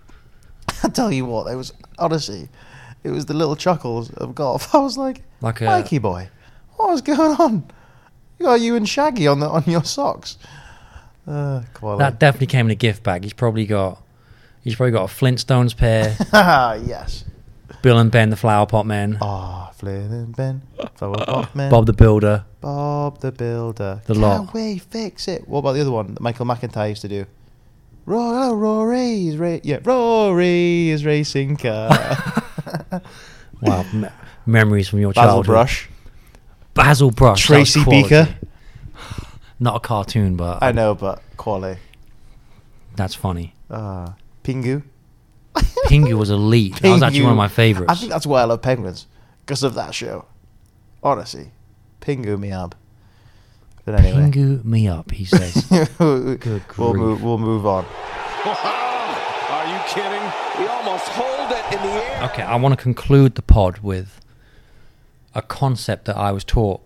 I 0.82 0.88
tell 0.88 1.12
you 1.12 1.24
what, 1.24 1.50
it 1.50 1.56
was 1.56 1.72
honestly, 1.98 2.48
it 3.02 3.10
was 3.10 3.26
the 3.26 3.34
little 3.34 3.56
chuckles 3.56 4.10
of 4.14 4.34
golf. 4.34 4.74
I 4.74 4.78
was 4.78 4.96
like, 4.96 5.22
Like 5.40 5.60
a 5.60 5.64
Mikey 5.64 5.98
boy, 5.98 6.28
what 6.76 6.90
was 6.90 7.02
going 7.02 7.36
on? 7.38 7.64
You 8.38 8.46
got 8.46 8.60
you 8.60 8.76
and 8.76 8.88
Shaggy 8.88 9.26
on 9.26 9.40
the 9.40 9.48
on 9.48 9.64
your 9.66 9.84
socks. 9.84 10.38
Uh, 11.26 11.62
that 11.98 12.18
definitely 12.18 12.48
came 12.48 12.66
in 12.66 12.72
a 12.72 12.76
gift 12.76 13.02
bag. 13.02 13.22
He's 13.24 13.32
probably 13.32 13.64
got 13.64 14.02
he's 14.62 14.74
probably 14.74 14.92
got 14.92 15.10
a 15.10 15.14
Flintstones 15.14 15.76
pair, 15.76 16.16
yes. 16.86 17.24
Bill 17.82 17.98
and 17.98 18.10
Ben 18.10 18.30
the 18.30 18.36
Flower 18.36 18.66
Pot 18.66 18.86
Men, 18.86 19.18
Ah, 19.20 19.70
Flynn 19.76 20.12
and 20.12 20.36
Ben, 20.36 20.62
Flower 20.96 21.16
Pot 21.16 21.54
Man, 21.54 21.70
Bob 21.70 21.86
the 21.86 21.92
Builder. 21.92 22.44
Bob 22.60 23.20
the 23.20 23.32
Builder. 23.32 24.00
The 24.06 24.14
Can't 24.14 24.22
lot. 24.22 24.54
wait, 24.54 24.82
fix 24.82 25.28
it. 25.28 25.46
What 25.48 25.60
about 25.60 25.72
the 25.72 25.80
other 25.82 25.90
one 25.90 26.14
that 26.14 26.20
Michael 26.20 26.46
McIntyre 26.46 26.88
used 26.90 27.02
to 27.02 27.08
do? 27.08 27.26
Rory, 28.06 28.36
oh, 28.48 28.54
Rory's 28.54 29.36
ra- 29.38 29.60
yeah, 29.62 29.78
Rory's 29.82 31.04
racing 31.04 31.56
car. 31.56 31.90
Wow, 33.62 33.84
me- 33.94 34.08
memories 34.44 34.88
from 34.88 34.98
your 34.98 35.12
Basil 35.14 35.28
childhood. 35.36 35.46
Brush, 35.46 35.88
Basil 36.74 37.10
Brush. 37.10 37.46
Tracy. 37.46 37.82
Beaker. 37.84 38.28
Not 39.60 39.76
a 39.76 39.80
cartoon, 39.80 40.36
but 40.36 40.62
I 40.62 40.72
know, 40.72 40.94
but 40.94 41.22
quality. 41.38 41.80
that's 42.96 43.14
funny. 43.14 43.54
Uh, 43.70 44.10
Pingu. 44.42 44.82
Pingu 45.86 46.14
was 46.14 46.30
elite. 46.30 46.76
That 46.80 46.90
was 46.92 47.02
actually 47.02 47.22
one 47.22 47.32
of 47.32 47.36
my 47.36 47.48
favorites. 47.48 47.92
I 47.92 47.94
think 47.94 48.10
that's 48.10 48.26
why 48.26 48.42
I 48.42 48.44
love 48.44 48.62
penguins 48.62 49.06
because 49.40 49.62
of 49.62 49.74
that 49.74 49.94
show. 49.94 50.26
Honestly, 51.02 51.52
Pingu 52.00 52.38
me 52.38 52.50
up. 52.50 52.74
But 53.84 54.00
anyway, 54.00 54.30
Pingu 54.30 54.64
me 54.64 54.88
up, 54.88 55.10
he 55.10 55.24
says. 55.24 55.66
Good 55.98 56.62
we'll 56.78 56.94
move. 56.94 57.22
We'll 57.22 57.38
move 57.38 57.66
on. 57.66 57.84
Are 58.46 59.66
you 59.66 59.78
kidding? 59.88 60.22
He 60.58 60.66
almost 60.66 61.08
hold 61.08 61.50
it 61.50 61.74
in 61.74 61.82
the 61.82 61.92
air. 61.92 62.22
Okay, 62.30 62.42
I 62.42 62.56
want 62.56 62.76
to 62.76 62.82
conclude 62.82 63.34
the 63.34 63.42
pod 63.42 63.78
with 63.78 64.20
a 65.34 65.42
concept 65.42 66.06
that 66.06 66.16
I 66.16 66.32
was 66.32 66.44
taught 66.44 66.80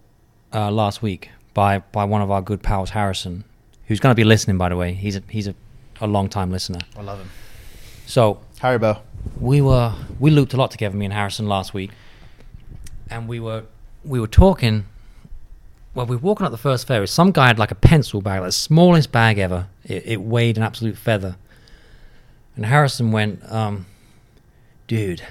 uh, 0.52 0.70
last 0.70 1.02
week 1.02 1.30
by, 1.54 1.78
by 1.78 2.04
one 2.04 2.22
of 2.22 2.30
our 2.30 2.42
good 2.42 2.62
pals, 2.62 2.90
Harrison, 2.90 3.44
who's 3.86 4.00
going 4.00 4.10
to 4.10 4.16
be 4.16 4.24
listening, 4.24 4.58
by 4.58 4.68
the 4.68 4.76
way. 4.76 4.92
He's 4.94 5.16
a, 5.16 5.22
he's 5.28 5.46
a, 5.46 5.54
a 6.00 6.06
long 6.06 6.28
time 6.28 6.50
listener. 6.50 6.80
I 6.96 7.02
love 7.02 7.18
him. 7.18 7.30
So, 8.06 8.40
Haribo. 8.58 9.00
we 9.40 9.60
were 9.60 9.94
we 10.18 10.30
looped 10.30 10.54
a 10.54 10.56
lot 10.56 10.70
together, 10.70 10.96
me 10.96 11.04
and 11.04 11.14
Harrison 11.14 11.48
last 11.48 11.74
week, 11.74 11.90
and 13.10 13.28
we 13.28 13.40
were 13.40 13.64
we 14.04 14.20
were 14.20 14.26
talking. 14.26 14.86
Well, 15.94 16.06
we 16.06 16.16
were 16.16 16.22
walking 16.22 16.46
up 16.46 16.52
the 16.52 16.58
first 16.58 16.86
ferry. 16.86 17.08
Some 17.08 17.32
guy 17.32 17.48
had 17.48 17.58
like 17.58 17.70
a 17.70 17.76
pencil 17.76 18.20
bag, 18.20 18.40
like 18.40 18.48
the 18.48 18.52
smallest 18.52 19.10
bag 19.10 19.38
ever. 19.38 19.66
It, 19.84 20.06
it 20.06 20.20
weighed 20.20 20.56
an 20.56 20.62
absolute 20.62 20.96
feather. 20.96 21.36
And 22.54 22.66
Harrison 22.66 23.10
went, 23.10 23.40
um, 23.50 23.86
"Dude, 24.86 25.22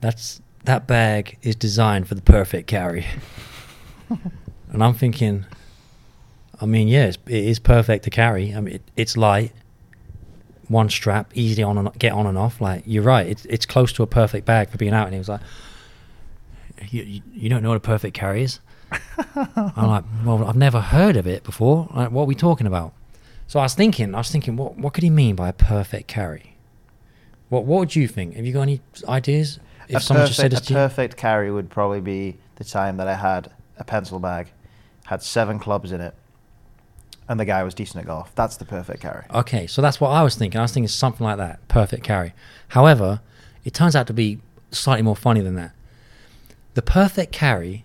that's 0.00 0.40
that 0.64 0.86
bag 0.86 1.38
is 1.42 1.56
designed 1.56 2.08
for 2.08 2.14
the 2.14 2.22
perfect 2.22 2.66
carry." 2.66 3.06
and 4.08 4.82
I'm 4.82 4.94
thinking, 4.94 5.46
I 6.60 6.66
mean, 6.66 6.88
yes, 6.88 7.16
it 7.26 7.44
is 7.44 7.58
perfect 7.58 8.04
to 8.04 8.10
carry. 8.10 8.54
I 8.54 8.60
mean, 8.60 8.74
it, 8.76 8.82
it's 8.96 9.16
light, 9.16 9.52
one 10.70 10.88
strap, 10.88 11.32
easy 11.34 11.62
on 11.62 11.76
and 11.76 11.92
get 11.98 12.12
on 12.12 12.26
and 12.26 12.38
off. 12.38 12.60
Like 12.60 12.84
you're 12.86 13.02
right, 13.02 13.26
it's 13.26 13.44
it's 13.46 13.66
close 13.66 13.92
to 13.94 14.02
a 14.02 14.06
perfect 14.06 14.46
bag 14.46 14.70
for 14.70 14.78
being 14.78 14.94
out. 14.94 15.06
And 15.06 15.14
he 15.14 15.18
was 15.18 15.28
like, 15.28 15.40
"You 16.88 17.02
you, 17.02 17.22
you 17.32 17.48
don't 17.50 17.62
know 17.62 17.70
what 17.70 17.76
a 17.76 17.80
perfect 17.80 18.14
carry 18.14 18.44
is?" 18.44 18.60
I'm 19.36 19.88
like, 19.88 20.04
"Well, 20.24 20.44
I've 20.44 20.56
never 20.56 20.80
heard 20.80 21.16
of 21.16 21.26
it 21.26 21.42
before. 21.42 21.88
Like, 21.94 22.10
what 22.12 22.22
are 22.22 22.26
we 22.26 22.34
talking 22.34 22.66
about?" 22.66 22.94
So 23.48 23.58
I 23.58 23.64
was 23.64 23.74
thinking, 23.74 24.14
I 24.14 24.18
was 24.18 24.30
thinking, 24.30 24.56
what 24.56 24.76
what 24.78 24.92
could 24.92 25.02
he 25.02 25.10
mean 25.10 25.34
by 25.34 25.48
a 25.48 25.52
perfect 25.52 26.06
carry? 26.06 26.56
What 27.48 27.64
what 27.64 27.80
would 27.80 27.96
you 27.96 28.06
think? 28.06 28.36
Have 28.36 28.46
you 28.46 28.52
got 28.52 28.62
any 28.62 28.80
ideas? 29.08 29.58
If 29.88 29.96
a 29.96 30.00
someone 30.00 30.22
perfect, 30.22 30.36
just 30.36 30.40
said 30.40 30.52
a 30.52 30.60
to 30.60 30.72
you, 30.72 30.76
perfect 30.76 31.16
carry 31.16 31.50
would 31.50 31.68
probably 31.68 32.00
be 32.00 32.38
the 32.54 32.64
time 32.64 32.96
that 32.98 33.08
I 33.08 33.16
had 33.16 33.50
a 33.76 33.82
pencil 33.82 34.20
bag, 34.20 34.52
had 35.06 35.20
seven 35.24 35.58
clubs 35.58 35.90
in 35.90 36.00
it, 36.00 36.14
and 37.30 37.38
the 37.38 37.44
guy 37.44 37.62
was 37.62 37.74
decent 37.74 38.00
at 38.00 38.06
golf. 38.06 38.34
That's 38.34 38.56
the 38.56 38.64
perfect 38.64 39.00
carry. 39.00 39.24
Okay, 39.32 39.68
so 39.68 39.80
that's 39.80 40.00
what 40.00 40.08
I 40.08 40.24
was 40.24 40.34
thinking. 40.34 40.58
I 40.58 40.62
was 40.62 40.72
thinking 40.72 40.88
something 40.88 41.24
like 41.24 41.36
that, 41.36 41.66
perfect 41.68 42.02
carry. 42.02 42.34
However, 42.68 43.20
it 43.64 43.72
turns 43.72 43.94
out 43.94 44.08
to 44.08 44.12
be 44.12 44.40
slightly 44.72 45.02
more 45.02 45.14
funny 45.14 45.40
than 45.40 45.54
that. 45.54 45.70
The 46.74 46.82
perfect 46.82 47.30
carry 47.30 47.84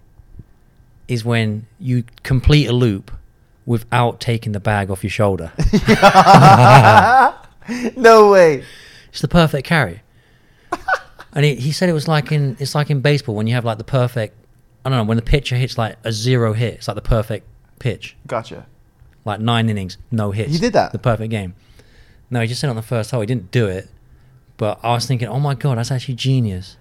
is 1.07 1.23
when 1.23 1.67
you 1.79 2.05
complete 2.23 2.65
a 2.65 2.73
loop 2.73 3.11
without 3.67 4.19
taking 4.19 4.51
the 4.51 4.59
bag 4.59 4.89
off 4.89 5.03
your 5.03 5.11
shoulder. 5.11 5.51
no 7.95 8.31
way. 8.31 8.63
It's 9.09 9.21
the 9.21 9.27
perfect 9.27 9.67
carry. 9.67 10.01
and 11.33 11.45
he, 11.45 11.53
he 11.53 11.71
said 11.71 11.87
it 11.87 11.93
was 11.93 12.07
like 12.07 12.31
in 12.31 12.57
it's 12.59 12.73
like 12.73 12.89
in 12.89 13.01
baseball 13.01 13.35
when 13.35 13.45
you 13.45 13.53
have 13.53 13.63
like 13.63 13.77
the 13.77 13.83
perfect 13.83 14.35
I 14.83 14.89
don't 14.89 14.97
know 14.97 15.03
when 15.03 15.17
the 15.17 15.23
pitcher 15.23 15.55
hits 15.55 15.77
like 15.77 15.97
a 16.03 16.11
zero 16.11 16.53
hit. 16.53 16.75
It's 16.75 16.87
like 16.87 16.95
the 16.95 17.01
perfect 17.01 17.47
pitch. 17.77 18.15
Gotcha. 18.25 18.65
Like 19.25 19.39
nine 19.39 19.69
innings, 19.69 19.97
no 20.11 20.31
hits. 20.31 20.53
He 20.53 20.59
did 20.59 20.73
that? 20.73 20.91
The 20.91 20.99
perfect 20.99 21.31
game. 21.31 21.55
No, 22.29 22.41
he 22.41 22.47
just 22.47 22.61
said 22.61 22.69
on 22.69 22.75
the 22.75 22.81
first 22.81 23.11
hole. 23.11 23.21
He 23.21 23.27
didn't 23.27 23.51
do 23.51 23.67
it. 23.67 23.89
But 24.57 24.79
I 24.81 24.93
was 24.93 25.05
thinking, 25.05 25.27
oh 25.27 25.39
my 25.39 25.53
God, 25.53 25.77
that's 25.77 25.91
actually 25.91 26.15
genius. 26.15 26.77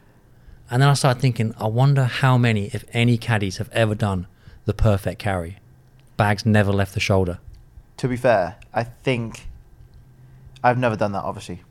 And 0.70 0.80
then 0.80 0.88
I 0.88 0.94
started 0.94 1.20
thinking, 1.20 1.54
I 1.58 1.66
wonder 1.66 2.04
how 2.04 2.38
many, 2.38 2.66
if 2.66 2.84
any, 2.92 3.18
caddies 3.18 3.56
have 3.56 3.68
ever 3.70 3.94
done 3.94 4.26
the 4.64 4.72
perfect 4.72 5.18
carry. 5.18 5.58
Bags 6.16 6.46
never 6.46 6.72
left 6.72 6.94
the 6.94 7.00
shoulder. 7.00 7.38
To 7.98 8.08
be 8.08 8.16
fair, 8.16 8.56
I 8.72 8.84
think 8.84 9.46
I've 10.62 10.78
never 10.78 10.96
done 10.96 11.12
that, 11.12 11.24
obviously, 11.24 11.62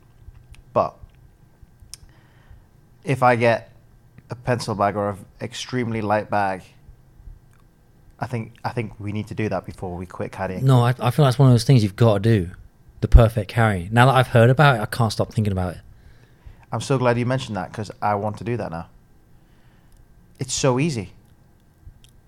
but 0.72 0.96
if 3.02 3.22
I 3.22 3.36
get 3.36 3.72
a 4.30 4.34
pencil 4.34 4.74
bag 4.74 4.96
or 4.96 5.10
an 5.10 5.24
extremely 5.40 6.00
light 6.00 6.30
bag, 6.30 6.62
I 8.24 8.26
think 8.26 8.54
I 8.64 8.70
think 8.70 8.98
we 8.98 9.12
need 9.12 9.26
to 9.26 9.34
do 9.34 9.50
that 9.50 9.66
before 9.66 9.94
we 9.98 10.06
quit 10.06 10.32
caddying. 10.32 10.62
No, 10.62 10.80
I, 10.80 10.94
I 10.98 11.10
feel 11.10 11.24
like 11.24 11.32
that's 11.32 11.38
one 11.38 11.50
of 11.50 11.52
those 11.52 11.64
things 11.64 11.82
you've 11.82 11.94
got 11.94 12.14
to 12.14 12.20
do. 12.20 12.50
The 13.02 13.08
perfect 13.08 13.50
carry. 13.50 13.90
Now 13.92 14.06
that 14.06 14.14
I've 14.14 14.28
heard 14.28 14.48
about 14.48 14.76
it, 14.76 14.80
I 14.80 14.86
can't 14.86 15.12
stop 15.12 15.34
thinking 15.34 15.52
about 15.52 15.74
it. 15.74 15.80
I'm 16.72 16.80
so 16.80 16.96
glad 16.96 17.18
you 17.18 17.26
mentioned 17.26 17.54
that 17.58 17.70
because 17.70 17.90
I 18.00 18.14
want 18.14 18.38
to 18.38 18.44
do 18.44 18.56
that 18.56 18.70
now. 18.70 18.88
It's 20.40 20.54
so 20.54 20.80
easy. 20.80 21.12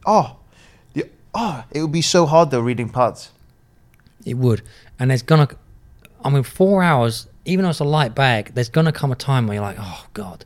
Oh, 0.04 0.36
the, 0.92 1.08
oh, 1.34 1.64
it 1.72 1.80
would 1.80 1.92
be 1.92 2.02
so 2.02 2.26
hard 2.26 2.50
though 2.50 2.60
reading 2.60 2.90
putts. 2.90 3.30
It 4.26 4.34
would. 4.34 4.60
And 4.98 5.10
there's 5.10 5.22
gonna, 5.22 5.48
I 6.22 6.28
mean, 6.28 6.42
four 6.42 6.82
hours, 6.82 7.26
even 7.46 7.62
though 7.62 7.70
it's 7.70 7.80
a 7.80 7.84
light 7.84 8.14
bag, 8.14 8.52
there's 8.52 8.68
gonna 8.68 8.92
come 8.92 9.10
a 9.12 9.16
time 9.16 9.46
where 9.46 9.54
you're 9.54 9.64
like, 9.64 9.78
oh 9.80 10.04
God, 10.12 10.44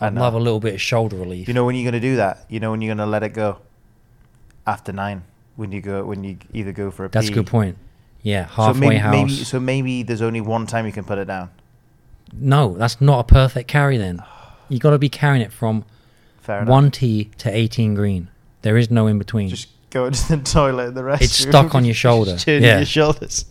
I 0.00 0.06
I'd 0.06 0.14
love 0.14 0.34
a 0.34 0.38
little 0.38 0.60
bit 0.60 0.74
of 0.74 0.80
shoulder 0.80 1.16
relief. 1.16 1.48
You 1.48 1.54
know 1.54 1.64
when 1.64 1.74
you're 1.74 1.90
gonna 1.90 1.98
do 1.98 2.14
that? 2.16 2.46
You 2.48 2.60
know 2.60 2.70
when 2.70 2.82
you're 2.82 2.94
gonna 2.94 3.10
let 3.10 3.24
it 3.24 3.30
go? 3.30 3.58
After 4.66 4.92
nine, 4.92 5.22
when 5.56 5.72
you 5.72 5.80
go, 5.80 6.04
when 6.04 6.24
you 6.24 6.38
either 6.52 6.72
go 6.72 6.90
for 6.90 7.04
a 7.04 7.08
That's 7.08 7.28
a 7.28 7.32
good 7.32 7.46
point. 7.46 7.76
Yeah, 8.22 8.46
So 8.48 8.52
halfway 8.54 8.80
maybe, 8.88 8.96
house. 8.98 9.12
maybe 9.12 9.32
so 9.44 9.60
maybe 9.60 10.02
there's 10.02 10.22
only 10.22 10.40
one 10.40 10.66
time 10.66 10.84
you 10.86 10.92
can 10.92 11.04
put 11.04 11.18
it 11.18 11.26
down. 11.26 11.50
No, 12.32 12.74
that's 12.76 13.00
not 13.00 13.20
a 13.20 13.24
perfect 13.24 13.68
carry 13.68 13.96
then. 13.98 14.22
You 14.68 14.80
got 14.80 14.90
to 14.90 14.98
be 14.98 15.08
carrying 15.08 15.42
it 15.42 15.52
from 15.52 15.84
Fair 16.40 16.64
one 16.64 16.90
tee 16.90 17.30
to 17.38 17.48
18 17.56 17.94
green. 17.94 18.26
There 18.62 18.76
is 18.76 18.90
no 18.90 19.06
in 19.06 19.16
between. 19.16 19.48
Just 19.48 19.68
go 19.90 20.06
into 20.06 20.26
the 20.36 20.42
toilet. 20.42 20.92
The 20.96 21.04
rest 21.04 21.22
It's 21.22 21.34
stuck 21.34 21.76
on 21.76 21.84
your 21.84 21.94
shoulder. 22.04 22.36
Yeah. 22.48 22.78
your 22.78 22.84
shoulders. 22.84 23.44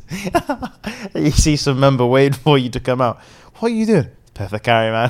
you 1.16 1.32
see 1.32 1.56
some 1.56 1.80
member 1.80 2.06
waiting 2.06 2.34
for 2.34 2.58
you 2.58 2.70
to 2.70 2.82
come 2.82 3.00
out. 3.00 3.20
What 3.60 3.72
are 3.72 3.76
you 3.76 3.86
doing? 3.86 4.10
Perfect 4.34 4.66
carry, 4.66 4.92
man. 4.92 5.10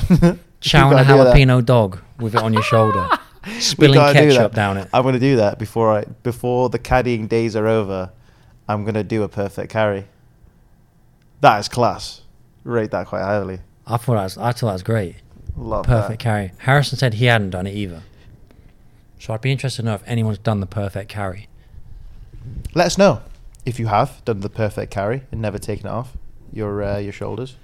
Chowing 0.62 0.92
a 0.92 1.04
gotta 1.04 1.08
do 1.08 1.24
that. 1.24 1.36
jalapeno 1.36 1.66
dog 1.66 2.00
with 2.20 2.36
it 2.36 2.42
on 2.44 2.54
your 2.54 2.62
shoulder, 2.62 3.10
spilling 3.60 3.96
gotta 3.96 4.20
do 4.20 4.34
that. 4.34 4.54
down 4.54 4.78
it. 4.78 4.90
I'm 4.94 5.04
gonna 5.04 5.20
do 5.20 5.38
that 5.38 5.60
before 5.60 5.92
I 5.98 6.06
before 6.24 6.70
the 6.70 6.80
caddying 6.80 7.28
days 7.30 7.56
are 7.56 7.68
over. 7.68 8.12
I'm 8.68 8.84
gonna 8.86 9.04
do 9.04 9.24
a 9.24 9.28
perfect 9.28 9.72
carry. 9.72 10.06
That 11.42 11.60
is 11.60 11.68
class. 11.68 12.22
Rate 12.64 12.92
that 12.92 13.08
quite 13.08 13.22
highly. 13.22 13.60
I 13.86 13.98
thought 13.98 14.16
that 14.16 14.24
was, 14.24 14.38
I 14.38 14.52
thought 14.52 14.68
that 14.68 14.74
was 14.74 14.84
great. 14.84 15.18
Love 15.56 15.86
Perfect 15.86 16.20
that. 16.20 16.24
carry. 16.24 16.52
Harrison 16.60 16.98
said 16.98 17.14
he 17.16 17.26
hadn't 17.26 17.52
done 17.52 17.68
it 17.68 17.76
either. 17.76 18.02
So 19.20 19.34
I'd 19.34 19.42
be 19.42 19.52
interested 19.52 19.84
to 19.84 19.86
know 19.86 19.94
if 19.94 20.04
anyone's 20.06 20.38
done 20.40 20.60
the 20.60 20.66
perfect 20.66 21.10
carry. 21.10 21.48
Let 22.74 22.88
us 22.88 22.98
know 22.98 23.22
if 23.66 23.80
you 23.80 23.88
have 23.88 24.24
done 24.26 24.42
the 24.42 24.50
perfect 24.50 24.92
carry 24.92 25.24
and 25.32 25.42
never 25.42 25.58
taken 25.58 25.86
it 25.88 25.90
off 25.92 26.18
your 26.52 26.84
uh, 26.84 26.98
your 26.98 27.14
shoulders. 27.14 27.56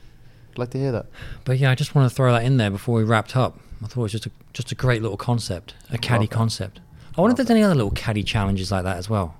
I'd 0.52 0.58
like 0.58 0.70
to 0.72 0.78
hear 0.78 0.92
that. 0.92 1.08
But 1.44 1.58
yeah, 1.58 1.72
I 1.72 1.76
just 1.76 1.96
want 1.96 2.10
to 2.10 2.16
throw 2.16 2.32
that 2.34 2.44
in 2.44 2.58
there 2.58 2.70
before 2.70 2.96
we 2.96 3.04
wrapped 3.04 3.36
up. 3.36 3.60
I 3.84 3.88
thought 3.88 4.02
it 4.02 4.04
was 4.04 4.12
just 4.12 4.26
a 4.28 4.32
just 4.54 4.72
a 4.72 4.76
great 4.76 5.02
little 5.02 5.18
concept, 5.18 5.74
a 5.90 5.98
caddy 5.98 6.22
Love 6.26 6.30
that. 6.30 6.36
concept. 6.36 6.80
I 7.18 7.22
wonder 7.22 7.32
if 7.34 7.38
there's 7.38 7.50
any 7.50 7.64
other 7.64 7.76
little 7.76 7.92
caddy 7.92 8.24
challenges 8.24 8.72
like 8.72 8.84
that 8.84 8.98
as 8.98 9.10
well. 9.10 9.36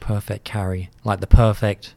Perfect 0.00 0.44
carry, 0.44 0.90
like 1.04 1.20
the 1.20 1.26
perfect, 1.26 1.94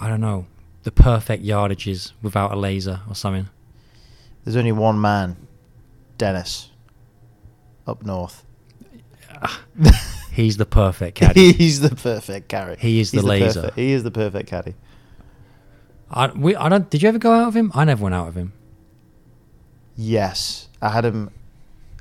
I 0.00 0.08
don't 0.08 0.20
know, 0.20 0.46
the 0.84 0.92
perfect 0.92 1.44
yardages 1.44 2.12
without 2.22 2.52
a 2.52 2.56
laser 2.56 3.00
or 3.08 3.14
something. 3.14 3.48
There's 4.44 4.56
only 4.56 4.72
one 4.72 5.00
man, 5.00 5.36
Dennis, 6.16 6.70
up 7.86 8.02
north. 8.04 8.44
He's 10.32 10.56
the 10.56 10.66
perfect 10.66 11.16
caddy. 11.18 11.52
He's 11.52 11.80
the 11.80 11.94
perfect 11.94 12.48
carry. 12.48 12.76
He 12.78 13.00
is 13.00 13.10
the 13.10 13.18
He's 13.18 13.24
laser. 13.24 13.60
perfect- 13.62 13.78
he 13.78 13.92
is 13.92 14.02
the 14.04 14.10
perfect 14.10 14.48
caddy. 14.48 14.74
I, 16.10 16.26
we, 16.28 16.56
I 16.56 16.68
don't. 16.68 16.88
Did 16.90 17.02
you 17.02 17.08
ever 17.08 17.18
go 17.18 17.32
out 17.32 17.48
of 17.48 17.56
him? 17.56 17.70
I 17.74 17.84
never 17.84 18.02
went 18.02 18.14
out 18.14 18.28
of 18.28 18.34
him. 18.36 18.52
Yes, 20.02 20.66
I 20.80 20.88
had 20.88 21.04
him 21.04 21.30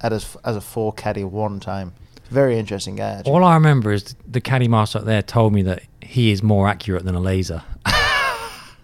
at 0.02 0.14
as 0.14 0.38
as 0.46 0.56
a 0.56 0.62
four 0.62 0.94
caddy 0.94 1.26
one 1.26 1.60
time. 1.60 1.94
Very 2.30 2.58
interesting 2.58 2.96
guy. 2.96 3.10
Actually. 3.10 3.34
All 3.34 3.44
I 3.44 3.56
remember 3.56 3.92
is 3.92 4.16
the 4.26 4.40
caddy 4.40 4.70
master 4.70 5.00
up 5.00 5.06
there 5.06 5.22
told 5.22 5.52
me 5.52 5.64
that 5.64 5.84
he 6.02 6.32
is 6.32 6.42
more 6.42 6.70
accurate 6.70 7.04
than 7.04 7.14
a 7.14 7.20
laser. 7.20 7.62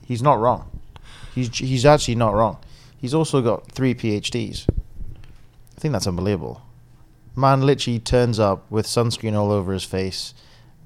He's 0.05 0.21
not 0.21 0.37
wrong. 0.39 0.69
He's 1.33 1.57
he's 1.57 1.85
actually 1.85 2.15
not 2.15 2.33
wrong. 2.33 2.57
He's 2.97 3.13
also 3.13 3.41
got 3.41 3.71
three 3.71 3.95
PhDs. 3.95 4.65
I 4.69 5.79
think 5.79 5.93
that's 5.93 6.07
unbelievable. 6.07 6.61
Man 7.37 7.61
literally 7.61 7.99
turns 7.99 8.37
up 8.37 8.69
with 8.69 8.85
sunscreen 8.85 9.33
all 9.33 9.51
over 9.51 9.71
his 9.71 9.85
face 9.85 10.33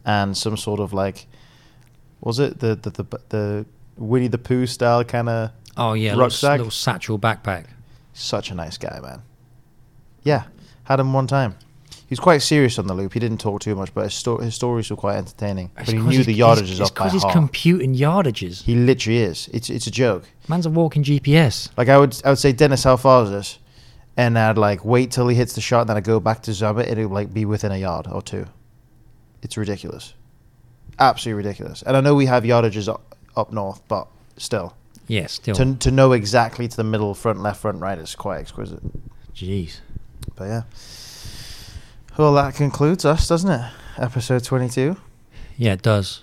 and 0.06 0.38
some 0.38 0.56
sort 0.56 0.80
of 0.80 0.94
like 0.94 1.26
was 2.22 2.38
it 2.38 2.60
the 2.60 2.76
the 2.76 2.92
the, 2.92 3.20
the 3.30 3.66
Winnie 3.98 4.28
the 4.28 4.38
Pooh 4.38 4.68
style 4.68 5.04
kind 5.04 5.30
of 5.30 5.52
Oh 5.76 5.94
yeah, 5.94 6.14
little, 6.14 6.50
little 6.50 6.70
satchel 6.70 7.18
backpack. 7.18 7.66
Such 8.22 8.52
a 8.52 8.56
nice 8.56 8.78
guy, 8.78 9.00
man. 9.02 9.22
Yeah, 10.24 10.44
had 10.84 11.00
him 11.00 11.14
one 11.14 11.28
time. 11.28 11.56
He 11.92 12.14
was 12.14 12.20
quite 12.20 12.40
serious 12.40 12.80
on 12.80 12.88
the 12.88 12.94
loop. 12.96 13.14
He 13.14 13.20
didn't 13.20 13.38
talk 13.40 13.62
too 13.62 13.76
much, 13.76 13.94
but 13.94 14.06
his, 14.06 14.16
sto- 14.16 14.40
his 14.40 14.56
stories 14.56 14.90
were 14.90 14.96
quite 14.96 15.16
entertaining. 15.18 15.70
But 15.76 15.88
he 15.88 15.94
knew 15.94 16.10
he's- 16.10 16.26
the 16.26 16.34
he's- 16.34 16.48
yardages 16.60 16.72
it's 16.72 16.80
up 16.82 16.96
by 16.96 17.04
'cause 17.04 17.14
he's 17.14 17.22
heart. 17.22 17.34
computing 17.34 17.94
yardages. 17.96 18.64
he 18.64 18.76
literally 18.76 19.20
is. 19.20 19.48
It's 19.54 19.70
it's 19.70 19.86
a 19.88 19.92
joke. 19.92 20.24
Man's 20.48 20.66
a 20.66 20.70
walking 20.72 21.04
GPS. 21.04 21.70
Like 21.78 21.88
I 21.88 21.98
would 22.00 22.20
I 22.26 22.30
would 22.30 22.40
say, 22.40 22.52
Dennis, 22.52 22.84
how 22.84 22.98
far 22.98 23.24
is 23.26 23.30
this? 23.30 23.60
And 24.18 24.38
I'd 24.38 24.58
like 24.58 24.84
wait 24.84 25.12
till 25.12 25.28
he 25.28 25.36
hits 25.36 25.54
the 25.54 25.62
shot, 25.62 25.82
and 25.82 25.90
then 25.90 25.98
I 25.98 26.02
go 26.02 26.20
back 26.20 26.42
to 26.44 26.54
zoom 26.54 26.80
it, 26.80 26.90
and 26.90 27.00
it'd 27.00 27.12
like 27.12 27.32
be 27.34 27.46
within 27.46 27.72
a 27.72 27.78
yard 27.78 28.08
or 28.12 28.22
two. 28.24 28.48
It's 29.44 29.56
ridiculous, 29.56 30.14
absolutely 30.98 31.44
ridiculous. 31.46 31.84
And 31.84 31.96
I 31.96 32.02
know 32.02 32.16
we 32.16 32.26
have 32.26 32.44
yardages 32.44 32.90
up, 32.92 33.16
up 33.38 33.54
north, 33.54 33.82
but 33.88 34.08
still, 34.36 34.74
Yeah, 35.10 35.28
still. 35.28 35.56
to 35.56 35.76
to 35.76 35.92
know 35.92 36.14
exactly 36.14 36.68
to 36.70 36.78
the 36.78 36.84
middle, 36.86 37.14
front, 37.14 37.42
left, 37.42 37.60
front, 37.62 37.82
right 37.82 37.98
is 37.98 38.16
quite 38.16 38.40
exquisite. 38.40 38.80
Jeez. 39.36 39.80
But 40.36 40.46
yeah, 40.46 40.62
well, 42.18 42.34
that 42.36 42.56
concludes 42.56 43.06
us, 43.06 43.28
doesn't 43.28 43.50
it? 43.52 43.72
Episode 43.98 44.44
twenty-two. 44.44 44.96
Yeah, 45.58 45.74
it 45.74 45.82
does. 45.82 46.22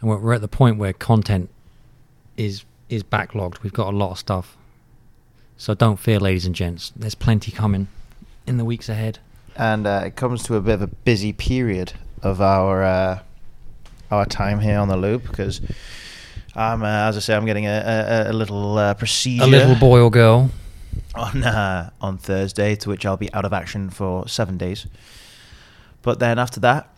And 0.00 0.08
we're, 0.08 0.18
we're 0.18 0.32
at 0.34 0.40
the 0.40 0.48
point 0.48 0.78
where 0.78 0.92
content 0.92 1.50
is 2.36 2.64
is 2.88 3.02
backlogged. 3.02 3.62
We've 3.62 3.72
got 3.72 3.92
a 3.92 3.96
lot 3.96 4.12
of 4.12 4.18
stuff. 4.18 4.56
So 5.56 5.74
don't 5.74 5.98
fear, 5.98 6.18
ladies 6.18 6.46
and 6.46 6.54
gents. 6.54 6.92
There's 6.96 7.14
plenty 7.14 7.50
coming 7.52 7.88
in 8.46 8.56
the 8.56 8.64
weeks 8.64 8.88
ahead. 8.88 9.18
and 9.56 9.86
uh, 9.86 10.02
it 10.06 10.16
comes 10.16 10.42
to 10.44 10.54
a 10.56 10.60
bit 10.60 10.74
of 10.74 10.82
a 10.82 10.86
busy 10.86 11.32
period 11.32 11.92
of 12.22 12.40
our 12.40 12.82
uh, 12.82 13.18
our 14.10 14.26
time 14.26 14.60
here 14.60 14.78
on 14.78 14.88
the 14.88 14.96
loop 14.96 15.22
because 15.22 15.60
I'm, 16.54 16.82
uh, 16.82 16.86
as 17.08 17.16
I 17.16 17.20
say, 17.20 17.34
I'm 17.34 17.46
getting 17.46 17.66
a, 17.66 18.24
a, 18.28 18.30
a 18.30 18.34
little 18.34 18.76
uh, 18.78 18.94
procedure 18.94 19.44
A 19.44 19.46
little 19.46 19.74
boy 19.74 20.00
or 20.00 20.10
girl. 20.10 20.50
on 21.14 21.42
uh, 21.44 21.90
on 22.00 22.18
Thursday, 22.18 22.74
to 22.76 22.88
which 22.90 23.06
I'll 23.06 23.16
be 23.16 23.32
out 23.32 23.44
of 23.44 23.52
action 23.52 23.88
for 23.90 24.28
seven 24.28 24.58
days. 24.58 24.86
But 26.02 26.18
then 26.18 26.38
after 26.38 26.60
that, 26.60 26.88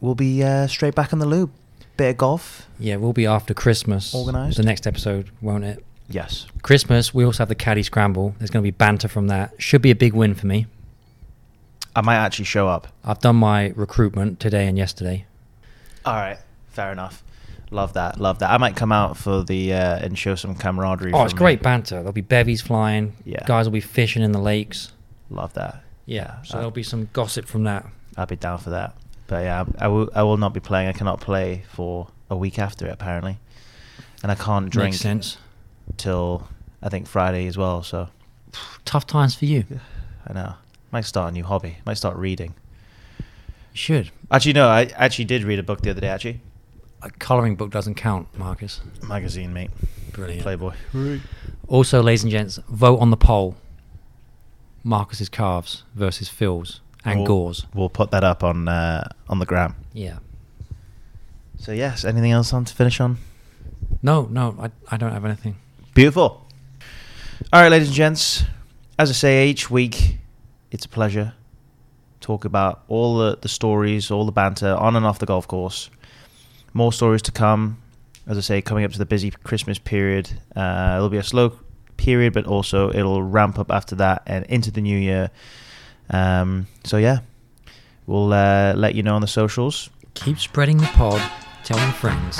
we'll 0.00 0.14
be 0.14 0.42
uh, 0.42 0.66
straight 0.66 0.94
back 0.94 1.12
on 1.12 1.18
the 1.20 1.26
loop. 1.26 1.50
Bit 1.96 2.10
of 2.10 2.16
golf, 2.18 2.66
Yeah, 2.78 2.96
we'll 2.96 3.12
be 3.12 3.26
after 3.26 3.54
Christmas. 3.54 4.14
Organised? 4.14 4.56
The 4.56 4.62
next 4.62 4.86
episode, 4.86 5.30
won't 5.40 5.64
it? 5.64 5.84
yes. 6.08 6.46
Christmas, 6.62 7.12
we 7.12 7.24
also 7.24 7.38
have 7.42 7.48
the 7.48 7.54
Caddy 7.56 7.82
Scramble. 7.82 8.34
There's 8.38 8.50
going 8.50 8.62
to 8.62 8.66
be 8.66 8.70
banter 8.70 9.08
from 9.08 9.26
that. 9.28 9.52
Should 9.58 9.82
be 9.82 9.90
a 9.90 9.96
big 9.96 10.12
win 10.14 10.34
for 10.34 10.46
me. 10.46 10.66
I 11.96 12.00
might 12.02 12.16
actually 12.16 12.44
show 12.44 12.68
up. 12.68 12.86
I've 13.04 13.18
done 13.18 13.34
my 13.36 13.72
recruitment 13.74 14.38
today 14.38 14.68
and 14.68 14.78
yesterday. 14.78 15.26
All 16.04 16.14
right, 16.14 16.38
fair 16.68 16.92
enough. 16.92 17.22
Love 17.70 17.92
that, 17.94 18.18
love 18.18 18.38
that. 18.38 18.50
I 18.50 18.56
might 18.58 18.76
come 18.76 18.92
out 18.92 19.16
for 19.16 19.42
the 19.44 19.74
uh, 19.74 19.98
and 19.98 20.18
show 20.18 20.34
some 20.34 20.54
camaraderie. 20.54 21.12
Oh, 21.12 21.24
it's 21.24 21.32
from 21.32 21.38
great 21.38 21.58
me. 21.60 21.64
banter. 21.64 21.96
There'll 21.96 22.12
be 22.12 22.20
bevies 22.22 22.62
flying. 22.62 23.14
Yeah. 23.24 23.44
Guys 23.46 23.66
will 23.66 23.72
be 23.72 23.80
fishing 23.82 24.22
in 24.22 24.32
the 24.32 24.38
lakes. 24.40 24.92
Love 25.30 25.52
that. 25.54 25.82
Yeah. 26.06 26.40
So 26.42 26.54
Uh, 26.54 26.56
there'll 26.58 26.70
be 26.70 26.82
some 26.82 27.10
gossip 27.12 27.44
from 27.46 27.64
that. 27.64 27.84
I'd 28.16 28.28
be 28.28 28.36
down 28.36 28.58
for 28.58 28.70
that. 28.70 28.96
But 29.26 29.42
yeah, 29.44 29.64
I, 29.78 29.84
I 29.84 29.88
will. 29.88 30.10
I 30.14 30.22
will 30.22 30.38
not 30.38 30.54
be 30.54 30.60
playing. 30.60 30.88
I 30.88 30.92
cannot 30.92 31.20
play 31.20 31.64
for 31.70 32.08
a 32.30 32.36
week 32.36 32.58
after 32.58 32.86
it 32.86 32.90
apparently, 32.92 33.38
and 34.22 34.32
I 34.32 34.34
can't 34.34 34.70
drink 34.70 34.92
Makes 34.94 35.00
sense. 35.02 35.36
till 35.98 36.48
I 36.82 36.88
think 36.88 37.06
Friday 37.06 37.46
as 37.46 37.58
well. 37.58 37.82
So 37.82 38.08
Tough 38.86 39.06
times 39.06 39.34
for 39.34 39.44
you. 39.44 39.64
You 39.68 39.80
I 40.26 40.32
know. 40.32 40.54
Might 40.90 41.04
start 41.04 41.28
a 41.30 41.32
new 41.34 41.44
hobby. 41.44 41.76
Might 41.84 41.98
start 41.98 42.16
reading. 42.16 42.54
should. 43.74 44.10
Actually, 44.30 44.54
no. 44.54 44.68
I 44.68 44.86
actually 44.96 45.26
did 45.26 45.44
read 45.44 45.58
a 45.58 45.62
book 45.62 45.82
the 45.82 45.90
other 45.90 46.00
day. 46.00 46.08
Actually, 46.08 46.40
A 47.02 47.10
colouring 47.10 47.54
book 47.54 47.70
doesn't 47.70 47.94
count, 47.94 48.26
Marcus. 48.36 48.80
magazine, 49.02 49.52
mate. 49.52 49.70
Brilliant. 50.12 50.42
Playboy. 50.42 50.74
Also, 51.68 52.02
ladies 52.02 52.24
and 52.24 52.32
gents, 52.32 52.58
vote 52.68 52.98
on 52.98 53.10
the 53.10 53.16
poll. 53.16 53.54
Marcus's 54.82 55.28
calves 55.28 55.84
versus 55.94 56.28
Phil's 56.28 56.80
and 57.04 57.20
We'll- 57.20 57.26
Gore's. 57.26 57.66
We'll 57.74 57.88
put 57.88 58.10
that 58.10 58.24
up 58.24 58.42
on 58.42 58.66
uh, 58.68 59.08
on 59.28 59.38
the 59.38 59.46
gram. 59.46 59.76
Yeah. 59.92 60.18
So 61.58 61.72
yes. 61.72 62.04
Anything 62.04 62.32
else 62.32 62.52
on 62.52 62.64
to 62.64 62.74
finish 62.74 63.00
on? 63.00 63.18
No, 64.02 64.22
no, 64.30 64.56
I, 64.60 64.70
I 64.92 64.96
don't 64.96 65.12
have 65.12 65.24
anything. 65.24 65.56
Beautiful. 65.94 66.44
All 67.52 67.62
right, 67.62 67.68
ladies 67.68 67.88
and 67.88 67.96
gents. 67.96 68.44
As 68.98 69.10
I 69.10 69.12
say 69.12 69.48
each 69.48 69.70
week, 69.70 70.18
it's 70.72 70.84
a 70.84 70.88
pleasure. 70.88 71.34
Talk 72.20 72.44
about 72.44 72.82
all 72.88 73.18
the, 73.18 73.38
the 73.40 73.48
stories, 73.48 74.10
all 74.10 74.26
the 74.26 74.32
banter 74.32 74.74
on 74.74 74.96
and 74.96 75.06
off 75.06 75.18
the 75.20 75.26
golf 75.26 75.46
course. 75.46 75.90
More 76.72 76.92
stories 76.92 77.22
to 77.22 77.32
come. 77.32 77.82
As 78.26 78.36
I 78.36 78.40
say, 78.42 78.62
coming 78.62 78.84
up 78.84 78.92
to 78.92 78.98
the 78.98 79.06
busy 79.06 79.30
Christmas 79.30 79.78
period. 79.78 80.30
Uh, 80.54 80.94
it'll 80.96 81.08
be 81.08 81.16
a 81.16 81.22
slow 81.22 81.52
period, 81.96 82.32
but 82.32 82.46
also 82.46 82.90
it'll 82.90 83.22
ramp 83.22 83.58
up 83.58 83.70
after 83.70 83.94
that 83.96 84.22
and 84.26 84.44
into 84.46 84.70
the 84.70 84.80
new 84.80 84.98
year. 84.98 85.30
Um, 86.10 86.66
so 86.84 86.96
yeah, 86.96 87.20
we'll 88.06 88.32
uh, 88.32 88.74
let 88.74 88.94
you 88.94 89.02
know 89.02 89.14
on 89.14 89.20
the 89.20 89.26
socials. 89.26 89.90
Keep 90.14 90.38
spreading 90.38 90.78
the 90.78 90.86
pod. 90.86 91.20
Tell 91.64 91.78
your 91.78 91.92
friends. 91.92 92.38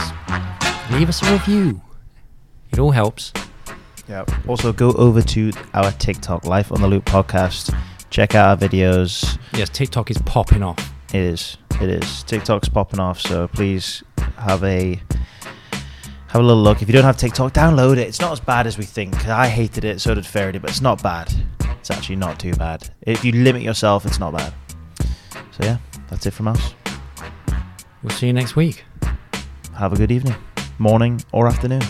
Leave 0.91 1.09
us 1.09 1.23
a 1.23 1.33
review. 1.33 1.83
It 2.71 2.79
all 2.79 2.91
helps. 2.91 3.33
Yeah. 4.09 4.25
Also, 4.47 4.73
go 4.73 4.93
over 4.93 5.21
to 5.21 5.53
our 5.75 5.93
TikTok, 5.93 6.45
Life 6.45 6.73
on 6.73 6.81
the 6.81 6.89
Loop 6.89 7.05
podcast. 7.05 7.79
Check 8.11 8.35
out 8.35 8.49
our 8.63 8.69
videos. 8.69 9.39
Yes, 9.53 9.69
TikTok 9.69 10.11
is 10.11 10.19
popping 10.23 10.63
off. 10.63 10.93
It 11.13 11.21
is. 11.21 11.59
It 11.81 11.91
is. 11.91 12.23
TikTok's 12.25 12.69
popping 12.69 13.01
off, 13.01 13.21
so 13.21 13.49
please 13.49 14.03
have 14.39 14.65
a 14.65 15.01
have 16.29 16.43
a 16.43 16.45
little 16.45 16.63
look. 16.63 16.83
If 16.83 16.89
you 16.89 16.93
don't 16.93 17.05
have 17.05 17.17
TikTok, 17.17 17.53
download 17.53 17.93
it. 17.93 18.07
It's 18.09 18.21
not 18.21 18.33
as 18.33 18.41
bad 18.41 18.67
as 18.67 18.77
we 18.77 18.85
think. 18.85 19.27
I 19.27 19.49
hated 19.49 19.85
it, 19.85 20.01
so 20.01 20.15
did 20.15 20.27
Faraday, 20.27 20.59
but 20.59 20.71
it's 20.71 20.81
not 20.81 21.03
bad. 21.03 21.33
It's 21.79 21.91
actually 21.91 22.17
not 22.17 22.39
too 22.39 22.55
bad. 22.55 22.89
If 23.03 23.25
you 23.25 23.33
limit 23.33 23.63
yourself, 23.63 24.05
it's 24.05 24.19
not 24.19 24.35
bad. 24.35 24.53
So 25.53 25.65
yeah, 25.65 25.79
that's 26.09 26.27
it 26.27 26.33
from 26.33 26.49
us. 26.49 26.75
We'll 28.03 28.11
see 28.11 28.27
you 28.27 28.33
next 28.33 28.57
week. 28.57 28.85
Have 29.77 29.93
a 29.93 29.97
good 29.97 30.13
evening, 30.13 30.35
morning, 30.79 31.23
or 31.33 31.47
afternoon. 31.47 31.83